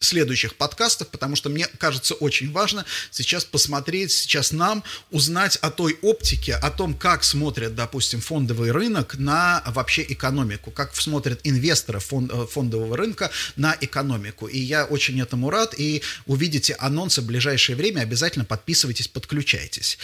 следующих 0.00 0.54
подкастов, 0.54 1.08
потому 1.08 1.36
что 1.36 1.48
мне 1.48 1.66
кажется 1.78 2.14
очень 2.14 2.52
важно 2.52 2.84
сейчас 3.10 3.44
посмотреть, 3.44 4.12
сейчас 4.12 4.52
нам 4.52 4.84
узнать 5.10 5.56
о 5.56 5.70
той 5.70 5.98
оптике, 6.02 6.54
о 6.54 6.70
том, 6.70 6.94
как 6.94 7.24
смотрят, 7.24 7.74
допустим, 7.74 8.20
фондовый 8.20 8.70
рынок 8.70 9.16
на 9.18 9.62
вообще 9.66 10.04
экономику, 10.08 10.70
как 10.70 10.94
смотрят 10.94 11.40
инвесторы 11.44 11.98
фонд, 11.98 12.30
э, 12.32 12.46
фондового 12.46 12.96
рынка 12.96 13.30
на 13.56 13.76
экономику. 13.80 14.46
И 14.46 14.58
я 14.58 14.84
очень 14.84 15.20
этому 15.20 15.50
рад, 15.50 15.74
и 15.76 16.02
увидите 16.26 16.74
анонсы 16.78 17.20
в 17.20 17.26
ближайшее 17.26 17.76
время, 17.76 18.00
обязательно 18.00 18.44
подписывайтесь, 18.44 19.08
подключайтесь. 19.08 19.98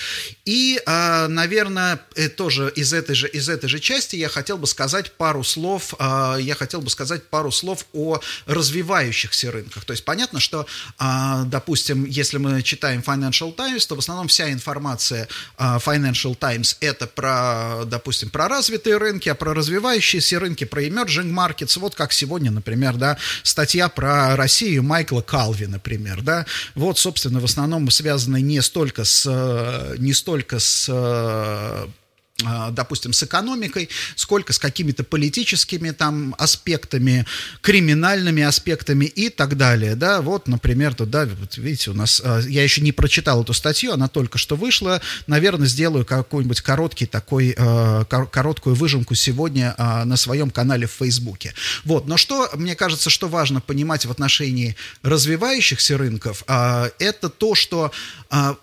И, 0.45 0.81
а, 0.87 1.29
наверное, 1.29 2.01
э, 2.17 2.29
тоже 2.29 2.73
из 2.75 2.93
этой 2.93 3.15
же, 3.15 3.29
из 3.29 3.49
этой 3.49 3.69
же 3.69 3.79
части 3.79 4.17
я 4.17 4.29
хотел 4.29 4.59
бы 4.59 4.67
сказать 4.67 5.13
пару 5.13 5.45
слов, 5.45 5.95
а, 5.99 6.37
я 6.37 6.55
хотел 6.55 6.81
бы 6.81 6.91
сказать 6.91 7.25
пару 7.29 7.53
слов 7.53 7.87
о 7.93 8.21
развивающихся 8.47 9.53
рынках. 9.53 9.84
То 9.85 9.93
есть 9.93 10.05
понятно, 10.05 10.41
что, 10.41 10.67
а, 10.99 11.45
допустим, 11.45 12.05
если 12.05 12.39
мы 12.39 12.63
читаем 12.63 13.01
Financial 13.01 13.53
Times, 13.55 13.87
то 13.87 13.95
в 13.95 13.99
основном 13.99 14.29
вся 14.29 14.51
информация 14.51 15.29
а, 15.57 15.79
Financial 15.79 16.35
Times 16.35 16.77
это 16.81 17.07
про, 17.07 17.85
допустим, 17.87 18.31
про 18.31 18.49
развитые 18.49 18.97
рынки, 18.97 19.29
а 19.29 19.35
про 19.35 19.55
развивающиеся 19.55 20.41
рынки, 20.41 20.65
про 20.65 20.83
emerging 20.83 21.33
markets, 21.33 21.79
вот 21.79 21.95
как 21.95 22.13
сегодня, 22.13 22.51
например, 22.51 22.95
да, 22.95 23.17
статья 23.43 23.89
про 23.89 24.37
Россию 24.37 24.83
Майкла 24.83 25.21
Калви, 25.21 25.67
например, 25.67 26.23
да, 26.23 26.47
вот, 26.75 26.99
собственно, 26.99 27.41
в 27.41 27.45
основном 27.45 27.91
связаны 27.91 28.41
не 28.41 28.61
столько 28.63 29.05
с, 29.05 29.95
не 29.99 30.13
столько 30.13 30.59
с 30.59 30.89
а, 30.91 31.89
допустим, 32.73 33.13
с 33.13 33.23
экономикой, 33.23 33.89
сколько 34.17 34.53
с 34.53 34.59
какими-то 34.59 35.05
политическими 35.05 35.91
там 35.91 36.35
аспектами, 36.39 37.27
криминальными 37.61 38.43
аспектами 38.43 39.05
и 39.05 39.29
так 39.29 39.57
далее, 39.57 39.95
да, 39.95 40.21
вот, 40.23 40.49
например, 40.49 40.95
тут, 40.95 41.11
да, 41.11 41.27
вот 41.27 41.57
видите, 41.57 41.91
у 41.91 41.95
нас, 41.95 42.23
а, 42.25 42.41
я 42.41 42.63
еще 42.63 42.81
не 42.81 42.93
прочитал 42.93 43.43
эту 43.43 43.53
статью, 43.53 43.93
она 43.93 44.09
только 44.09 44.39
что 44.39 44.57
вышла, 44.57 45.01
наверное, 45.27 45.67
сделаю 45.67 46.05
какой-нибудь 46.05 46.61
короткий 46.61 47.07
такой, 47.07 47.55
а, 47.59 48.05
короткую 48.05 48.75
выжимку 48.77 49.15
сегодня 49.15 49.75
на 49.79 50.17
своем 50.17 50.51
канале 50.51 50.87
в 50.87 50.93
Фейсбуке, 50.93 51.55
вот, 51.85 52.07
но 52.07 52.17
что, 52.17 52.51
мне 52.55 52.75
кажется, 52.75 53.11
что 53.11 53.29
важно 53.29 53.61
понимать 53.61 54.07
в 54.07 54.11
отношении 54.11 54.77
развивающихся 55.03 55.99
рынков, 55.99 56.45
это 56.47 57.29
то, 57.29 57.55
что 57.55 57.93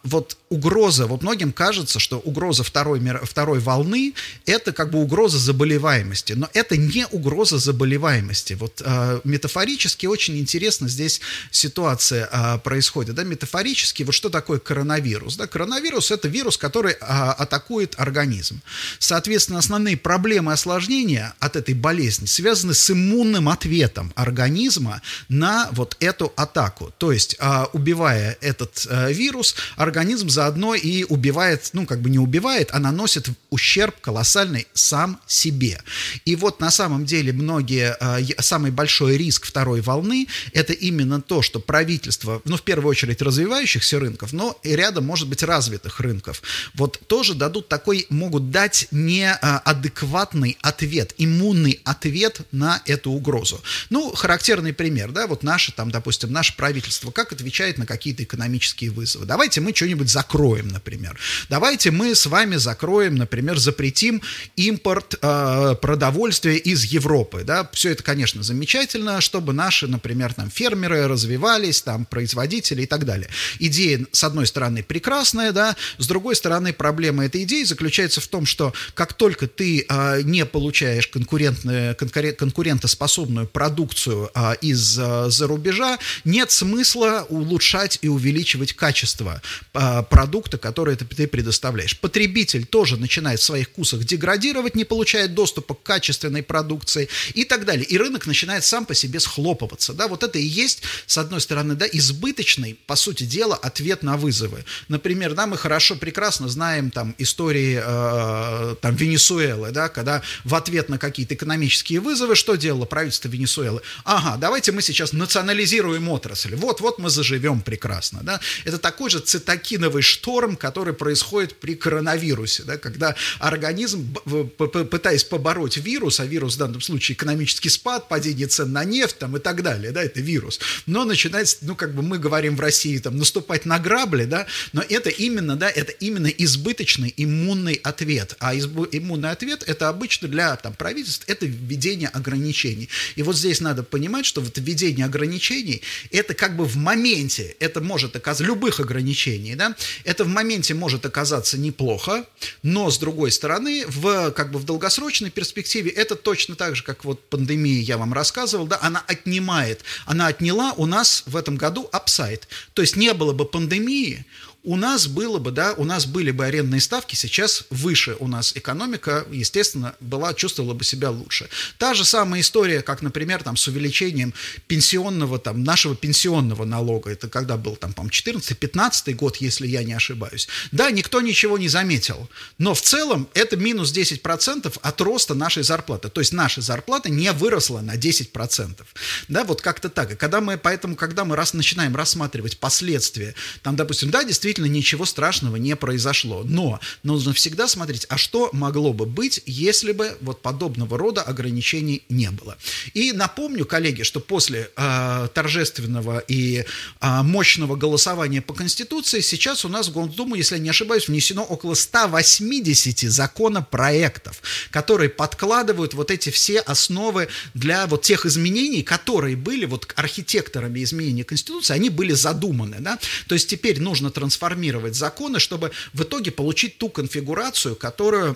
вот 0.04 0.38
угроза, 0.50 1.08
вот 1.08 1.22
многим 1.22 1.54
кажется, 1.54 2.00
что 2.00 2.20
угроза 2.20 2.64
второй, 2.64 3.02
второй 3.24 3.60
волны– 3.72 4.14
это 4.46 4.72
как 4.74 4.92
бы 4.92 5.00
угроза 5.00 5.38
заболеваемости, 5.38 6.34
но 6.34 6.50
это 6.54 6.78
не 6.78 7.08
угроза 7.08 7.58
заболеваемости. 7.58 8.54
Вот 8.54 8.82
э, 8.84 9.22
метафорически 9.24 10.06
очень 10.06 10.38
интересно 10.38 10.90
здесь 10.90 11.22
ситуация 11.52 12.30
э, 12.32 12.58
происходит. 12.60 13.16
Да? 13.16 13.24
Метафорически, 13.24 14.04
вот 14.04 14.14
что 14.14 14.30
такое 14.30 14.60
коронавирус? 14.60 15.38
Да? 15.38 15.48
Коронавирус– 15.48 16.12
это 16.18 16.28
вирус, 16.28 16.58
который 16.58 16.94
э, 16.94 16.96
атакует 17.00 17.96
организм. 17.98 18.62
Соответственно, 19.00 19.60
основные 19.60 19.98
проблемы 19.98 20.52
осложнения 20.52 21.34
от 21.40 21.56
этой 21.56 21.74
болезни 21.74 22.26
связаны 22.26 22.74
с 22.74 22.92
иммунным 22.92 23.48
ответом 23.48 24.12
организма 24.16 25.02
на 25.30 25.70
вот 25.72 25.96
эту 26.00 26.34
атаку. 26.36 26.92
То 26.98 27.12
есть, 27.12 27.38
э, 27.40 27.66
убивая 27.74 28.38
этот 28.42 28.86
э, 28.90 29.14
вирус, 29.14 29.56
организм 29.78 30.30
за 30.30 30.42
заодно 30.42 30.74
и 30.74 31.04
убивает, 31.04 31.70
ну, 31.74 31.86
как 31.86 32.02
бы 32.02 32.10
не 32.10 32.18
убивает, 32.18 32.70
а 32.74 32.80
наносит 32.80 33.30
ущерб 33.52 34.00
колоссальный 34.00 34.66
сам 34.74 35.20
себе. 35.28 35.80
И 36.26 36.36
вот 36.36 36.60
на 36.62 36.72
самом 36.72 37.06
деле 37.06 37.34
многие, 37.34 37.96
э, 38.00 38.42
самый 38.42 38.72
большой 38.72 39.18
риск 39.18 39.46
второй 39.46 39.82
волны– 39.82 40.28
это 40.54 40.74
именно 40.74 41.22
то, 41.22 41.42
что 41.42 41.60
правительство, 41.60 42.42
ну, 42.46 42.56
в 42.56 42.64
первую 42.64 42.90
очередь, 42.90 43.22
развивающихся 43.22 44.00
рынков, 44.00 44.32
но 44.32 44.58
и 44.64 44.76
рядом, 44.76 45.06
может 45.06 45.28
быть, 45.28 45.44
развитых 45.44 46.00
рынков, 46.00 46.42
вот 46.74 47.00
тоже 47.08 47.36
дадут 47.36 47.68
такой, 47.68 48.08
могут 48.10 48.52
дать 48.52 48.88
неадекватный 48.92 50.58
ответ, 50.62 51.14
иммунный 51.18 51.82
ответ 51.84 52.42
на 52.54 52.82
эту 52.86 53.12
угрозу. 53.12 53.62
Ну, 53.90 54.14
характерный 54.14 54.74
пример, 54.74 55.12
да, 55.12 55.28
вот 55.28 55.44
наше, 55.44 55.74
там, 55.74 55.92
допустим, 55.92 56.32
наше 56.32 56.56
правительство, 56.56 57.12
как 57.12 57.34
отвечает 57.34 57.78
на 57.78 57.86
какие-то 57.86 58.24
экономические 58.24 58.92
вызовы. 58.92 59.26
Давайте 59.26 59.60
мы 59.60 59.76
что-нибудь 59.76 60.10
закроем, 60.10 60.70
например. 60.70 61.20
Давайте 61.50 61.92
мы 61.92 62.16
с 62.16 62.26
вами 62.26 62.56
закроем, 62.56 63.16
например, 63.16 63.41
запретим 63.58 64.22
импорт 64.56 65.16
э, 65.22 65.76
продовольствия 65.82 66.58
из 66.58 66.84
Европы, 66.86 67.44
да. 67.44 67.70
Все 67.74 67.92
это, 67.92 68.04
конечно, 68.04 68.44
замечательно, 68.44 69.22
чтобы 69.22 69.54
наши, 69.54 69.88
например, 69.88 70.34
там, 70.34 70.50
фермеры 70.50 71.08
развивались, 71.08 71.82
там, 71.82 72.06
производители 72.06 72.84
и 72.84 72.86
так 72.86 73.06
далее. 73.06 73.30
Идея, 73.60 74.06
с 74.12 74.24
одной 74.24 74.48
стороны, 74.48 74.84
прекрасная, 74.84 75.52
да, 75.52 75.76
с 75.98 76.08
другой 76.08 76.36
стороны, 76.36 76.74
проблема 76.74 77.26
этой 77.26 77.44
идеи 77.44 77.64
заключается 77.64 78.22
в 78.22 78.28
том, 78.28 78.46
что 78.46 78.74
как 78.94 79.14
только 79.14 79.48
ты 79.48 79.86
э, 79.88 80.22
не 80.24 80.46
получаешь 80.46 81.08
конкурентную, 81.08 81.96
конкурентоспособную 81.96 83.48
продукцию 83.48 84.30
э, 84.34 84.56
из-за 84.62 85.48
рубежа, 85.48 85.98
нет 86.26 86.52
смысла 86.52 87.26
улучшать 87.30 88.00
и 88.02 88.08
увеличивать 88.08 88.74
качество 88.74 89.42
э, 89.74 90.04
продукта, 90.10 90.58
который 90.58 90.96
ты 90.96 91.28
предоставляешь. 91.28 91.98
Потребитель 92.00 92.66
тоже 92.66 92.98
начинает 92.98 93.31
в 93.40 93.44
своих 93.44 93.68
вкусах 93.68 94.04
деградировать, 94.04 94.76
не 94.76 94.86
получает 94.86 95.34
доступа 95.34 95.76
к 95.76 95.84
качественной 95.84 96.44
продукции 96.44 97.08
и 97.34 97.46
так 97.46 97.66
далее. 97.66 97.86
И 97.86 97.98
рынок 97.98 98.28
начинает 98.28 98.64
сам 98.64 98.86
по 98.86 98.94
себе 98.94 99.20
схлопываться. 99.20 99.94
Да? 99.94 100.08
Вот 100.08 100.24
это 100.24 100.40
и 100.40 100.46
есть, 100.46 100.84
с 101.06 101.18
одной 101.18 101.42
стороны, 101.42 101.76
да, 101.76 101.86
избыточный, 101.92 102.78
по 102.88 102.96
сути 102.96 103.24
дела, 103.24 103.56
ответ 103.56 104.04
на 104.04 104.18
вызовы. 104.18 104.66
Например, 104.88 105.34
да, 105.34 105.48
мы 105.48 105.58
хорошо, 105.58 105.96
прекрасно 105.96 106.50
знаем 106.50 106.92
там 106.92 107.16
истории 107.18 107.82
э, 107.84 108.76
там, 108.82 108.96
Венесуэлы, 108.96 109.72
да, 109.72 109.90
когда 109.90 110.22
в 110.44 110.56
ответ 110.56 110.90
на 110.90 110.98
какие-то 110.98 111.36
экономические 111.36 112.00
вызовы 112.00 112.36
что 112.36 112.56
делало 112.56 112.86
правительство 112.86 113.30
Венесуэлы? 113.30 113.82
Ага, 114.04 114.38
давайте 114.38 114.72
мы 114.72 114.82
сейчас 114.82 115.14
национализируем 115.14 116.10
отрасль. 116.10 116.56
Вот-вот 116.56 117.00
мы 117.00 117.10
заживем 117.10 117.62
прекрасно. 117.62 118.20
Да? 118.24 118.40
Это 118.66 118.78
такой 118.78 119.10
же 119.10 119.20
цитокиновый 119.20 120.02
шторм, 120.02 120.56
который 120.56 120.94
происходит 120.94 121.60
при 121.60 121.76
коронавирусе, 121.76 122.64
да, 122.64 122.78
когда 122.78 123.16
организм, 123.40 124.14
пытаясь 124.58 125.24
побороть 125.24 125.78
вирус, 125.78 126.20
а 126.20 126.26
вирус 126.26 126.56
в 126.56 126.58
данном 126.58 126.82
случае 126.82 127.16
экономический 127.16 127.70
спад, 127.70 128.08
падение 128.08 128.48
цен 128.48 128.72
на 128.72 128.84
нефть 128.84 129.18
там, 129.20 129.38
и 129.38 129.40
так 129.40 129.64
далее, 129.64 129.92
да, 129.92 130.04
это 130.04 130.22
вирус, 130.22 130.60
но 130.86 131.06
начинает, 131.06 131.58
ну, 131.62 131.76
как 131.76 131.94
бы 131.94 132.02
мы 132.02 132.18
говорим 132.18 132.56
в 132.56 132.60
России, 132.60 132.98
там, 132.98 133.18
наступать 133.18 133.66
на 133.66 133.80
грабли, 133.80 134.26
да, 134.26 134.48
но 134.74 134.84
это 134.88 135.10
именно, 135.10 135.56
да, 135.56 135.70
это 135.70 135.92
именно 135.94 136.28
избыточный 136.28 137.14
иммунный 137.18 137.76
ответ, 137.84 138.36
а 138.40 138.56
иммунный 138.56 139.32
ответ 139.32 139.64
это 139.68 139.90
обычно 139.90 140.28
для 140.28 140.56
там, 140.56 140.74
правительств, 140.74 141.24
это 141.28 141.46
введение 141.46 142.10
ограничений. 142.10 142.90
И 143.16 143.24
вот 143.24 143.38
здесь 143.38 143.62
надо 143.62 143.84
понимать, 143.84 144.26
что 144.26 144.42
вот 144.42 144.58
введение 144.58 145.06
ограничений, 145.06 145.82
это 146.12 146.34
как 146.34 146.56
бы 146.56 146.66
в 146.66 146.76
моменте, 146.78 147.56
это 147.60 147.82
может 147.82 148.16
оказаться, 148.16 148.44
любых 148.44 148.80
ограничений, 148.80 149.56
да, 149.56 149.76
это 150.04 150.24
в 150.24 150.28
моменте 150.28 150.74
может 150.74 151.06
оказаться 151.06 151.58
неплохо, 151.58 152.26
но 152.64 152.90
с 152.90 152.98
другой 152.98 153.11
стороны, 153.32 153.86
в, 153.88 154.32
как 154.32 154.52
бы 154.52 154.60
в 154.60 154.64
долгосрочной 154.64 155.30
перспективе 155.30 155.92
это 155.92 156.16
точно 156.16 156.56
так 156.56 156.76
же, 156.76 156.84
как 156.84 157.04
вот 157.04 157.24
пандемия 157.30 157.82
я 157.82 157.98
вам 157.98 158.14
рассказывал, 158.14 158.68
да, 158.68 158.80
она 158.82 159.04
отнимает, 159.08 159.84
она 160.06 160.28
отняла 160.28 160.74
у 160.78 160.86
нас 160.86 161.24
в 161.26 161.36
этом 161.36 161.58
году 161.58 161.90
апсайд. 161.92 162.48
То 162.74 162.82
есть 162.82 162.96
не 162.96 163.14
было 163.14 163.34
бы 163.34 163.46
пандемии, 163.46 164.26
у 164.64 164.76
нас 164.76 165.08
было 165.08 165.40
бы, 165.40 165.52
да, 165.52 165.74
у 165.74 165.84
нас 165.84 166.06
были 166.06 166.32
бы 166.32 166.46
арендные 166.46 166.82
ставки, 166.82 167.16
сейчас 167.16 167.66
выше 167.70 168.16
у 168.20 168.28
нас 168.28 168.54
экономика, 168.56 169.26
естественно, 169.32 169.96
была, 170.00 170.34
чувствовала 170.34 170.74
бы 170.74 170.84
себя 170.84 171.10
лучше. 171.10 171.50
Та 171.80 171.94
же 171.94 172.06
самая 172.06 172.42
история, 172.42 172.82
как, 172.82 173.02
например, 173.02 173.42
там, 173.44 173.58
с 173.58 173.68
увеличением 173.68 174.34
пенсионного, 174.68 175.40
там, 175.40 175.64
нашего 175.64 175.96
пенсионного 175.96 176.66
налога, 176.66 177.10
это 177.12 177.28
когда 177.28 177.58
был, 177.58 177.76
там, 177.76 177.94
по 177.94 178.02
14-15 178.02 179.14
год, 179.16 179.38
если 179.38 179.66
я 179.68 179.84
не 179.84 179.94
ошибаюсь. 179.94 180.48
Да, 180.72 180.92
никто 180.92 181.22
ничего 181.22 181.58
не 181.58 181.68
заметил, 181.68 182.30
но 182.58 182.76
в 182.76 182.82
целом 182.82 183.28
это 183.34 183.58
минус 183.58 183.92
10% 183.92 184.80
от 184.80 185.02
роста 185.02 185.34
нашей 185.34 185.64
зарплаты, 185.64 186.10
то 186.10 186.22
есть 186.22 186.34
наша 186.34 186.62
зарплата 186.62 187.10
не 187.10 187.32
выросла 187.32 187.82
на 187.82 187.96
10%. 187.96 188.82
Да, 189.28 189.44
вот 189.44 189.62
как-то 189.62 189.90
так. 189.90 190.12
И 190.12 190.16
когда 190.16 190.40
мы, 190.40 190.58
поэтому, 190.58 190.96
когда 190.96 191.26
мы 191.26 191.36
раз 191.36 191.54
начинаем 191.54 191.96
рассматривать 191.96 192.60
последствия, 192.60 193.34
там, 193.64 193.76
допустим, 193.76 194.12
да, 194.12 194.24
действительно, 194.24 194.51
действительно 194.52 194.66
ничего 194.66 195.06
страшного 195.06 195.56
не 195.56 195.78
произошло. 195.78 196.44
Но 196.44 196.82
нужно 197.04 197.32
всегда 197.32 197.70
смотреть, 197.70 198.06
а 198.10 198.18
что 198.18 198.50
могло 198.52 198.92
бы 198.92 199.06
быть, 199.06 199.42
если 199.46 199.94
бы 199.94 200.18
вот 200.20 200.42
подобного 200.42 200.98
рода 200.98 201.22
ограничений 201.22 202.04
не 202.10 202.30
было. 202.32 202.58
И 202.94 203.14
напомню, 203.14 203.66
коллеги, 203.66 204.04
что 204.04 204.20
после 204.20 204.70
э, 204.76 205.28
торжественного 205.34 206.20
и 206.20 206.66
э, 207.00 207.22
мощного 207.24 207.78
голосования 207.78 208.42
по 208.42 208.54
Конституции 208.54 209.22
сейчас 209.22 209.64
у 209.64 209.70
нас 209.70 209.88
в 209.88 209.94
Госдуму, 209.94 210.36
если 210.36 210.56
я 210.56 210.62
не 210.62 210.70
ошибаюсь, 210.70 211.08
внесено 211.08 211.44
около 211.44 211.76
180 211.76 213.10
законопроектов, 213.10 214.42
которые 214.70 215.10
подкладывают 215.10 215.94
вот 215.94 216.12
эти 216.12 216.30
все 216.30 216.60
основы 216.60 217.30
для 217.54 217.88
вот 217.88 218.02
тех 218.02 218.26
изменений, 218.26 218.84
которые 218.84 219.38
были 219.38 219.66
вот 219.66 219.94
архитекторами 219.96 220.84
изменения 220.84 221.24
Конституции, 221.24 221.74
они 221.74 221.90
были 221.90 222.12
задуманы. 222.12 222.78
Да? 222.80 223.00
То 223.28 223.36
есть 223.36 223.50
теперь 223.50 223.80
нужно 223.80 224.10
трансформировать 224.10 224.41
трансформировать 224.42 224.96
законы, 224.96 225.40
чтобы 225.40 225.72
в 225.94 226.02
итоге 226.04 226.32
получить 226.32 226.78
ту 226.78 226.90
конфигурацию, 226.90 227.76
которую 227.76 228.36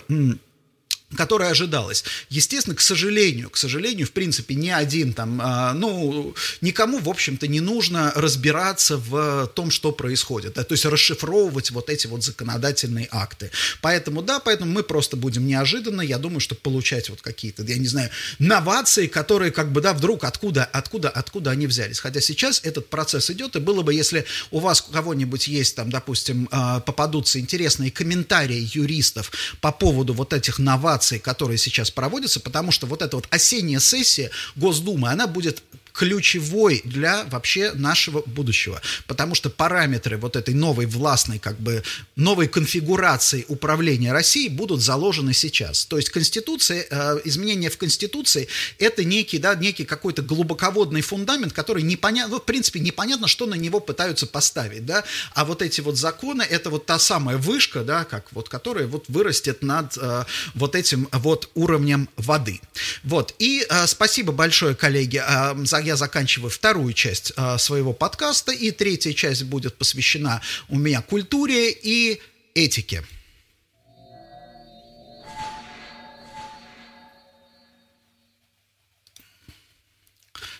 которая 1.14 1.50
ожидалась. 1.50 2.04
Естественно, 2.30 2.74
к 2.74 2.80
сожалению, 2.80 3.48
к 3.48 3.56
сожалению, 3.56 4.08
в 4.08 4.12
принципе, 4.12 4.56
ни 4.56 4.70
один 4.70 5.12
там, 5.12 5.40
э, 5.40 5.72
ну, 5.74 6.34
никому, 6.60 6.98
в 6.98 7.08
общем-то, 7.08 7.46
не 7.46 7.60
нужно 7.60 8.12
разбираться 8.16 8.96
в 8.96 9.46
том, 9.54 9.70
что 9.70 9.92
происходит, 9.92 10.54
да, 10.54 10.64
то 10.64 10.72
есть 10.72 10.84
расшифровывать 10.84 11.70
вот 11.70 11.90
эти 11.90 12.08
вот 12.08 12.24
законодательные 12.24 13.08
акты. 13.12 13.52
Поэтому, 13.82 14.20
да, 14.20 14.40
поэтому 14.40 14.72
мы 14.72 14.82
просто 14.82 15.16
будем 15.16 15.46
неожиданно, 15.46 16.00
я 16.00 16.18
думаю, 16.18 16.40
что 16.40 16.56
получать 16.56 17.08
вот 17.08 17.22
какие-то, 17.22 17.62
я 17.62 17.78
не 17.78 17.86
знаю, 17.86 18.10
новации, 18.40 19.06
которые 19.06 19.52
как 19.52 19.70
бы, 19.70 19.80
да, 19.80 19.92
вдруг 19.92 20.24
откуда, 20.24 20.64
откуда, 20.64 21.08
откуда 21.08 21.52
они 21.52 21.68
взялись. 21.68 22.00
Хотя 22.00 22.20
сейчас 22.20 22.60
этот 22.64 22.90
процесс 22.90 23.30
идет, 23.30 23.54
и 23.54 23.60
было 23.60 23.82
бы, 23.82 23.94
если 23.94 24.24
у 24.50 24.58
вас 24.58 24.84
у 24.88 24.92
кого-нибудь 24.92 25.46
есть 25.46 25.76
там, 25.76 25.88
допустим, 25.90 26.48
э, 26.50 26.80
попадутся 26.84 27.38
интересные 27.38 27.92
комментарии 27.92 28.68
юристов 28.74 29.30
по 29.60 29.70
поводу 29.70 30.12
вот 30.12 30.32
этих 30.32 30.58
новаций, 30.58 30.95
инноваций, 30.96 31.18
которые 31.18 31.58
сейчас 31.58 31.90
проводятся, 31.90 32.40
потому 32.40 32.72
что 32.72 32.86
вот 32.86 33.02
эта 33.02 33.16
вот 33.16 33.26
осенняя 33.30 33.80
сессия 33.80 34.30
Госдумы, 34.56 35.08
она 35.08 35.26
будет 35.26 35.62
ключевой 35.96 36.82
для 36.84 37.24
вообще 37.24 37.72
нашего 37.72 38.22
будущего, 38.26 38.82
потому 39.06 39.34
что 39.34 39.48
параметры 39.48 40.18
вот 40.18 40.36
этой 40.36 40.52
новой 40.52 40.84
властной, 40.84 41.38
как 41.38 41.58
бы, 41.58 41.82
новой 42.16 42.48
конфигурации 42.48 43.46
управления 43.48 44.12
Россией 44.12 44.50
будут 44.50 44.82
заложены 44.82 45.32
сейчас. 45.32 45.86
То 45.86 45.96
есть 45.96 46.10
Конституция, 46.10 46.86
э, 46.90 47.20
изменения 47.24 47.70
в 47.70 47.78
Конституции– 47.78 48.48
это 48.78 49.04
некий, 49.04 49.38
да, 49.38 49.54
некий 49.54 49.84
какой-то 49.86 50.20
глубоководный 50.20 51.00
фундамент, 51.00 51.54
который 51.54 51.82
непонятно, 51.82 52.34
ну, 52.34 52.40
в 52.40 52.44
принципе, 52.44 52.80
непонятно, 52.80 53.26
что 53.26 53.46
на 53.46 53.54
него 53.54 53.80
пытаются 53.80 54.26
поставить, 54.26 54.84
да, 54.84 55.02
а 55.34 55.44
вот 55.46 55.62
эти 55.62 55.80
вот 55.80 55.96
законы– 55.96 56.42
это 56.50 56.68
вот 56.68 56.84
та 56.84 56.98
самая 56.98 57.38
вышка, 57.38 57.84
да, 57.84 58.04
как 58.04 58.26
вот, 58.32 58.50
которая 58.50 58.86
вот 58.86 59.06
вырастет 59.08 59.62
над 59.62 59.96
э, 59.96 60.24
вот 60.54 60.74
этим 60.74 61.08
вот 61.12 61.48
уровнем 61.54 62.08
воды. 62.16 62.60
Вот, 63.02 63.34
и 63.38 63.66
э, 63.68 63.86
спасибо 63.86 64.32
большое, 64.32 64.74
коллеги, 64.74 65.22
э, 65.26 65.64
за 65.64 65.85
я 65.86 65.96
заканчиваю 65.96 66.50
вторую 66.50 66.92
часть 66.92 67.32
э, 67.36 67.58
своего 67.58 67.92
подкаста, 67.92 68.52
и 68.52 68.70
третья 68.70 69.12
часть 69.12 69.44
будет 69.44 69.76
посвящена 69.78 70.42
у 70.68 70.78
меня 70.78 71.00
культуре 71.00 71.70
и 71.70 72.20
этике. 72.54 73.02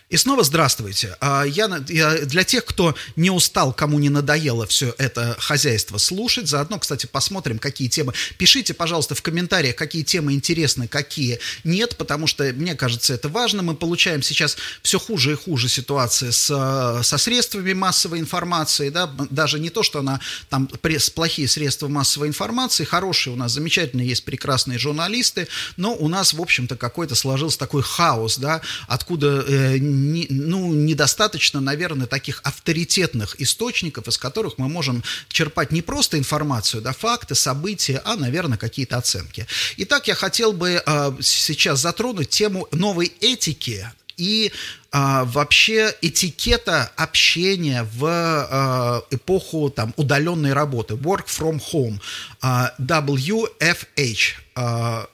И 0.09 0.15
снова 0.15 0.45
здравствуйте. 0.45 1.17
А, 1.19 1.43
я, 1.43 1.67
для 1.67 2.45
тех, 2.45 2.63
кто 2.63 2.95
не 3.17 3.29
устал, 3.29 3.73
кому 3.73 3.99
не 3.99 4.07
надоело 4.07 4.65
все 4.65 4.95
это 4.97 5.35
хозяйство 5.37 5.97
слушать, 5.97 6.47
заодно, 6.47 6.79
кстати, 6.79 7.07
посмотрим, 7.07 7.59
какие 7.59 7.89
темы. 7.89 8.13
Пишите, 8.37 8.73
пожалуйста, 8.73 9.15
в 9.15 9.21
комментариях, 9.21 9.75
какие 9.75 10.03
темы 10.03 10.31
интересны, 10.31 10.87
какие 10.87 11.39
нет, 11.65 11.97
потому 11.97 12.25
что, 12.25 12.45
мне 12.53 12.75
кажется, 12.75 13.15
это 13.15 13.27
важно. 13.27 13.63
Мы 13.63 13.75
получаем 13.75 14.23
сейчас 14.23 14.55
все 14.81 14.97
хуже 14.97 15.33
и 15.33 15.35
хуже 15.35 15.67
ситуации 15.67 16.29
с, 16.29 17.01
со 17.03 17.17
средствами 17.17 17.73
массовой 17.73 18.19
информации, 18.19 18.89
да, 18.89 19.07
даже 19.29 19.59
не 19.59 19.69
то, 19.69 19.83
что 19.83 19.99
она 19.99 20.21
там 20.47 20.69
плохие 21.15 21.49
средства 21.49 21.89
массовой 21.89 22.29
информации, 22.29 22.85
хорошие 22.85 23.33
у 23.33 23.35
нас, 23.35 23.51
замечательные 23.51 24.07
есть 24.07 24.23
прекрасные 24.23 24.79
журналисты, 24.79 25.49
но 25.75 25.93
у 25.93 26.07
нас, 26.07 26.31
в 26.33 26.41
общем-то, 26.41 26.77
какой-то 26.77 27.15
сложился 27.15 27.59
такой 27.59 27.83
хаос, 27.83 28.37
да, 28.37 28.61
откуда 28.87 29.43
э, 29.45 29.96
не, 29.97 30.27
ну, 30.29 30.73
недостаточно, 30.73 31.59
наверное, 31.59 32.07
таких 32.07 32.41
авторитетных 32.43 33.39
источников, 33.41 34.07
из 34.07 34.17
которых 34.17 34.57
мы 34.57 34.69
можем 34.69 35.03
черпать 35.29 35.71
не 35.71 35.81
просто 35.81 36.17
информацию, 36.17 36.81
да, 36.81 36.93
факты, 36.93 37.35
события, 37.35 38.01
а, 38.05 38.15
наверное, 38.15 38.57
какие-то 38.57 38.97
оценки. 38.97 39.47
Итак, 39.77 40.07
я 40.07 40.15
хотел 40.15 40.53
бы 40.53 40.81
э, 40.85 41.11
сейчас 41.21 41.81
затронуть 41.81 42.29
тему 42.29 42.67
новой 42.71 43.11
этики 43.21 43.89
и 44.17 44.51
а, 44.91 45.25
вообще 45.25 45.93
этикета 46.01 46.91
общения 46.95 47.87
в 47.93 48.05
а, 48.05 49.03
эпоху 49.11 49.69
там, 49.69 49.93
удаленной 49.95 50.53
работы, 50.53 50.95
work 50.95 51.27
from 51.27 51.61
home, 51.71 51.99
а, 52.41 52.73
WFH, 52.79 54.33
а, 54.55 55.07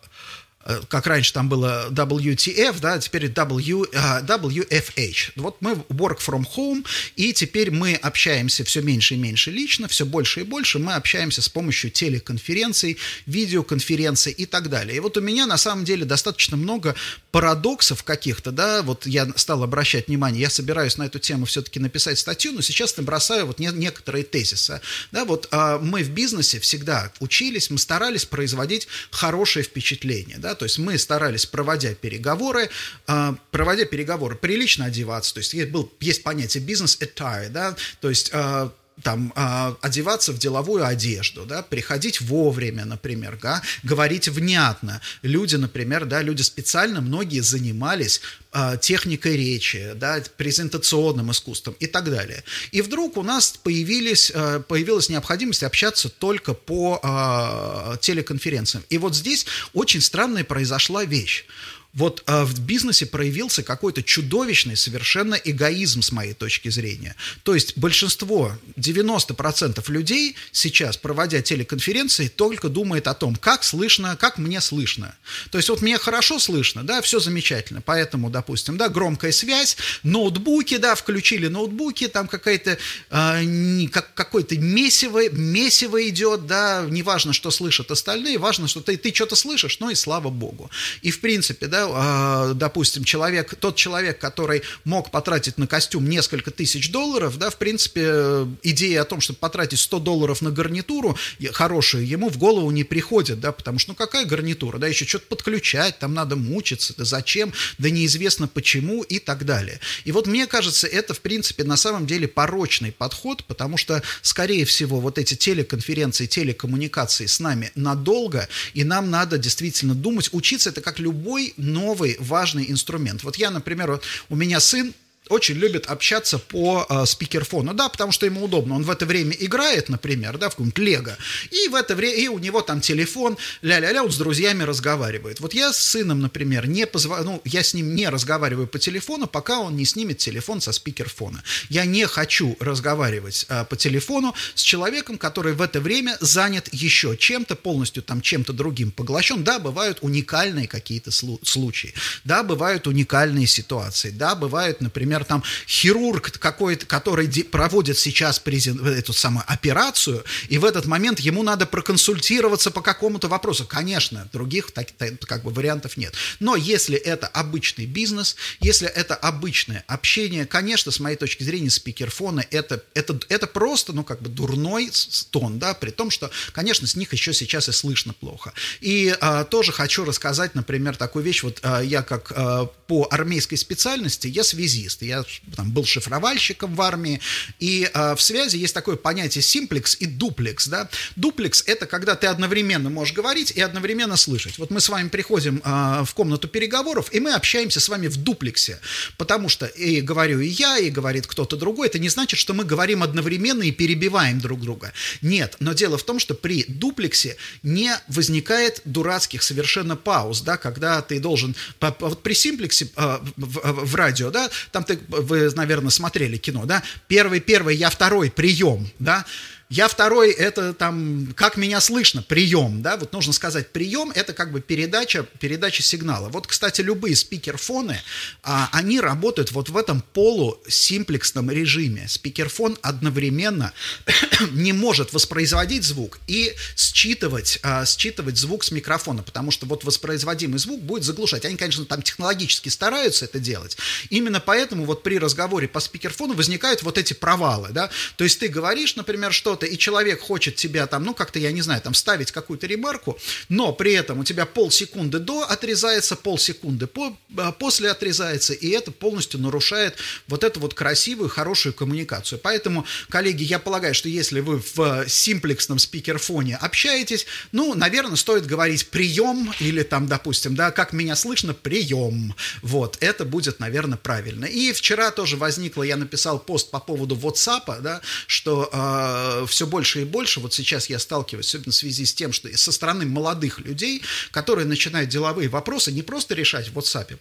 как 0.88 1.07
раньше 1.07 1.34
там 1.34 1.49
было 1.49 1.88
WTF, 1.91 2.80
да, 2.80 2.97
теперь 2.99 3.28
w, 3.28 3.86
WFH. 3.91 5.32
А, 5.36 5.41
вот 5.41 5.57
мы 5.59 5.74
work 5.89 6.20
from 6.20 6.45
home, 6.55 6.86
и 7.16 7.34
теперь 7.34 7.70
мы 7.72 7.95
общаемся 7.95 8.64
все 8.64 8.82
меньше 8.82 9.16
и 9.16 9.18
меньше 9.18 9.51
лично, 9.51 9.88
все 9.88 10.05
больше 10.05 10.41
и 10.41 10.43
больше 10.43 10.80
мы 10.80 10.93
общаемся 10.93 11.41
с 11.41 11.49
помощью 11.49 11.91
телеконференций, 11.91 12.97
видеоконференций 13.26 14.32
и 14.32 14.45
так 14.45 14.70
далее. 14.70 14.97
И 14.97 14.99
вот 14.99 15.18
у 15.18 15.22
меня 15.22 15.45
на 15.45 15.57
самом 15.57 15.84
деле 15.84 16.05
достаточно 16.05 16.55
много 16.55 16.95
парадоксов 17.32 18.03
каких-то, 18.03 18.51
да, 18.51 18.84
вот 18.84 19.05
я 19.05 19.28
стал 19.36 19.64
обращать 19.64 20.07
внимание, 20.07 20.41
я 20.41 20.49
собираюсь 20.49 20.97
на 20.97 21.03
эту 21.03 21.20
тему 21.20 21.45
все-таки 21.45 21.80
написать 21.80 22.20
статью, 22.20 22.53
но 22.53 22.61
сейчас 22.61 22.95
набросаю 22.95 23.47
вот 23.47 23.59
не, 23.59 23.68
некоторые 23.68 24.24
тезисы, 24.24 24.82
да, 25.11 25.26
вот 25.26 25.47
а, 25.51 25.80
мы 25.80 26.03
в 26.03 26.11
бизнесе 26.11 26.59
всегда 26.59 27.11
учились, 27.20 27.70
мы 27.70 27.78
старались 27.78 28.26
производить 28.26 28.88
хорошее 29.11 29.66
впечатление, 29.66 30.38
да, 30.38 30.53
то 30.56 30.66
есть 30.66 30.80
мы 30.80 30.97
старались, 30.97 31.45
проводя 31.45 31.93
переговоры, 31.93 32.70
э, 33.08 33.34
проводя 33.51 33.86
переговоры, 33.86 34.36
прилично 34.36 34.86
одеваться, 34.86 35.34
то 35.34 35.39
есть 35.39 35.54
был, 35.70 35.91
есть 35.99 36.24
понятие 36.24 36.64
бизнес 36.64 36.97
attire, 36.99 37.49
да, 37.49 37.76
то 38.01 38.10
есть 38.10 38.30
э, 38.34 38.70
там 39.02 39.34
э, 39.36 39.76
одеваться 39.82 40.32
в 40.34 40.38
деловую 40.38 40.86
одежду, 40.86 41.46
да, 41.46 41.64
приходить 41.64 42.22
вовремя, 42.22 42.86
например, 42.86 43.39
да, 43.41 43.62
говорить 43.82 44.28
внятно. 44.28 45.02
Люди, 45.24 45.56
например, 45.56 46.06
да, 46.06 46.22
люди 46.22 46.41
специально, 46.41 47.02
многие 47.02 47.39
занимались 47.39 48.22
э, 48.52 48.78
техникой 48.80 49.36
речи, 49.36 49.94
да, 49.96 50.22
презентационным 50.38 51.32
искусством 51.32 51.76
и 51.80 51.88
так 51.88 52.06
далее. 52.06 52.44
И 52.72 52.82
вдруг 52.82 53.18
у 53.18 53.24
нас 53.24 53.58
появились, 53.64 54.32
э, 54.34 54.62
появилась 54.68 55.10
необходимость 55.10 55.64
общаться 55.64 56.10
только 56.10 56.54
по 56.54 57.00
э, 57.02 57.98
телеконференциям. 58.02 58.84
И 58.89 58.98
вот 58.98 59.16
здесь 59.16 59.46
очень 59.74 60.02
странная 60.02 60.44
произошла 60.44 61.04
вещь 61.04 61.46
вот 61.94 62.24
э, 62.26 62.44
в 62.44 62.60
бизнесе 62.62 63.06
проявился 63.06 63.62
какой-то 63.62 64.02
чудовищный 64.02 64.76
совершенно 64.76 65.36
эгоизм 65.36 66.02
с 66.02 66.12
моей 66.12 66.34
точки 66.34 66.70
зрения. 66.70 67.16
То 67.44 67.54
есть 67.54 67.78
большинство, 67.78 68.58
90% 68.78 69.84
людей 69.91 70.36
сейчас, 70.52 70.98
проводя 70.98 71.41
телеконференции, 71.41 72.28
только 72.30 72.70
думает 72.70 73.08
о 73.08 73.14
том, 73.14 73.36
как 73.36 73.64
слышно, 73.64 74.18
как 74.18 74.39
мне 74.39 74.60
слышно. 74.60 75.16
То 75.52 75.60
есть 75.60 75.70
вот 75.70 75.82
мне 75.82 75.98
хорошо 76.00 76.39
слышно, 76.39 76.84
да, 76.84 77.02
все 77.02 77.20
замечательно, 77.20 77.82
поэтому, 77.82 78.32
допустим, 78.32 78.78
да, 78.78 78.89
громкая 78.89 79.32
связь, 79.32 79.78
ноутбуки, 80.02 80.78
да, 80.78 80.96
включили 80.96 81.48
ноутбуки, 81.48 82.08
там 82.08 82.28
какая-то, 82.28 82.78
э, 83.12 83.88
как, 83.91 84.16
какой-то 84.16 84.58
месиво, 84.58 85.30
месиво 85.30 86.08
идет, 86.10 86.48
да, 86.48 86.86
неважно, 86.89 87.34
что 87.34 87.52
слышат 87.52 87.91
остальные, 87.91 88.39
важно, 88.39 88.68
что 88.68 88.82
ты, 88.82 88.98
ты 88.98 89.14
что-то 89.14 89.36
слышишь, 89.36 89.80
ну 89.80 89.91
и 89.91 89.96
слава 89.96 90.30
богу. 90.30 90.72
И 91.04 91.12
в 91.12 91.20
принципе, 91.20 91.68
да, 91.68 91.83
а, 91.94 92.54
допустим, 92.54 93.04
человек, 93.04 93.56
тот 93.56 93.76
человек, 93.76 94.20
который 94.20 94.64
мог 94.84 95.12
потратить 95.12 95.58
на 95.58 95.68
костюм 95.68 96.08
несколько 96.08 96.52
тысяч 96.52 96.92
долларов, 96.92 97.38
да, 97.38 97.50
в 97.50 97.58
принципе, 97.58 98.48
идея 98.64 99.02
о 99.02 99.06
том, 99.06 99.22
чтобы 99.22 99.40
потратить 99.40 99.80
100 99.80 100.00
долларов 100.00 100.42
на 100.42 100.52
гарнитуру 100.52 101.18
хорошую, 101.52 102.08
ему 102.08 102.30
в 102.30 102.38
голову 102.38 102.72
не 102.72 102.84
приходит, 102.84 103.40
да, 103.40 103.52
потому 103.52 103.80
что, 103.80 103.92
ну, 103.92 103.96
какая 103.96 104.26
гарнитура, 104.26 104.78
да, 104.78 104.88
еще 104.88 105.06
что-то 105.06 105.28
подключать, 105.28 106.00
там 106.00 106.14
надо 106.14 106.36
мучиться, 106.36 106.94
да 106.98 107.06
зачем, 107.06 107.54
да 107.78 107.90
неизвестно 107.90 108.48
почему 108.48 109.04
и 109.04 109.20
так 109.20 109.46
далее. 109.46 109.80
И 110.06 110.12
вот 110.12 110.28
мне 110.28 110.48
кажется, 110.48 110.88
это, 110.88 111.14
в 111.14 111.22
принципе, 111.22 111.64
на 111.64 111.78
самом 111.78 112.06
деле 112.06 112.28
порочный 112.28 112.92
подход, 112.92 113.44
потому 113.46 113.78
что, 113.78 114.02
скорее 114.22 114.66
всего, 114.66 115.00
вот 115.00 115.18
эти 115.18 115.36
телеконференции, 115.36 116.26
телекоммуникации 116.26 117.26
с 117.26 117.40
нами 117.40 117.72
надолго, 117.76 118.48
и 118.74 118.84
нам 118.84 119.10
надо 119.10 119.38
действительно 119.38 119.96
думать, 119.96 120.30
учиться 120.32 120.70
это 120.70 120.82
как 120.82 121.00
любой 121.00 121.54
новый 121.74 122.16
важный 122.20 122.70
инструмент. 122.72 123.24
Вот 123.24 123.36
я, 123.36 123.52
например, 123.52 123.92
вот 123.92 124.04
у 124.30 124.36
меня 124.36 124.60
сын 124.60 124.94
очень 125.30 125.56
любит 125.56 125.88
общаться 125.88 126.38
по 126.38 126.86
э, 126.90 127.06
спикерфону, 127.06 127.74
да, 127.74 127.88
потому 127.90 128.12
что 128.12 128.26
ему 128.26 128.44
удобно. 128.44 128.76
Он 128.76 128.84
в 128.84 128.90
это 128.90 129.06
время 129.06 129.36
играет, 129.40 129.90
например, 129.90 130.38
да, 130.38 130.50
в 130.50 130.52
каком-нибудь 130.52 130.80
Лего, 130.80 131.18
и 131.50 131.70
в 131.70 131.76
это 131.76 131.96
время, 131.96 132.16
и 132.18 132.28
у 132.28 132.40
него 132.40 132.62
там 132.62 132.82
телефон, 132.82 133.38
ля-ля-ля, 133.62 134.04
он 134.04 134.12
с 134.12 134.18
друзьями 134.18 134.64
разговаривает. 134.64 135.40
Вот 135.40 135.54
я 135.54 135.72
с 135.72 135.80
сыном, 135.80 136.20
например, 136.20 136.68
не 136.68 136.86
позва... 136.86 137.22
ну, 137.24 137.42
я 137.46 137.64
с 137.64 137.74
ним 137.74 137.96
не 137.96 138.10
разговариваю 138.10 138.68
по 138.68 138.80
телефону, 138.80 139.28
пока 139.28 139.60
он 139.60 139.76
не 139.78 139.86
снимет 139.86 140.18
телефон 140.18 140.60
со 140.60 140.74
спикерфона. 140.74 141.42
Я 141.70 141.86
не 141.86 142.06
хочу 142.06 142.58
разговаривать 142.60 143.46
э, 143.48 143.66
по 143.66 143.78
телефону 143.78 144.36
с 144.56 144.62
человеком, 144.62 145.18
который 145.18 145.54
в 145.54 145.62
это 145.62 145.80
время 145.80 146.18
занят 146.20 146.68
еще 146.74 147.16
чем-то, 147.18 147.56
полностью 147.56 148.04
там 148.04 148.22
чем-то 148.22 148.52
другим 148.52 148.92
поглощен. 148.92 149.44
Да, 149.44 149.60
бывают 149.60 150.00
уникальные 150.02 150.68
какие-то 150.68 151.12
случаи, 151.12 151.94
да, 152.26 152.44
бывают 152.44 152.88
уникальные 152.88 153.48
ситуации, 153.48 154.10
да, 154.10 154.36
бывают, 154.36 154.82
например, 154.82 155.12
например, 155.14 155.26
там 155.26 155.43
хирург 155.68 156.32
какой-то, 156.39 156.86
который 156.86 157.28
проводит 157.43 157.97
сейчас 157.97 158.39
презент, 158.39 158.82
эту 158.82 159.14
самую 159.14 159.43
операцию, 159.47 160.24
и 160.49 160.57
в 160.57 160.66
этот 160.66 160.86
момент 160.86 161.20
ему 161.20 161.43
надо 161.43 161.66
проконсультироваться 161.66 162.72
по 162.72 162.82
какому-то 162.82 163.28
вопросу. 163.28 163.66
Конечно, 163.66 164.28
других 164.34 164.72
так, 164.72 164.88
как 165.22 165.43
бы 165.43 165.51
вариантов 165.51 165.97
нет. 165.97 166.14
Но 166.39 166.55
если 166.55 166.97
это 166.97 167.28
обычный 167.28 167.86
бизнес, 167.86 168.36
если 168.59 168.88
это 168.88 169.16
обычное 169.16 169.84
общение, 169.88 170.45
конечно, 170.45 170.91
с 170.91 170.99
моей 170.99 171.18
точки 171.18 171.43
зрения, 171.43 171.70
спикерфоны 171.70 172.45
это, 172.51 172.84
это, 172.93 173.20
это 173.30 173.47
просто, 173.47 173.93
ну, 173.93 174.03
как 174.03 174.22
бы 174.22 174.30
дурной 174.30 174.91
тон, 175.32 175.59
да, 175.59 175.74
при 175.74 175.91
том, 175.91 176.09
что, 176.09 176.32
конечно, 176.51 176.88
с 176.88 176.95
них 176.95 177.14
еще 177.14 177.34
сейчас 177.34 177.70
и 177.70 177.72
слышно 177.72 178.14
плохо. 178.14 178.53
И 178.82 179.16
а, 179.22 179.43
тоже 179.43 179.72
хочу 179.72 180.05
рассказать, 180.05 180.55
например, 180.55 180.95
такую 180.95 181.24
вещь, 181.24 181.43
вот 181.43 181.59
а, 181.61 181.82
я 181.82 182.01
как 182.01 182.32
а, 182.36 182.66
по 182.88 183.07
армейской 183.11 183.57
специальности, 183.57 184.28
я 184.28 184.43
связист, 184.43 185.03
я 185.04 185.24
там, 185.56 185.72
был 185.72 185.86
шифровальщиком 185.86 186.76
в 186.76 186.82
армии, 186.82 187.20
и 187.60 187.89
э, 187.93 188.16
в 188.16 188.22
связи 188.22 188.58
есть 188.58 188.74
такое 188.74 188.95
понятие 188.95 189.41
симплекс 189.41 189.95
и 189.99 190.06
дуплекс, 190.06 190.68
да. 190.68 190.89
Дуплекс– 191.16 191.64
это 191.68 191.86
когда 191.86 192.16
ты 192.16 192.28
одновременно 192.28 192.89
можешь 192.89 193.14
говорить 193.14 193.51
и 193.51 193.62
одновременно 193.62 194.18
слышать. 194.18 194.58
Вот 194.58 194.72
мы 194.72 194.80
с 194.80 194.89
вами 194.89 195.10
приходим 195.10 195.62
э, 195.64 196.04
в 196.06 196.14
комнату 196.14 196.47
переговоров, 196.47 197.10
и 197.12 197.20
мы 197.20 197.34
общаемся 197.34 197.80
с 197.80 197.89
вами 197.89 198.08
в 198.08 198.18
дуплексе, 198.18 198.80
потому 199.18 199.49
что 199.49 199.66
и 199.66 200.01
говорю 200.01 200.39
и 200.39 200.47
я, 200.47 200.78
и 200.78 200.89
говорит 200.89 201.28
кто-то 201.28 201.56
другой, 201.56 201.88
это 201.88 201.99
не 201.99 202.10
значит, 202.10 202.39
что 202.39 202.54
мы 202.54 202.64
говорим 202.64 203.04
одновременно 203.04 203.64
и 203.64 203.72
перебиваем 203.72 204.39
друг 204.39 204.62
друга. 204.62 204.93
Нет, 205.22 205.56
но 205.60 205.74
дело 205.74 205.97
в 205.97 206.04
том, 206.04 206.20
что 206.20 206.34
при 206.34 206.66
дуплексе 206.68 207.38
не 207.64 207.91
возникает 208.08 208.82
дурацких 208.86 209.43
совершенно 209.43 209.95
пауз, 209.95 210.41
да, 210.41 210.58
когда 210.58 211.01
ты 211.01 211.20
должен, 211.20 211.56
вот 211.80 212.24
при 212.24 212.34
симплексе 212.34 212.88
э, 212.95 213.20
в, 213.36 213.86
в 213.86 213.95
радио, 213.95 214.32
да, 214.32 214.49
там 214.72 214.84
ты 214.84 214.93
вы, 215.08 215.50
наверное, 215.56 215.89
смотрели 215.89 216.38
кино, 216.38 216.66
да, 216.66 216.84
первый, 217.08 217.39
первый, 217.39 217.76
я 217.76 217.89
второй, 217.89 218.32
прием, 218.32 218.88
да, 219.00 219.26
Я 219.74 219.88
второй, 219.88 220.30
это 220.30 220.76
там, 220.76 221.34
как 221.36 221.58
меня 221.58 221.82
слышно, 221.82 222.22
прием, 222.22 222.84
да, 222.84 222.96
вот 222.96 223.12
нужно 223.12 223.34
сказать, 223.34 223.72
прием– 223.72 224.12
это 224.16 224.32
как 224.32 224.52
бы 224.52 224.62
передача, 224.62 225.24
передача 225.40 225.82
сигнала. 225.82 226.30
Вот, 226.30 226.46
кстати, 226.46 226.82
любые 226.82 227.16
спикерфоны, 227.16 228.00
а, 228.44 228.70
они 228.72 229.00
работают 229.00 229.52
вот 229.52 229.70
в 229.70 229.78
этом 229.78 230.04
полусимплексном 230.14 231.50
режиме. 231.50 232.08
Спикерфон 232.08 232.78
одновременно 232.84 233.74
не 234.52 234.74
может 234.74 235.12
воспроизводить 235.12 235.86
звук 235.86 236.20
и 236.28 236.54
считывать, 236.76 237.58
а, 237.64 237.84
считывать 237.86 238.38
звук 238.38 238.64
с 238.64 238.70
микрофона, 238.70 239.24
потому 239.24 239.50
что 239.50 239.66
вот 239.66 239.84
воспроизводимый 239.86 240.60
звук 240.60 240.84
будет 240.84 241.04
заглушать. 241.04 241.46
Они, 241.46 241.58
конечно, 241.58 241.84
там 241.86 242.04
технологически 242.04 242.70
стараются 242.70 243.26
это 243.26 243.40
делать. 243.40 243.76
Именно 244.12 244.40
поэтому 244.40 244.86
вот 244.86 245.02
при 245.02 245.18
разговоре 245.18 245.68
по 245.68 245.80
спикерфону 245.80 246.36
возникают 246.36 246.84
вот 246.84 247.00
эти 247.00 247.14
провалы, 247.14 247.70
да, 247.72 247.90
то 248.18 248.24
есть 248.24 248.38
ты 248.38 248.50
говоришь, 248.50 248.96
например, 248.96 249.34
что-то, 249.34 249.62
и 249.66 249.78
человек 249.78 250.22
хочет 250.22 250.55
тебя 250.55 250.88
там, 250.88 251.03
ну, 251.03 251.14
как-то, 251.14 251.39
я 251.39 251.51
не 251.51 251.61
знаю, 251.61 251.82
там, 251.82 251.93
ставить 251.93 252.32
какую-то 252.32 252.68
ремарку, 252.68 253.18
но 253.49 253.74
при 253.74 253.93
этом 253.93 254.20
у 254.20 254.24
тебя 254.24 254.45
полсекунды 254.45 255.20
до 255.20 255.43
отрезается, 255.43 256.16
полсекунды 256.16 256.88
по, 256.88 257.18
а, 257.38 257.51
после 257.51 257.89
отрезается, 257.89 258.53
и 258.53 258.70
это 258.70 258.91
полностью 258.91 259.39
нарушает 259.39 259.95
вот 260.28 260.43
эту 260.43 260.59
вот 260.59 260.74
красивую, 260.74 261.30
хорошую 261.30 261.74
коммуникацию. 261.74 262.39
Поэтому, 262.39 262.86
коллеги, 263.09 263.43
я 263.43 263.59
полагаю, 263.59 263.93
что 263.93 264.09
если 264.09 264.39
вы 264.39 264.61
в 264.76 265.07
симплексном 265.07 265.80
спикерфоне 265.80 266.57
общаетесь, 266.57 267.26
ну, 267.51 267.74
наверное, 267.74 268.16
стоит 268.16 268.45
говорить 268.45 268.88
прием 268.89 269.53
или 269.59 269.84
там, 269.84 270.07
допустим, 270.07 270.55
да, 270.55 270.72
как 270.72 270.93
меня 270.93 271.16
слышно, 271.16 271.53
прием. 271.53 272.36
Вот, 272.61 272.97
это 272.99 273.26
будет, 273.26 273.59
наверное, 273.59 273.97
правильно. 273.97 274.45
И 274.45 274.72
вчера 274.74 275.11
тоже 275.11 275.38
возникло, 275.38 275.84
я 275.84 275.97
написал 275.97 276.39
пост 276.39 276.72
по 276.72 276.80
поводу 276.80 277.16
WhatsApp, 277.16 277.82
да, 277.82 278.01
что 278.28 278.70
э, 278.72 279.45
все 279.54 279.68
больше 279.68 280.01
и 280.01 280.06
больше, 280.06 280.39
вот 280.39 280.54
сейчас 280.54 280.89
я 280.89 280.99
сталкиваюсь, 280.99 281.47
особенно 281.47 281.72
в 281.72 281.76
связи 281.76 282.06
с 282.06 282.14
тем, 282.14 282.34
что 282.34 282.56
со 282.58 282.72
стороны 282.72 283.06
молодых 283.06 283.60
людей, 283.60 284.01
которые 284.32 284.66
начинают 284.66 285.10
деловые 285.10 285.47
вопросы 285.47 285.91
не 285.91 286.01
просто 286.01 286.36
решать 286.36 286.70
в 286.70 286.78
WhatsApp, 286.78 287.18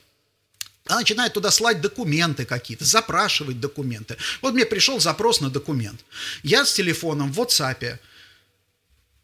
а 0.87 0.97
начинает 0.97 1.35
туда 1.35 1.51
слать 1.51 1.81
документы 1.81 2.45
какие-то, 2.45 2.85
запрашивать 2.85 3.61
документы. 3.61 4.17
Вот 4.41 4.55
мне 4.55 4.67
пришел 4.67 4.99
запрос 4.99 5.41
на 5.41 5.51
документ. 5.51 6.01
Я 6.43 6.65
с 6.65 6.73
телефоном 6.73 7.33
в 7.33 7.41
WhatsApp 7.41 7.99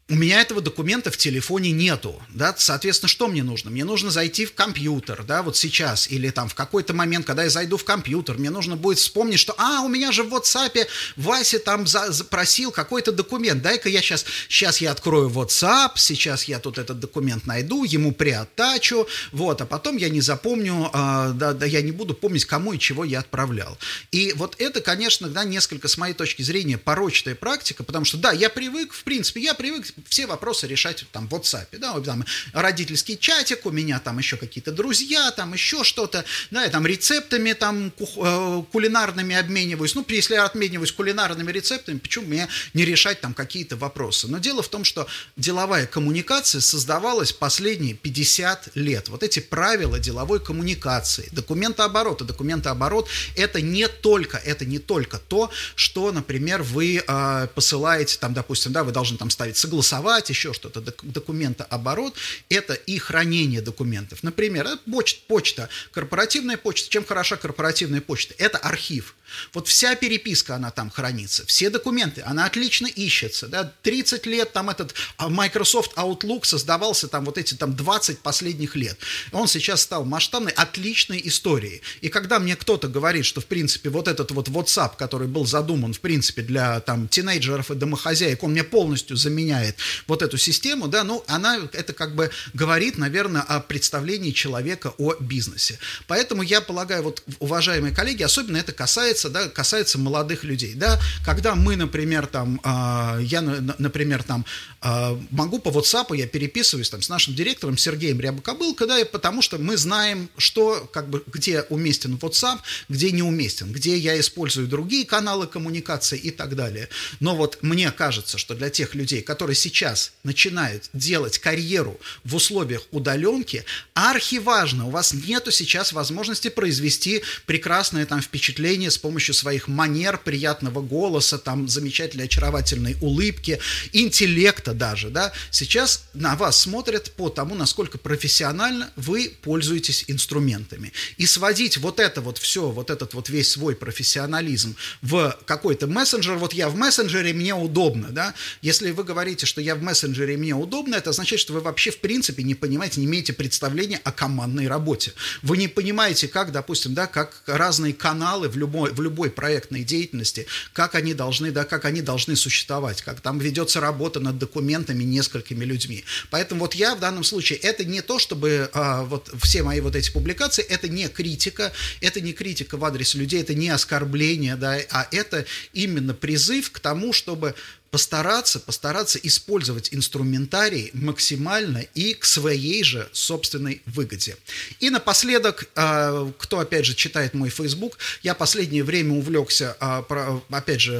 у 0.09 0.15
меня 0.15 0.41
этого 0.41 0.59
документа 0.59 1.11
в 1.11 1.17
телефоне 1.17 1.71
нету, 1.71 2.19
да, 2.29 2.55
соответственно, 2.57 3.07
что 3.07 3.27
мне 3.27 3.43
нужно? 3.43 3.69
Мне 3.69 3.85
нужно 3.85 4.09
зайти 4.09 4.45
в 4.45 4.53
компьютер, 4.55 5.23
да, 5.23 5.43
вот 5.43 5.55
сейчас, 5.55 6.09
или 6.09 6.31
там 6.31 6.49
в 6.49 6.55
какой-то 6.55 6.95
момент, 6.95 7.27
когда 7.27 7.43
я 7.43 7.49
зайду 7.49 7.77
в 7.77 7.83
компьютер, 7.83 8.37
мне 8.37 8.49
нужно 8.49 8.75
будет 8.75 8.97
вспомнить, 8.97 9.39
что, 9.39 9.53
а, 9.57 9.81
у 9.81 9.87
меня 9.87 10.11
же 10.11 10.23
в 10.23 10.33
WhatsApp 10.33 10.87
Вася 11.15 11.59
там 11.59 11.85
за, 11.85 12.11
запросил 12.11 12.71
какой-то 12.71 13.11
документ, 13.11 13.61
дай-ка 13.61 13.87
я 13.87 14.01
сейчас, 14.01 14.25
сейчас 14.47 14.81
я 14.81 14.91
открою 14.91 15.29
WhatsApp, 15.29 15.91
сейчас 15.95 16.45
я 16.45 16.59
тут 16.59 16.79
этот 16.79 16.99
документ 16.99 17.45
найду, 17.45 17.83
ему 17.83 18.11
приоттачу, 18.11 19.07
вот, 19.31 19.61
а 19.61 19.67
потом 19.67 19.97
я 19.97 20.09
не 20.09 20.21
запомню, 20.21 20.89
э, 20.91 21.31
да, 21.35 21.53
да, 21.53 21.65
я 21.67 21.83
не 21.83 21.91
буду 21.91 22.15
помнить, 22.15 22.45
кому 22.45 22.73
и 22.73 22.79
чего 22.79 23.03
я 23.03 23.19
отправлял. 23.19 23.77
И 24.11 24.33
вот 24.35 24.55
это, 24.57 24.81
конечно, 24.81 25.29
да, 25.29 25.43
несколько, 25.43 25.87
с 25.87 25.97
моей 25.97 26.15
точки 26.15 26.41
зрения, 26.41 26.79
порочная 26.79 27.35
практика, 27.35 27.83
потому 27.83 28.05
что, 28.05 28.17
да, 28.17 28.31
я 28.31 28.49
привык, 28.49 28.93
в 28.93 29.03
принципе, 29.03 29.41
я 29.41 29.53
привык 29.53 29.85
все 30.07 30.25
вопросы 30.27 30.67
решать 30.67 31.05
там 31.11 31.27
в 31.27 31.33
WhatsApp, 31.33 31.77
да, 31.77 31.99
там 32.01 32.25
родительский 32.53 33.17
чатик, 33.17 33.65
у 33.65 33.71
меня 33.71 33.99
там 33.99 34.17
еще 34.17 34.37
какие-то 34.37 34.71
друзья, 34.71 35.31
там 35.31 35.53
еще 35.53 35.83
что-то, 35.83 36.23
да, 36.51 36.63
я 36.63 36.69
там 36.69 36.85
рецептами 36.85 37.53
там 37.53 37.91
э, 37.97 38.63
кулинарными 38.71 39.35
обмениваюсь, 39.35 39.95
ну, 39.95 40.05
если 40.07 40.35
я 40.35 40.45
обмениваюсь 40.45 40.91
кулинарными 40.91 41.51
рецептами, 41.51 41.97
почему 41.97 42.27
мне 42.27 42.47
не 42.73 42.85
решать 42.85 43.21
там 43.21 43.33
какие-то 43.33 43.75
вопросы? 43.75 44.27
Но 44.27 44.39
дело 44.39 44.61
в 44.61 44.69
том, 44.69 44.83
что 44.83 45.07
деловая 45.35 45.85
коммуникация 45.85 46.61
создавалась 46.61 47.31
последние 47.31 47.93
50 47.93 48.75
лет. 48.75 49.09
Вот 49.09 49.23
эти 49.23 49.39
правила 49.39 49.99
деловой 49.99 50.39
коммуникации, 50.39 51.29
документооборота, 51.31 52.23
документооборот, 52.25 53.07
это 53.35 53.61
не 53.61 53.87
только, 53.87 54.37
это 54.37 54.65
не 54.65 54.79
только 54.79 55.17
то, 55.17 55.51
что, 55.75 56.11
например, 56.11 56.63
вы 56.63 57.03
э, 57.05 57.47
посылаете, 57.55 58.17
там, 58.19 58.33
допустим, 58.33 58.71
да, 58.71 58.83
вы 58.83 58.91
должны 58.91 59.17
там 59.17 59.29
ставить 59.29 59.57
согласование, 59.57 59.88
согласовать, 59.89 60.29
еще 60.29 60.53
что-то, 60.53 60.81
документооборот, 60.81 62.15
это 62.49 62.73
и 62.73 62.97
хранение 62.99 63.61
документов. 63.61 64.23
Например, 64.23 64.67
э, 64.67 64.77
почта, 64.91 65.21
почта, 65.27 65.69
корпоративная 65.91 66.57
почта. 66.57 66.89
Чем 66.89 67.05
хороша 67.05 67.37
корпоративная 67.37 68.01
почта? 68.01 68.35
Это 68.37 68.57
архив. 68.57 69.15
Вот 69.53 69.67
вся 69.67 69.95
переписка, 69.95 70.55
она 70.55 70.71
там 70.71 70.89
хранится, 70.89 71.45
все 71.45 71.69
документы, 71.69 72.21
она 72.25 72.45
отлично 72.45 72.87
ищется. 72.87 73.47
Да? 73.47 73.73
30 73.83 74.25
лет 74.25 74.53
там 74.53 74.69
этот 74.69 74.93
а, 75.17 75.29
Microsoft 75.29 75.93
Outlook 75.97 76.45
создавался 76.45 77.07
там 77.07 77.25
вот 77.25 77.37
эти 77.37 77.53
там 77.53 77.75
20 77.75 78.19
последних 78.19 78.75
лет. 78.75 78.97
Он 79.31 79.47
сейчас 79.47 79.81
стал 79.81 80.05
масштабной, 80.05 80.51
отличной 80.51 81.21
историей. 81.23 81.81
И 82.01 82.09
когда 82.09 82.39
мне 82.39 82.55
кто-то 82.55 82.87
говорит, 82.87 83.25
что 83.25 83.41
в 83.41 83.45
принципе 83.45 83.89
вот 83.89 84.07
этот 84.07 84.31
вот 84.31 84.49
WhatsApp, 84.49 84.93
который 84.97 85.27
был 85.27 85.45
задуман 85.45 85.93
в 85.93 85.99
принципе 85.99 86.41
для 86.41 86.79
там 86.79 87.07
тинейджеров 87.07 87.71
и 87.71 87.75
домохозяек, 87.75 88.43
он 88.43 88.51
мне 88.51 88.63
полностью 88.63 89.17
заменяет 89.17 89.75
вот 90.07 90.21
эту 90.21 90.37
систему, 90.37 90.87
да, 90.87 91.03
ну 91.03 91.23
она 91.27 91.57
это 91.73 91.93
как 91.93 92.15
бы 92.15 92.31
говорит, 92.53 92.97
наверное, 92.97 93.41
о 93.41 93.59
представлении 93.59 94.31
человека 94.31 94.93
о 94.97 95.15
бизнесе. 95.19 95.79
Поэтому 96.07 96.41
я 96.43 96.61
полагаю, 96.61 97.03
вот 97.03 97.23
уважаемые 97.39 97.93
коллеги, 97.93 98.23
особенно 98.23 98.57
это 98.57 98.71
касается 98.71 99.18
касается, 99.19 99.29
да, 99.29 99.49
касается 99.49 99.97
молодых 99.97 100.43
людей, 100.43 100.73
да, 100.75 100.99
когда 101.25 101.55
мы, 101.55 101.75
например, 101.75 102.27
там, 102.27 102.59
э, 102.63 103.23
я, 103.23 103.41
например, 103.41 104.23
там, 104.23 104.45
э, 104.81 105.17
могу 105.31 105.59
по 105.59 105.69
WhatsApp, 105.69 106.15
я 106.15 106.27
переписываюсь 106.27 106.89
там 106.89 107.01
с 107.01 107.09
нашим 107.09 107.35
директором 107.35 107.77
Сергеем 107.77 108.19
Рябокобылко, 108.19 108.85
да, 108.87 109.03
потому 109.05 109.41
что 109.41 109.57
мы 109.57 109.77
знаем, 109.77 110.29
что, 110.37 110.89
как 110.93 111.09
бы, 111.09 111.23
где 111.27 111.63
уместен 111.63 112.15
WhatsApp, 112.15 112.59
где 112.89 113.11
не 113.11 113.23
уместен, 113.23 113.71
где 113.71 113.97
я 113.97 114.19
использую 114.19 114.67
другие 114.67 115.05
каналы 115.05 115.47
коммуникации 115.47 116.17
и 116.17 116.31
так 116.31 116.55
далее. 116.55 116.87
Но 117.19 117.35
вот 117.35 117.59
мне 117.61 117.91
кажется, 117.91 118.37
что 118.37 118.55
для 118.55 118.69
тех 118.69 118.95
людей, 118.95 119.21
которые 119.21 119.55
сейчас 119.55 120.13
начинают 120.23 120.89
делать 120.93 121.39
карьеру 121.39 121.99
в 122.23 122.35
условиях 122.35 122.83
удаленки, 122.91 123.65
архиважно, 123.93 124.87
у 124.87 124.89
вас 124.89 125.13
нету 125.13 125.51
сейчас 125.51 125.93
возможности 125.93 126.49
произвести 126.49 127.21
прекрасное 127.45 128.05
там 128.05 128.21
впечатление 128.21 128.91
с 128.91 128.97
помощью 128.97 129.08
помощью 129.09 129.33
своих 129.33 129.67
манер, 129.67 130.19
приятного 130.19 130.81
голоса, 130.83 131.39
там, 131.39 131.67
замечательной, 131.67 132.25
очаровательной 132.25 132.95
улыбки, 133.01 133.57
интеллекта 133.91 134.75
даже, 134.75 135.09
да, 135.09 135.33
сейчас 135.49 136.03
на 136.13 136.35
вас 136.35 136.61
смотрят 136.61 137.11
по 137.13 137.29
тому, 137.29 137.55
насколько 137.55 137.97
профессионально 137.97 138.91
вы 138.95 139.33
пользуетесь 139.41 140.05
инструментами. 140.07 140.93
И 141.17 141.25
сводить 141.25 141.77
вот 141.77 141.99
это 141.99 142.21
вот 142.21 142.37
все, 142.37 142.69
вот 142.69 142.91
этот 142.91 143.15
вот 143.15 143.29
весь 143.29 143.49
свой 143.49 143.75
профессионализм 143.75 144.75
в 145.01 145.35
какой-то 145.47 145.87
мессенджер, 145.87 146.37
вот 146.37 146.53
я 146.53 146.69
в 146.69 146.75
мессенджере, 146.75 147.33
мне 147.33 147.55
удобно, 147.55 148.09
да, 148.09 148.35
если 148.61 148.91
вы 148.91 149.03
говорите, 149.03 149.47
что 149.47 149.59
я 149.59 149.73
в 149.73 149.81
мессенджере, 149.81 150.37
мне 150.37 150.53
удобно, 150.53 150.93
это 150.93 151.09
означает, 151.09 151.39
что 151.39 151.53
вы 151.53 151.61
вообще 151.61 151.89
в 151.89 151.97
принципе 151.97 152.43
не 152.43 152.53
понимаете, 152.53 153.01
не 153.01 153.07
имеете 153.07 153.33
представления 153.33 153.99
о 154.03 154.11
командной 154.11 154.67
работе. 154.67 155.13
Вы 155.41 155.57
не 155.57 155.67
понимаете, 155.67 156.27
как, 156.27 156.51
допустим, 156.51 156.93
да, 156.93 157.07
как 157.07 157.41
разные 157.47 157.95
каналы 157.95 158.49
в 158.49 158.55
любой, 158.55 158.91
в 158.91 158.98
любой 159.01 159.29
проектной 159.29 159.83
деятельности, 159.83 160.47
как 160.73 160.95
они 160.95 161.13
должны, 161.13 161.51
да, 161.51 161.65
как 161.65 161.85
они 161.85 162.01
должны 162.01 162.35
существовать, 162.35 163.01
как 163.01 163.21
там 163.21 163.39
ведется 163.39 163.79
работа 163.79 164.19
над 164.19 164.37
документами 164.37 165.03
несколькими 165.03 165.65
людьми. 165.65 166.03
Поэтому 166.29 166.61
вот 166.61 166.75
я 166.75 166.95
в 166.95 166.99
данном 166.99 167.23
случае, 167.23 167.59
это 167.59 167.85
не 167.85 168.01
то, 168.01 168.19
чтобы 168.19 168.69
а, 168.73 169.03
вот 169.03 169.31
все 169.41 169.63
мои 169.63 169.81
вот 169.81 169.95
эти 169.95 170.11
публикации, 170.11 170.63
это 170.63 170.87
не 170.87 171.07
критика, 171.07 171.71
это 172.01 172.21
не 172.21 172.33
критика 172.33 172.77
в 172.77 172.85
адрес 172.85 173.15
людей, 173.15 173.41
это 173.41 173.53
не 173.53 173.69
оскорбление, 173.69 174.55
да, 174.55 174.77
а 174.91 175.07
это 175.11 175.45
именно 175.73 176.13
призыв 176.13 176.71
к 176.71 176.79
тому, 176.79 177.13
чтобы 177.13 177.55
постараться, 177.91 178.59
постараться 178.59 179.19
использовать 179.21 179.93
инструментарий 179.93 180.91
максимально 180.93 181.79
и 181.95 182.13
к 182.13 182.25
своей 182.25 182.83
же 182.83 183.09
собственной 183.13 183.81
выгоде. 183.85 184.37
И 184.79 184.89
напоследок, 184.89 185.69
а, 185.75 186.31
кто, 186.37 186.59
опять 186.59 186.85
же, 186.85 186.95
читает 186.95 187.33
мой 187.33 187.49
Facebook, 187.49 187.97
я 188.21 188.35
последнее 188.35 188.83
время 188.83 189.15
увлекся, 189.15 189.75
а, 189.79 190.05
опять 190.49 190.81
же, 190.81 190.99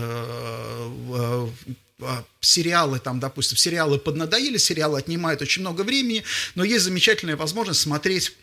а, 2.02 2.24
сериалы, 2.40 3.00
там, 3.00 3.20
допустим, 3.20 3.58
сериалы 3.58 4.00
поднадоели, 4.00 4.58
сериалы 4.58 5.00
отнимают 5.00 5.42
очень 5.42 5.62
много 5.62 5.82
времени, 5.82 6.24
но 6.56 6.64
есть 6.64 6.86
замечательная 6.86 7.36
возможность 7.36 7.82
смотреть 7.82 8.34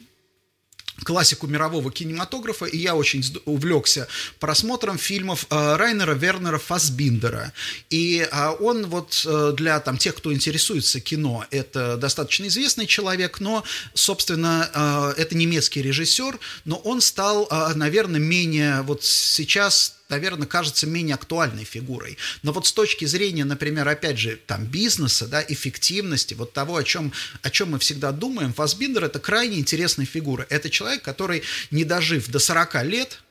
классику 1.04 1.46
мирового 1.46 1.90
кинематографа, 1.90 2.66
и 2.66 2.78
я 2.78 2.94
очень 2.94 3.24
увлекся 3.44 4.08
просмотром 4.38 4.98
фильмов 4.98 5.46
э, 5.50 5.76
Райнера 5.76 6.14
Вернера 6.14 6.58
Фасбиндера. 6.58 7.52
И 7.90 8.26
э, 8.30 8.48
он 8.60 8.86
вот 8.86 9.22
э, 9.26 9.52
для 9.56 9.80
там, 9.80 9.98
тех, 9.98 10.14
кто 10.14 10.32
интересуется 10.32 11.00
кино, 11.00 11.44
это 11.50 11.96
достаточно 11.96 12.46
известный 12.46 12.86
человек, 12.86 13.40
но, 13.40 13.64
собственно, 13.94 15.14
это 15.16 15.36
немецкий 15.36 15.82
режиссер, 15.82 16.38
но 16.64 16.76
он 16.76 17.00
стал, 17.00 17.48
наверное, 17.74 18.20
менее 18.20 18.82
вот 18.82 19.04
сейчас 19.04 19.96
наверное, 20.08 20.46
кажется 20.46 20.86
менее 20.86 21.14
актуальной 21.14 21.64
фигурой. 21.64 22.18
Но 22.42 22.52
вот 22.52 22.66
с 22.66 22.72
точки 22.72 23.04
зрения, 23.04 23.44
например, 23.44 23.88
опять 23.88 24.18
же, 24.18 24.36
там, 24.46 24.64
бизнеса, 24.64 25.26
да, 25.26 25.44
эффективности, 25.46 26.34
вот 26.34 26.52
того, 26.52 26.76
о 26.76 26.84
чем, 26.84 27.12
о 27.42 27.50
чем 27.50 27.72
мы 27.72 27.78
всегда 27.78 28.12
думаем, 28.12 28.52
Фасбиндер– 28.52 29.04
это 29.06 29.18
крайне 29.18 29.58
интересная 29.58 30.06
фигура. 30.06 30.46
Это 30.48 30.70
человек, 30.70 31.02
который, 31.02 31.42
не 31.70 31.84
дожив 31.84 32.28
до 32.28 32.38
40 32.38 32.84
лет, 32.84 33.22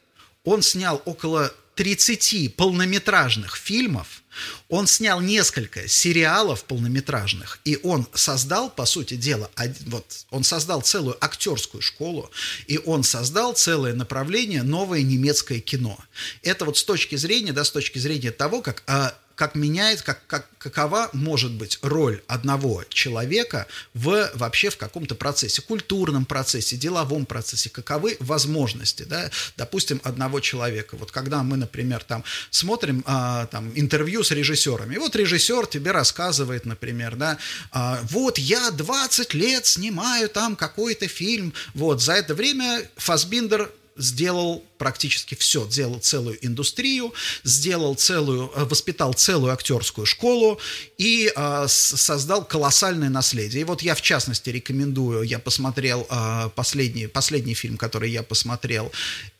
он 0.43 0.61
снял 0.61 1.01
около 1.05 1.53
30 1.75 2.55
полнометражных 2.55 3.57
фильмов, 3.57 4.23
он 4.69 4.87
снял 4.87 5.21
несколько 5.21 5.87
сериалов 5.87 6.63
полнометражных, 6.65 7.59
и 7.63 7.79
он 7.83 8.07
создал, 8.13 8.69
по 8.69 8.85
сути 8.85 9.15
дела, 9.15 9.49
вот, 9.85 10.25
он 10.29 10.43
создал 10.43 10.81
целую 10.81 11.17
актерскую 11.23 11.81
школу, 11.81 12.31
и 12.67 12.77
он 12.77 13.03
создал 13.03 13.53
целое 13.53 13.93
направление 13.93 14.63
новое 14.63 15.01
немецкое 15.01 15.59
кино. 15.59 15.97
Это 16.41 16.65
вот 16.65 16.77
с 16.77 16.83
точки 16.83 17.15
зрения, 17.15 17.53
да, 17.53 17.63
с 17.63 17.71
точки 17.71 17.99
зрения 17.99 18.31
того, 18.31 18.61
как 18.61 18.83
а, 18.87 19.13
как 19.35 19.55
меняет, 19.55 20.01
как, 20.01 20.25
как, 20.27 20.47
какова 20.57 21.09
может 21.13 21.51
быть 21.51 21.79
роль 21.81 22.21
одного 22.27 22.83
человека 22.89 23.67
в, 23.93 24.31
вообще 24.33 24.69
в 24.69 24.77
каком-то 24.77 25.15
процессе, 25.15 25.61
культурном 25.61 26.25
процессе, 26.25 26.77
деловом 26.77 27.25
процессе, 27.25 27.69
каковы 27.69 28.17
возможности, 28.19 29.03
да, 29.03 29.29
допустим, 29.57 29.99
одного 30.03 30.39
человека. 30.39 30.95
Вот 30.97 31.11
когда 31.11 31.43
мы, 31.43 31.57
например, 31.57 32.03
там 32.03 32.23
смотрим 32.49 33.03
а, 33.05 33.47
там, 33.47 33.71
интервью 33.75 34.23
с 34.23 34.31
режиссерами, 34.31 34.95
и 34.95 34.97
вот 34.97 35.15
режиссер 35.15 35.67
тебе 35.67 35.91
рассказывает, 35.91 36.65
например, 36.65 37.15
да, 37.15 37.37
а, 37.71 37.99
вот 38.03 38.37
я 38.37 38.71
20 38.71 39.33
лет 39.33 39.65
снимаю 39.65 40.29
там 40.29 40.55
какой-то 40.55 41.07
фильм, 41.07 41.53
вот, 41.73 42.01
за 42.01 42.13
это 42.13 42.33
время 42.33 42.89
Фасбиндер 42.97 43.71
сделал 43.97 44.63
практически 44.77 45.35
все, 45.35 45.67
сделал 45.69 45.99
целую 45.99 46.37
индустрию, 46.45 47.13
сделал 47.43 47.95
целую, 47.95 48.51
э, 48.55 48.65
воспитал 48.65 49.13
целую 49.13 49.53
актерскую 49.53 50.05
школу 50.05 50.59
и 50.97 51.31
э, 51.35 51.65
создал 51.67 52.45
колоссальное 52.45 53.09
наследие. 53.09 53.61
И 53.61 53.65
вот 53.65 53.81
я 53.81 53.95
в 53.95 54.01
частности 54.01 54.49
рекомендую, 54.49 55.23
я 55.23 55.39
посмотрел 55.39 56.07
э, 56.09 56.49
последний, 56.55 57.07
последний 57.07 57.53
фильм, 57.53 57.77
который 57.77 58.11
я 58.11 58.23
посмотрел, 58.23 58.91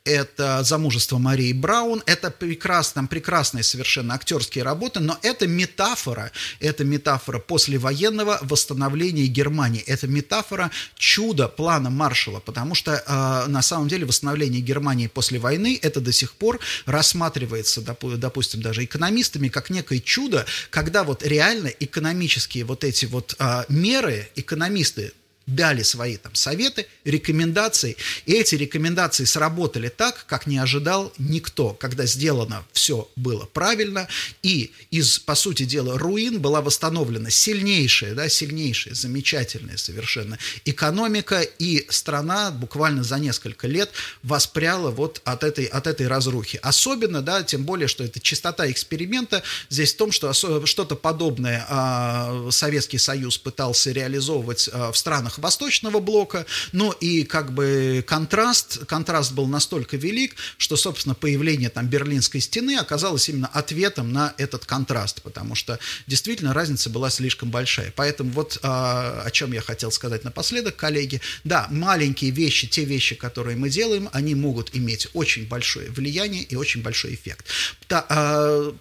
это 0.06 0.64
«Замужество 0.64 1.18
Марии 1.18 1.52
Браун». 1.52 2.04
Это 2.06 2.30
прекрасно, 2.30 3.08
прекрасные 3.08 3.64
совершенно 3.64 4.14
актерские 4.14 4.64
работы, 4.64 5.00
но 5.00 5.18
это 5.24 5.48
метафора, 5.48 6.32
это 6.60 6.84
метафора 6.84 7.40
послевоенного 7.40 8.38
восстановления 8.44 9.26
Германии. 9.26 9.82
Это 9.82 10.08
метафора 10.08 10.70
чуда 10.96 11.48
плана 11.48 11.90
Маршала, 11.90 12.40
потому 12.40 12.76
что 12.76 12.92
э, 12.94 13.50
на 13.50 13.64
самом 13.64 13.88
деле 13.88 14.06
восстановление 14.06 14.62
Германии 14.62 15.08
после 15.08 15.25
войны 15.38 15.80
это 15.82 16.02
до 16.02 16.12
сих 16.12 16.34
пор 16.34 16.60
рассматривается, 16.86 17.82
допустим, 17.82 18.62
даже 18.62 18.84
экономистами 18.84 19.50
как 19.50 19.70
некое 19.70 20.00
чудо, 20.00 20.46
когда 20.70 21.04
вот 21.04 21.26
реально 21.26 21.68
экономические 21.68 22.66
вот 22.66 22.84
эти 22.84 23.06
вот 23.06 23.36
э, 23.40 23.64
меры 23.70 24.30
экономисты 24.36 25.14
дали 25.48 25.84
свои 25.84 26.18
там 26.18 26.34
советы, 26.36 26.88
рекомендации, 27.04 27.98
и 28.26 28.34
эти 28.34 28.56
рекомендации 28.56 29.26
сработали 29.26 29.90
так, 29.90 30.26
как 30.26 30.48
не 30.48 30.58
ожидал 30.58 31.14
никто, 31.18 31.74
когда 31.74 32.06
сделано 32.06 32.66
все 32.74 33.10
было 33.16 33.46
правильно, 33.46 34.08
и 34.42 34.72
из, 34.92 35.20
по 35.20 35.36
сути 35.36 35.64
дела, 35.64 35.98
руин 35.98 36.40
была 36.40 36.62
восстановлена 36.62 37.30
сильнейшая, 37.30 38.16
да, 38.16 38.28
сильнейшая, 38.28 38.96
замечательная 38.96 39.78
совершенно 39.78 40.38
экономика, 40.66 41.42
и 41.42 41.86
страна 41.90 42.52
буквально 42.52 43.04
за 43.04 43.20
несколько 43.20 43.68
лет 43.68 43.92
воспряла 44.24 44.90
вот 44.90 45.22
от 45.26 45.44
этой, 45.44 45.66
от 45.66 45.88
этой 45.88 46.08
разрухи. 46.08 46.60
Особенно, 46.62 47.22
да, 47.22 47.44
тем 47.44 47.64
более, 47.64 47.88
что 47.88 48.04
это 48.04 48.20
чистота 48.20 48.70
эксперимента. 48.70 49.44
Здесь 49.70 49.94
в 49.94 49.98
том, 49.98 50.12
что 50.12 50.34
что-то 50.34 50.96
подобное 50.96 51.66
э, 51.70 52.50
Советский 52.52 52.98
Союз 52.98 53.38
пытался 53.38 53.92
реализовывать 53.92 54.70
э, 54.72 54.92
в 54.92 54.98
странах 54.98 55.35
странах 55.36 55.40
Восточного 55.40 56.00
блока, 56.00 56.46
но 56.72 56.92
и 56.92 57.24
как 57.24 57.52
бы 57.54 58.04
контраст, 58.08 58.86
контраст 58.86 59.34
был 59.34 59.48
настолько 59.48 59.98
велик, 59.98 60.36
что, 60.58 60.76
собственно, 60.76 61.16
появление 61.16 61.70
там 61.70 61.88
Берлинской 61.88 62.42
стены 62.42 62.78
оказалось 62.78 63.30
именно 63.30 63.48
ответом 63.48 64.12
на 64.12 64.34
этот 64.38 64.66
контраст, 64.66 65.22
потому 65.22 65.56
что 65.56 65.80
действительно 66.08 66.54
разница 66.54 66.90
была 66.90 67.10
слишком 67.10 67.52
большая. 67.52 67.92
Поэтому 67.96 68.32
вот 68.32 68.60
а, 68.64 69.22
о 69.26 69.32
чем 69.32 69.54
я 69.54 69.62
хотел 69.62 69.92
сказать 69.92 70.24
напоследок, 70.24 70.76
коллеги. 70.76 71.22
Да, 71.44 71.68
маленькие 71.72 72.32
вещи, 72.32 72.68
те 72.68 72.86
вещи, 72.86 73.16
которые 73.16 73.58
мы 73.58 73.70
делаем, 73.70 74.10
они 74.14 74.36
могут 74.36 74.76
иметь 74.76 75.08
очень 75.14 75.48
большое 75.48 75.90
влияние 75.90 76.44
и 76.44 76.56
очень 76.56 76.82
большой 76.82 77.14
эффект. 77.14 77.46
Да, 77.90 78.06
а, 78.10 78.76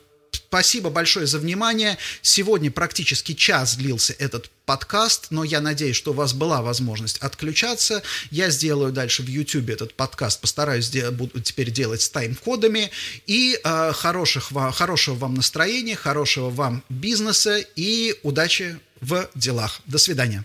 Спасибо 0.54 0.88
большое 0.88 1.26
за 1.26 1.40
внимание. 1.40 1.98
Сегодня 2.22 2.70
практически 2.70 3.34
час 3.34 3.74
длился 3.74 4.14
этот 4.20 4.52
подкаст, 4.66 5.26
но 5.30 5.42
я 5.42 5.60
надеюсь, 5.60 5.96
что 5.96 6.12
у 6.12 6.14
вас 6.14 6.32
была 6.32 6.62
возможность 6.62 7.18
отключаться. 7.18 8.04
Я 8.30 8.50
сделаю 8.50 8.92
дальше 8.92 9.24
в 9.24 9.26
YouTube 9.26 9.68
этот 9.70 9.94
подкаст, 9.94 10.40
постараюсь 10.40 10.92
буду 11.10 11.40
теперь 11.40 11.72
делать 11.72 12.02
с 12.02 12.08
тайм-кодами. 12.08 12.92
И 13.26 13.58
э, 13.64 13.92
хороших, 13.94 14.52
хорошего 14.74 15.16
вам 15.16 15.34
настроения, 15.34 15.96
хорошего 15.96 16.50
вам 16.50 16.84
бизнеса 16.88 17.58
и 17.74 18.14
удачи 18.22 18.78
в 19.00 19.28
делах. 19.34 19.80
До 19.86 19.98
свидания. 19.98 20.44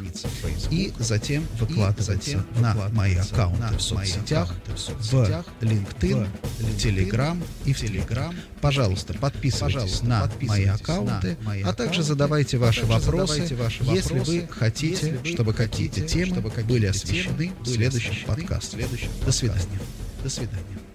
и 0.71 0.95
затем 0.99 1.47
выкладывается 1.59 2.43
на 2.59 2.75
мои 2.93 3.17
аккаунты 3.17 3.77
в 3.77 3.81
соцсетях, 3.81 4.55
в 4.67 5.15
LinkedIn, 5.61 6.29
в 6.59 6.77
Telegram 6.77 7.43
и 7.65 7.73
в 7.73 7.83
Telegram. 7.83 8.35
Пожалуйста, 8.61 9.15
подписывайтесь 9.15 10.03
на 10.03 10.29
мои 10.41 10.65
аккаунты, 10.65 11.39
а 11.65 11.73
также 11.73 12.03
задавайте 12.03 12.46
задавайте 12.47 12.59
ваши 12.59 12.87
вопросы, 12.87 13.57
ваши 13.57 13.85
если 13.85 14.19
вы 14.21 14.49
хотите, 14.49 15.19
чтобы 15.25 15.53
какие-то 15.53 16.01
темы 16.03 16.41
были 16.65 16.87
освещены 16.87 17.53
в 17.61 17.67
следующем 17.67 18.15
подкасте. 18.27 18.87
До 19.25 19.33
свидания. 19.33 19.81
До 20.23 20.31
свидания. 20.31 20.86